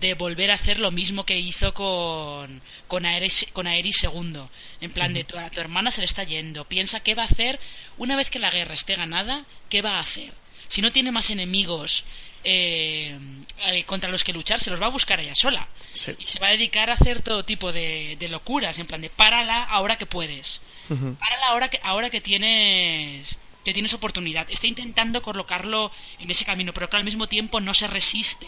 de 0.00 0.14
volver 0.14 0.50
a 0.50 0.54
hacer 0.54 0.78
lo 0.78 0.90
mismo 0.90 1.24
que 1.24 1.38
hizo 1.38 1.74
con, 1.74 2.62
con, 2.86 3.06
Aeris, 3.06 3.46
con 3.52 3.66
II. 3.66 4.40
En 4.80 4.92
plan, 4.92 5.12
de 5.12 5.24
tu, 5.24 5.38
a 5.38 5.50
tu 5.50 5.60
hermana 5.60 5.90
se 5.90 6.00
le 6.00 6.06
está 6.06 6.24
yendo. 6.24 6.64
Piensa 6.64 7.00
qué 7.00 7.14
va 7.14 7.22
a 7.22 7.26
hacer 7.26 7.58
una 7.96 8.16
vez 8.16 8.30
que 8.30 8.38
la 8.38 8.50
guerra 8.50 8.74
esté 8.74 8.96
ganada, 8.96 9.44
qué 9.68 9.82
va 9.82 9.96
a 9.96 10.00
hacer. 10.00 10.32
Si 10.68 10.82
no 10.82 10.92
tiene 10.92 11.10
más 11.10 11.30
enemigos 11.30 12.04
eh, 12.44 13.18
eh, 13.66 13.84
contra 13.84 14.10
los 14.10 14.22
que 14.22 14.32
luchar, 14.32 14.60
se 14.60 14.70
los 14.70 14.80
va 14.80 14.86
a 14.86 14.90
buscar 14.90 15.18
ella 15.20 15.34
sola. 15.34 15.66
Y 15.92 16.26
se 16.26 16.38
va 16.38 16.48
a 16.48 16.52
dedicar 16.52 16.90
a 16.90 16.94
hacer 16.94 17.22
todo 17.22 17.44
tipo 17.44 17.72
de, 17.72 18.16
de 18.18 18.28
locuras, 18.28 18.78
en 18.78 18.86
plan 18.86 19.00
de 19.00 19.10
párala 19.10 19.64
ahora 19.64 19.96
que 19.96 20.06
puedes. 20.06 20.60
Párala 20.88 21.48
ahora 21.48 21.68
que, 21.68 21.80
ahora 21.82 22.08
que 22.08 22.20
tienes 22.20 23.36
que 23.64 23.74
tienes 23.74 23.92
oportunidad. 23.92 24.48
Está 24.50 24.66
intentando 24.66 25.20
colocarlo 25.20 25.90
en 26.18 26.30
ese 26.30 26.46
camino, 26.46 26.72
pero 26.72 26.88
que 26.88 26.96
al 26.96 27.04
mismo 27.04 27.26
tiempo 27.26 27.60
no 27.60 27.74
se 27.74 27.86
resiste 27.86 28.46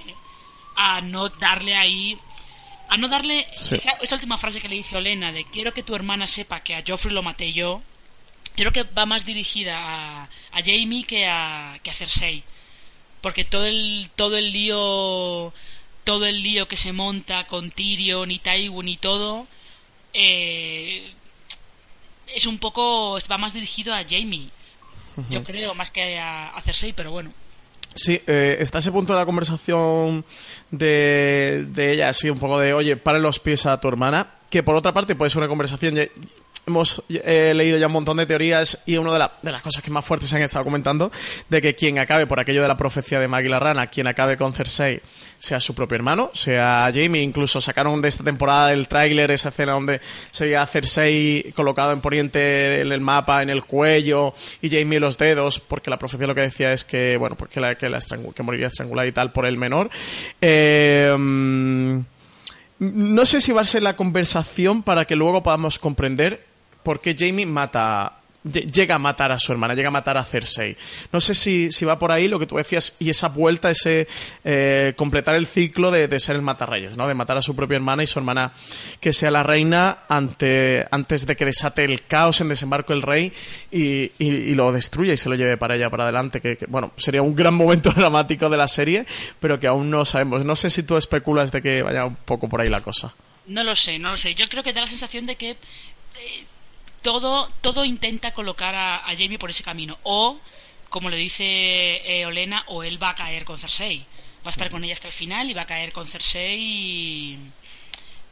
a 0.76 1.00
no 1.00 1.28
darle 1.28 1.76
ahí 1.76 2.18
a 2.88 2.96
no 2.96 3.08
darle 3.08 3.46
esa, 3.52 3.98
última 4.12 4.38
frase 4.38 4.60
que 4.60 4.68
le 4.68 4.76
dice 4.76 4.96
Olena 4.96 5.32
de 5.32 5.44
quiero 5.44 5.72
que 5.72 5.82
tu 5.82 5.94
hermana 5.94 6.26
sepa 6.26 6.60
que 6.60 6.74
a 6.74 6.82
Joffrey 6.86 7.14
lo 7.14 7.22
maté 7.22 7.52
yo 7.52 7.82
creo 8.56 8.72
que 8.72 8.82
va 8.82 9.06
más 9.06 9.24
dirigida 9.24 9.78
a, 9.78 10.22
a 10.24 10.62
Jamie 10.64 11.04
que 11.04 11.26
a, 11.26 11.78
que 11.82 11.90
a 11.90 11.94
Cersei. 11.94 12.42
Porque 13.20 13.44
todo 13.44 13.66
el 13.66 14.10
todo 14.16 14.36
el 14.36 14.52
lío 14.52 15.52
todo 16.04 16.26
el 16.26 16.42
lío 16.42 16.68
que 16.68 16.76
se 16.76 16.92
monta 16.92 17.46
con 17.46 17.70
Tyrion 17.70 18.30
y 18.30 18.38
Tywin 18.38 18.88
y 18.88 18.96
todo 18.96 19.46
eh, 20.14 21.12
es 22.26 22.46
un 22.46 22.58
poco 22.58 23.18
va 23.30 23.38
más 23.38 23.52
dirigido 23.52 23.94
a 23.94 24.04
Jamie 24.08 24.48
yo 25.28 25.44
creo 25.44 25.74
más 25.74 25.90
que 25.90 26.18
a, 26.18 26.48
a 26.48 26.62
Cersei 26.62 26.94
pero 26.94 27.10
bueno 27.10 27.30
Sí, 27.94 28.20
eh, 28.26 28.56
está 28.60 28.78
ese 28.78 28.92
punto 28.92 29.12
de 29.12 29.18
la 29.18 29.26
conversación 29.26 30.24
de, 30.70 31.66
de 31.68 31.92
ella, 31.92 32.08
así 32.08 32.30
un 32.30 32.38
poco 32.38 32.58
de, 32.58 32.72
oye, 32.72 32.96
pare 32.96 33.18
los 33.18 33.38
pies 33.40 33.66
a 33.66 33.80
tu 33.80 33.88
hermana, 33.88 34.28
que 34.48 34.62
por 34.62 34.76
otra 34.76 34.92
parte 34.92 35.16
puede 35.16 35.30
ser 35.30 35.38
una 35.38 35.48
conversación 35.48 35.96
hemos 36.66 37.02
eh, 37.08 37.52
leído 37.54 37.78
ya 37.78 37.86
un 37.86 37.92
montón 37.92 38.16
de 38.16 38.26
teorías 38.26 38.78
y 38.86 38.96
una 38.96 39.12
de, 39.12 39.28
de, 39.42 39.52
las 39.52 39.62
cosas 39.62 39.82
que 39.82 39.90
más 39.90 40.04
fuertes 40.04 40.28
se 40.28 40.36
han 40.36 40.42
estado 40.42 40.64
comentando 40.64 41.10
de 41.48 41.60
que 41.60 41.74
quien 41.74 41.98
acabe 41.98 42.26
por 42.26 42.40
aquello 42.40 42.62
de 42.62 42.68
la 42.68 42.76
profecía 42.76 43.20
de 43.20 43.28
Maggie 43.28 43.48
la 43.48 43.58
Rana, 43.58 43.86
quien 43.88 44.06
acabe 44.06 44.36
con 44.36 44.52
Cersei 44.52 45.00
sea 45.38 45.58
su 45.58 45.74
propio 45.74 45.96
hermano, 45.96 46.30
sea 46.34 46.90
Jamie, 46.94 47.22
incluso 47.22 47.60
sacaron 47.60 48.02
de 48.02 48.08
esta 48.08 48.22
temporada 48.22 48.72
el 48.72 48.88
tráiler, 48.88 49.30
esa 49.30 49.48
escena 49.48 49.72
donde 49.72 50.00
se 50.30 50.44
veía 50.44 50.66
Cersei 50.66 51.52
colocado 51.56 51.92
en 51.92 52.00
poniente 52.00 52.82
en 52.82 52.92
el 52.92 53.00
mapa, 53.00 53.42
en 53.42 53.48
el 53.48 53.64
cuello 53.64 54.34
y 54.60 54.68
Jamie 54.68 55.00
los 55.00 55.16
dedos, 55.16 55.58
porque 55.58 55.90
la 55.90 55.98
profecía 55.98 56.26
lo 56.26 56.34
que 56.34 56.42
decía 56.42 56.72
es 56.72 56.84
que, 56.84 57.16
bueno, 57.16 57.36
porque 57.36 57.58
la, 57.58 57.74
que, 57.74 57.88
la 57.88 58.00
que 58.34 58.42
moriría 58.42 58.66
estrangulada 58.66 59.08
y 59.08 59.12
tal 59.12 59.32
por 59.32 59.46
el 59.46 59.56
menor. 59.56 59.90
Eh, 60.40 61.16
no 62.80 63.26
sé 63.26 63.40
si 63.42 63.52
va 63.52 63.60
a 63.60 63.66
ser 63.66 63.82
la 63.82 63.94
conversación 63.94 64.82
para 64.82 65.04
que 65.04 65.14
luego 65.14 65.42
podamos 65.42 65.78
comprender 65.78 66.49
por 66.82 67.00
qué 67.00 67.14
Jamie 67.18 67.46
mata 67.46 68.20
llega 68.42 68.94
a 68.94 68.98
matar 68.98 69.32
a 69.32 69.38
su 69.38 69.52
hermana, 69.52 69.74
llega 69.74 69.88
a 69.88 69.92
matar 69.92 70.16
a 70.16 70.24
Cersei. 70.24 70.76
No 71.12 71.20
sé 71.20 71.34
si, 71.34 71.70
si 71.70 71.84
va 71.84 71.98
por 71.98 72.10
ahí 72.12 72.28
lo 72.28 72.38
que 72.38 72.46
tú 72.46 72.56
decías 72.56 72.94
y 72.98 73.10
esa 73.10 73.28
vuelta, 73.28 73.70
ese 73.70 74.08
eh, 74.44 74.94
completar 74.96 75.34
el 75.34 75.46
ciclo 75.46 75.90
de, 75.90 76.20
ser 76.20 76.36
el 76.36 76.42
matarreyes, 76.42 76.96
¿no? 76.96 77.06
De 77.06 77.14
matar 77.14 77.36
a 77.36 77.42
su 77.42 77.54
propia 77.54 77.76
hermana 77.76 78.02
y 78.02 78.06
su 78.06 78.18
hermana 78.18 78.52
que 79.00 79.12
sea 79.12 79.30
la 79.30 79.42
reina 79.42 79.98
ante, 80.08 80.86
antes 80.90 81.26
de 81.26 81.36
que 81.36 81.44
desate 81.44 81.84
el 81.84 82.02
caos 82.02 82.40
en 82.40 82.48
desembarco 82.48 82.92
el 82.92 83.02
rey 83.02 83.32
y, 83.70 84.12
y, 84.18 84.54
lo 84.54 84.72
destruya 84.72 85.12
y 85.12 85.16
se 85.16 85.28
lo 85.28 85.34
lleve 85.34 85.56
para 85.56 85.76
ella 85.76 85.90
para 85.90 86.04
adelante. 86.04 86.40
Que, 86.40 86.58
bueno, 86.68 86.92
sería 86.96 87.22
un 87.22 87.34
gran 87.34 87.54
momento 87.60 87.90
dramático 87.90 88.48
de 88.48 88.56
la 88.56 88.68
serie, 88.68 89.06
pero 89.38 89.60
que 89.60 89.66
aún 89.66 89.90
no 89.90 90.04
sabemos. 90.04 90.44
No 90.44 90.56
sé 90.56 90.70
si 90.70 90.82
tú 90.82 90.96
especulas 90.96 91.52
de 91.52 91.62
que 91.62 91.82
vaya 91.82 92.06
un 92.06 92.16
poco 92.16 92.48
por 92.48 92.60
ahí 92.60 92.68
la 92.68 92.82
cosa. 92.82 93.14
No 93.46 93.64
lo 93.64 93.74
sé, 93.74 93.98
no 93.98 94.12
lo 94.12 94.16
sé. 94.16 94.34
Yo 94.34 94.48
creo 94.48 94.62
que 94.62 94.72
da 94.72 94.82
la 94.82 94.86
sensación 94.86 95.26
de 95.26 95.36
que 95.36 95.50
eh, 95.50 96.44
todo, 97.02 97.50
todo 97.60 97.84
intenta 97.84 98.32
colocar 98.32 98.74
a, 98.74 99.02
Jamie 99.16 99.38
por 99.38 99.50
ese 99.50 99.62
camino. 99.62 99.98
O, 100.02 100.38
como 100.88 101.10
le 101.10 101.16
dice 101.16 101.44
eh, 101.44 102.26
Olena, 102.26 102.64
o 102.66 102.82
él 102.82 103.02
va 103.02 103.10
a 103.10 103.14
caer 103.14 103.44
con 103.44 103.58
Cersei. 103.58 104.04
Va 104.44 104.48
a 104.48 104.50
estar 104.50 104.70
con 104.70 104.82
ella 104.84 104.94
hasta 104.94 105.08
el 105.08 105.12
final 105.14 105.50
y 105.50 105.54
va 105.54 105.62
a 105.62 105.66
caer 105.66 105.92
con 105.92 106.06
Cersei 106.06 107.38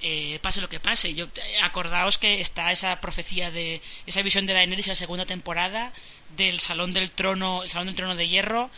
eh, 0.00 0.38
pase 0.40 0.61
lo 0.61 0.68
que 0.68 0.81
pase. 0.81 1.14
Yo, 1.14 1.26
eh, 1.26 1.59
acordaos 1.62 2.18
que 2.18 2.40
está 2.40 2.72
esa 2.72 3.00
profecía 3.00 3.50
de 3.50 3.83
esa 4.07 4.22
visión 4.22 4.46
de 4.46 4.54
Daenerys 4.54 4.87
en 4.87 4.92
la 4.92 4.96
segunda 4.96 5.26
temporada 5.26 5.92
del 6.37 6.61
salón 6.61 6.92
del 6.92 7.11
trono, 7.11 7.62
el 7.64 7.70
salón 7.70 7.87
del 7.87 7.96
trono 7.96 8.14
de 8.14 8.28
hierro 8.28 8.70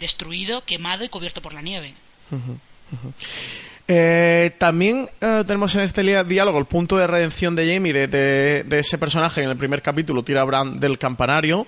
destruido, 0.00 0.64
quemado 0.64 1.04
y 1.04 1.08
cubierto 1.08 1.40
por 1.40 1.54
la 1.54 1.62
nieve. 1.62 1.94
Eh, 3.90 4.50
también 4.58 5.08
eh, 5.18 5.44
tenemos 5.46 5.74
en 5.74 5.80
este 5.80 6.02
diálogo 6.24 6.58
el 6.58 6.66
punto 6.66 6.98
de 6.98 7.06
redención 7.06 7.56
de 7.56 7.72
Jamie, 7.72 7.94
de, 7.94 8.66
ese 8.70 8.98
personaje 8.98 9.42
en 9.42 9.48
el 9.48 9.56
primer 9.56 9.80
capítulo, 9.80 10.22
tira 10.22 10.44
Bran 10.44 10.78
del 10.78 10.98
campanario, 10.98 11.66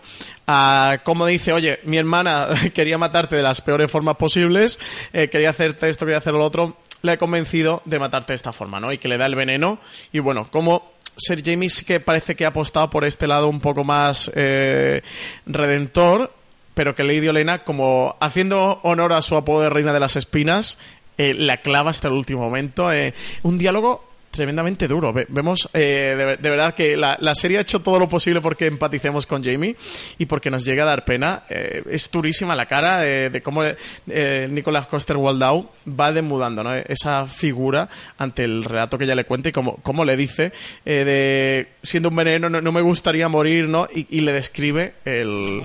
como 1.02 1.24
dice, 1.24 1.54
oye, 1.54 1.80
mi 1.84 1.96
hermana 1.96 2.48
quería 2.74 2.98
matarte 2.98 3.36
de 3.36 3.42
las 3.42 3.62
peores 3.62 3.90
formas 3.90 4.16
posibles, 4.16 4.78
eh, 5.14 5.28
quería 5.28 5.48
hacerte 5.48 5.88
esto, 5.88 6.04
quería 6.04 6.18
hacer 6.18 6.34
lo 6.34 6.44
otro, 6.44 6.76
le 7.00 7.14
he 7.14 7.18
convencido 7.18 7.80
de 7.86 7.98
matarte 7.98 8.34
de 8.34 8.36
esta 8.36 8.52
forma, 8.52 8.80
¿no? 8.80 8.92
Y 8.92 8.98
que 8.98 9.08
le 9.08 9.16
da 9.16 9.24
el 9.24 9.34
veneno, 9.34 9.78
y 10.12 10.18
bueno, 10.18 10.46
como 10.50 10.92
Ser 11.16 11.42
Jamie 11.42 11.70
sí 11.70 11.86
que 11.86 12.00
parece 12.00 12.36
que 12.36 12.44
ha 12.44 12.48
apostado 12.48 12.90
por 12.90 13.06
este 13.06 13.28
lado 13.28 13.48
un 13.48 13.60
poco 13.60 13.82
más 13.82 14.30
eh, 14.34 15.00
redentor, 15.46 16.34
pero 16.74 16.94
que 16.94 17.02
Lady 17.02 17.28
Olena, 17.28 17.64
como 17.64 18.16
haciendo 18.20 18.80
honor 18.82 19.12
a 19.12 19.22
su 19.22 19.36
apodo 19.36 19.62
de 19.62 19.70
Reina 19.70 19.92
de 19.92 20.00
las 20.00 20.16
Espinas, 20.16 20.78
eh, 21.20 21.34
la 21.34 21.58
clava 21.58 21.90
hasta 21.90 22.08
el 22.08 22.14
último 22.14 22.40
momento. 22.40 22.90
Eh, 22.90 23.12
un 23.42 23.58
diálogo 23.58 24.10
tremendamente 24.30 24.86
duro. 24.86 25.12
vemos 25.12 25.68
eh, 25.74 26.36
de, 26.40 26.50
verdad 26.50 26.74
que 26.74 26.96
la, 26.96 27.34
serie 27.34 27.58
ha 27.58 27.60
hecho 27.62 27.80
todo 27.80 27.98
lo 27.98 28.08
posible 28.08 28.40
porque 28.40 28.66
empaticemos 28.66 29.26
con 29.26 29.42
Jamie 29.42 29.76
y 30.18 30.26
porque 30.26 30.50
nos 30.50 30.64
llegue 30.64 30.80
a 30.80 30.84
dar 30.84 31.04
pena. 31.04 31.44
Eh, 31.48 31.82
es 31.90 32.10
durísima 32.10 32.54
la 32.54 32.66
cara 32.66 33.00
de 33.00 33.42
cómo 33.42 33.62
eh, 33.64 34.48
Nicolas 34.50 34.86
Coster 34.86 35.16
Waldau 35.16 35.70
va 35.88 36.12
demudando 36.12 36.62
¿no? 36.62 36.74
esa 36.74 37.26
figura 37.26 37.88
ante 38.18 38.44
el 38.44 38.64
relato 38.64 38.98
que 38.98 39.04
ella 39.04 39.14
le 39.14 39.24
cuenta 39.24 39.48
y 39.48 39.52
cómo, 39.52 40.04
le 40.04 40.16
dice 40.16 40.52
de 40.84 41.68
siendo 41.82 42.08
un 42.08 42.16
veneno 42.16 42.48
no, 42.48 42.72
me 42.72 42.80
gustaría 42.80 43.28
morir 43.28 43.68
¿no? 43.68 43.88
y, 43.92 44.20
le 44.20 44.32
describe 44.32 44.94
el, 45.04 45.62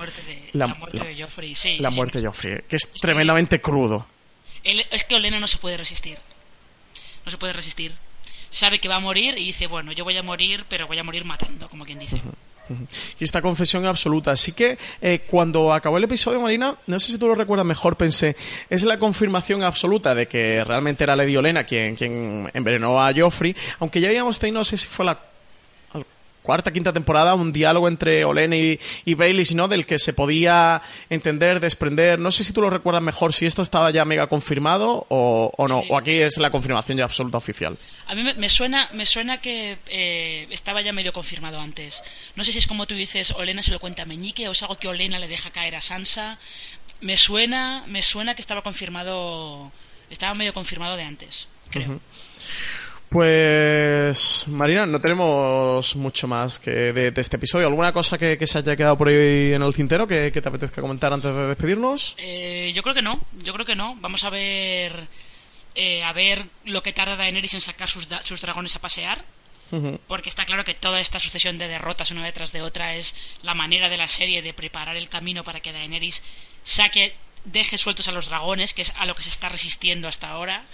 la 0.52 0.66
muerte 0.66 0.98
de, 0.98 1.22
Joffrey. 1.22 1.54
Sí, 1.54 1.78
la 1.78 1.90
muerte 1.90 2.20
de 2.20 2.26
Joffrey, 2.26 2.60
que 2.68 2.76
es 2.76 2.88
tremendamente 3.00 3.60
crudo. 3.60 4.06
Es 4.90 5.04
que 5.04 5.14
Olena 5.14 5.40
no 5.40 5.46
se 5.46 5.58
puede 5.58 5.76
resistir. 5.76 6.18
No 7.24 7.30
se 7.30 7.38
puede 7.38 7.52
resistir 7.52 7.92
sabe 8.50 8.78
que 8.78 8.88
va 8.88 8.96
a 8.96 9.00
morir 9.00 9.38
y 9.38 9.46
dice, 9.46 9.66
bueno, 9.66 9.92
yo 9.92 10.04
voy 10.04 10.16
a 10.16 10.22
morir, 10.22 10.64
pero 10.68 10.86
voy 10.86 10.98
a 10.98 11.04
morir 11.04 11.24
matando, 11.24 11.68
como 11.68 11.84
quien 11.84 11.98
dice. 11.98 12.20
Y 13.20 13.22
esta 13.22 13.40
confesión 13.42 13.86
absoluta. 13.86 14.32
Así 14.32 14.52
que 14.52 14.76
eh, 15.00 15.20
cuando 15.26 15.72
acabó 15.72 15.98
el 15.98 16.04
episodio, 16.04 16.40
Marina, 16.40 16.74
no 16.86 16.98
sé 16.98 17.12
si 17.12 17.18
tú 17.18 17.28
lo 17.28 17.34
recuerdas 17.34 17.66
mejor, 17.66 17.96
pensé, 17.96 18.34
es 18.68 18.82
la 18.82 18.98
confirmación 18.98 19.62
absoluta 19.62 20.14
de 20.14 20.26
que 20.26 20.64
realmente 20.64 21.04
era 21.04 21.14
Lady 21.14 21.36
Olena 21.36 21.64
quien, 21.64 21.94
quien 21.94 22.50
envenenó 22.54 23.00
a 23.00 23.12
Joffrey, 23.14 23.54
aunque 23.78 24.00
ya 24.00 24.08
habíamos 24.08 24.38
tenido, 24.38 24.58
no 24.58 24.64
sé 24.64 24.76
si 24.76 24.88
fue 24.88 25.04
la 25.04 25.20
cuarta, 26.46 26.72
quinta 26.72 26.92
temporada, 26.92 27.34
un 27.34 27.52
diálogo 27.52 27.88
entre 27.88 28.24
Olena 28.24 28.56
y, 28.56 28.80
y 29.04 29.14
Baelish, 29.14 29.54
¿no? 29.54 29.68
Del 29.68 29.84
que 29.84 29.98
se 29.98 30.14
podía 30.14 30.80
entender, 31.10 31.60
desprender. 31.60 32.18
No 32.18 32.30
sé 32.30 32.44
si 32.44 32.54
tú 32.54 32.62
lo 32.62 32.70
recuerdas 32.70 33.02
mejor, 33.02 33.34
si 33.34 33.44
esto 33.44 33.60
estaba 33.60 33.90
ya 33.90 34.06
mega 34.06 34.28
confirmado 34.28 35.04
o, 35.10 35.52
o 35.54 35.68
no, 35.68 35.80
o 35.90 35.98
aquí 35.98 36.12
es 36.12 36.38
la 36.38 36.50
confirmación 36.50 36.96
ya 36.96 37.04
absoluta 37.04 37.36
oficial. 37.36 37.76
A 38.06 38.14
mí 38.14 38.22
me, 38.22 38.48
suena, 38.48 38.88
me 38.94 39.04
suena 39.04 39.40
que 39.40 39.76
eh, 39.88 40.46
estaba 40.50 40.80
ya 40.80 40.92
medio 40.92 41.12
confirmado 41.12 41.60
antes. 41.60 42.02
No 42.36 42.44
sé 42.44 42.52
si 42.52 42.58
es 42.58 42.66
como 42.66 42.86
tú 42.86 42.94
dices, 42.94 43.32
Olena 43.32 43.62
se 43.62 43.72
lo 43.72 43.80
cuenta 43.80 44.02
a 44.02 44.06
Meñique 44.06 44.48
o 44.48 44.52
es 44.52 44.62
algo 44.62 44.78
que 44.78 44.88
Olena 44.88 45.18
le 45.18 45.28
deja 45.28 45.50
caer 45.50 45.76
a 45.76 45.82
Sansa. 45.82 46.38
Me 47.00 47.16
suena, 47.16 47.84
me 47.88 48.00
suena 48.02 48.34
que 48.34 48.40
estaba 48.40 48.62
confirmado, 48.62 49.72
estaba 50.08 50.34
medio 50.34 50.54
confirmado 50.54 50.96
de 50.96 51.02
antes, 51.02 51.48
creo. 51.70 52.00
Pues, 53.08 54.46
Marina, 54.48 54.84
no 54.84 55.00
tenemos 55.00 55.94
mucho 55.94 56.26
más 56.26 56.58
que 56.58 56.92
de, 56.92 57.12
este 57.16 57.36
episodio. 57.36 57.68
¿Alguna 57.68 57.92
cosa 57.92 58.18
que, 58.18 58.44
se 58.46 58.58
haya 58.58 58.76
quedado 58.76 58.98
por 58.98 59.08
ahí 59.08 59.52
en 59.52 59.62
el 59.62 59.74
tintero 59.74 60.06
que, 60.06 60.30
te 60.30 60.48
apetezca 60.48 60.80
comentar 60.80 61.12
antes 61.12 61.32
de 61.32 61.46
despedirnos? 61.46 62.14
Eh, 62.18 62.72
yo 62.74 62.82
creo 62.82 62.94
que 62.94 63.02
no, 63.02 63.20
yo 63.42 63.52
creo 63.52 63.64
que 63.64 63.76
no. 63.76 63.96
Vamos 64.00 64.24
a 64.24 64.30
ver, 64.30 65.06
eh, 65.74 66.02
a 66.02 66.12
ver 66.12 66.46
lo 66.64 66.82
que 66.82 66.92
tarda 66.92 67.16
Daenerys 67.16 67.54
en 67.54 67.60
sacar 67.60 67.88
sus, 67.88 68.08
sus 68.24 68.40
dragones 68.40 68.74
a 68.76 68.80
pasear. 68.80 69.24
Porque 70.06 70.28
está 70.28 70.44
claro 70.44 70.64
que 70.64 70.74
toda 70.74 71.00
esta 71.00 71.18
sucesión 71.18 71.58
de 71.58 71.66
derrotas 71.66 72.12
una 72.12 72.24
detrás 72.24 72.52
de 72.52 72.62
otra 72.62 72.94
es 72.94 73.16
la 73.42 73.52
manera 73.52 73.88
de 73.88 73.96
la 73.96 74.06
serie 74.06 74.40
de 74.40 74.54
preparar 74.54 74.96
el 74.96 75.08
camino 75.08 75.42
para 75.42 75.58
que 75.58 75.72
Daenerys 75.72 76.22
saque 76.62 77.14
deje 77.46 77.78
sueltos 77.78 78.08
a 78.08 78.12
los 78.12 78.26
dragones, 78.26 78.74
que 78.74 78.82
es 78.82 78.92
a 78.96 79.06
lo 79.06 79.14
que 79.14 79.22
se 79.22 79.30
está 79.30 79.48
resistiendo 79.48 80.08
hasta 80.08 80.28
ahora. 80.28 80.64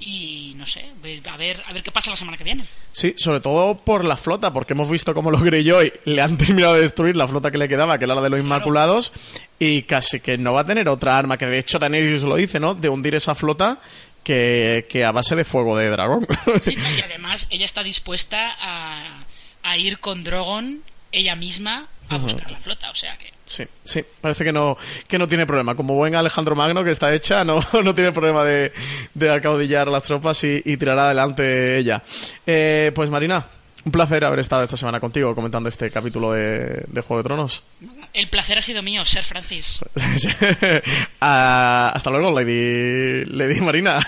Y 0.00 0.52
no 0.56 0.66
sé, 0.66 0.84
a 1.30 1.36
ver, 1.36 1.62
a 1.66 1.72
ver 1.72 1.82
qué 1.82 1.90
pasa 1.90 2.10
la 2.10 2.16
semana 2.16 2.36
que 2.36 2.44
viene. 2.44 2.64
Sí, 2.92 3.14
sobre 3.16 3.40
todo 3.40 3.76
por 3.76 4.04
la 4.04 4.16
flota, 4.16 4.52
porque 4.52 4.72
hemos 4.72 4.90
visto 4.90 5.14
cómo 5.14 5.30
los 5.30 5.42
Greyjoy 5.42 5.92
le 6.04 6.22
han 6.22 6.36
terminado 6.38 6.74
de 6.74 6.82
destruir 6.82 7.16
la 7.16 7.28
flota 7.28 7.50
que 7.50 7.58
le 7.58 7.68
quedaba, 7.68 7.98
que 7.98 8.04
era 8.04 8.14
la 8.14 8.20
de 8.20 8.30
los 8.30 8.40
Inmaculados, 8.40 9.12
y 9.58 9.82
casi 9.82 10.20
que 10.20 10.38
no 10.38 10.52
va 10.52 10.62
a 10.62 10.66
tener 10.66 10.88
otra 10.88 11.16
arma, 11.16 11.36
que 11.38 11.46
de 11.46 11.58
hecho 11.58 11.78
Daenerys 11.78 12.22
lo 12.22 12.36
dice, 12.36 12.60
¿no? 12.60 12.74
De 12.74 12.88
hundir 12.88 13.14
esa 13.14 13.34
flota. 13.34 13.80
Que, 14.22 15.04
a 15.04 15.10
base 15.10 15.34
de 15.34 15.44
fuego 15.44 15.76
de 15.76 15.90
dragón. 15.90 16.24
Sí, 16.62 16.76
y 16.76 17.00
además 17.04 17.48
ella 17.50 17.64
está 17.64 17.82
dispuesta 17.82 18.54
a, 18.60 19.24
a 19.64 19.76
ir 19.76 19.98
con 19.98 20.22
Drogon 20.22 20.82
ella 21.10 21.34
misma 21.34 21.88
a 22.10 22.18
buscar 22.18 22.50
la 22.50 22.58
flota, 22.58 22.90
o 22.90 22.94
sea 22.94 23.16
que... 23.16 23.30
Sí, 23.46 23.64
sí, 23.82 24.04
parece 24.20 24.44
que 24.44 24.52
no, 24.52 24.76
que 25.08 25.18
no 25.18 25.26
tiene 25.26 25.46
problema. 25.46 25.74
Como 25.74 25.94
buen 25.94 26.14
Alejandro 26.14 26.54
Magno, 26.54 26.84
que 26.84 26.90
está 26.90 27.12
hecha, 27.12 27.42
no, 27.44 27.60
no 27.84 27.94
tiene 27.94 28.12
problema 28.12 28.44
de, 28.44 28.72
de 29.14 29.32
acaudillar 29.32 29.88
las 29.88 30.04
tropas 30.04 30.44
y, 30.44 30.62
y 30.64 30.76
tirará 30.76 31.06
adelante 31.06 31.78
ella. 31.78 32.02
Eh, 32.46 32.92
pues 32.94 33.10
Marina, 33.10 33.44
un 33.84 33.92
placer 33.92 34.24
haber 34.24 34.40
estado 34.40 34.62
esta 34.62 34.76
semana 34.76 35.00
contigo 35.00 35.34
comentando 35.34 35.68
este 35.68 35.90
capítulo 35.90 36.32
de, 36.32 36.84
de 36.86 37.00
Juego 37.00 37.22
de 37.22 37.26
Tronos. 37.26 37.64
El 38.12 38.28
placer 38.28 38.58
ha 38.58 38.62
sido 38.62 38.82
mío, 38.82 39.04
Ser 39.06 39.24
Francis. 39.24 39.78
Ah, 41.22 41.92
hasta 41.94 42.10
luego, 42.10 42.30
Lady, 42.30 43.24
Lady 43.26 43.60
Marina. 43.60 44.00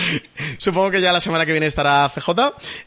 Supongo 0.58 0.90
que 0.90 1.00
ya 1.00 1.12
la 1.12 1.20
semana 1.20 1.46
que 1.46 1.52
viene 1.52 1.66
estará 1.66 2.10
CJ. 2.14 2.30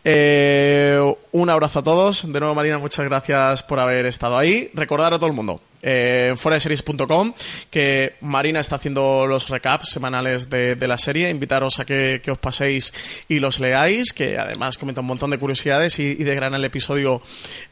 Eh, 0.04 1.16
un 1.34 1.50
abrazo 1.50 1.80
a 1.80 1.84
todos. 1.84 2.32
De 2.32 2.40
nuevo, 2.40 2.56
Marina, 2.56 2.78
muchas 2.78 3.06
gracias 3.06 3.64
por 3.64 3.80
haber 3.80 4.06
estado 4.06 4.38
ahí. 4.38 4.70
Recordar 4.74 5.14
a 5.14 5.18
todo 5.18 5.28
el 5.28 5.34
mundo, 5.34 5.62
eh, 5.82 6.36
series.com 6.38 7.34
que 7.70 8.16
Marina 8.22 8.60
está 8.60 8.76
haciendo 8.76 9.26
los 9.28 9.50
recaps 9.50 9.90
semanales 9.90 10.50
de, 10.50 10.78
la 10.88 10.98
serie. 10.98 11.30
Invitaros 11.30 11.80
a 11.80 11.86
que, 11.86 12.22
os 12.30 12.38
paséis 12.38 12.94
y 13.28 13.40
los 13.40 13.60
leáis, 13.60 14.14
que 14.14 14.38
además 14.38 14.78
comenta 14.78 15.02
un 15.02 15.08
montón 15.08 15.32
de 15.32 15.40
curiosidades 15.40 15.98
y, 15.98 16.12
y 16.12 16.24
de 16.24 16.36
gran 16.36 16.54
el 16.54 16.66
episodio 16.66 17.22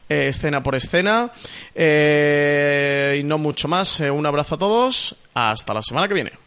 eh, 0.08 0.28
escena 0.28 0.62
por 0.62 0.74
escena. 0.74 1.30
Eh, 1.74 3.20
y 3.20 3.22
no 3.24 3.38
mucho 3.38 3.68
más. 3.68 4.00
Eh, 4.00 4.10
un 4.10 4.26
abrazo 4.26 4.56
a 4.56 4.58
todos. 4.58 5.16
Hasta 5.34 5.72
la 5.72 5.82
semana 5.82 6.08
que 6.08 6.14
viene. 6.14 6.41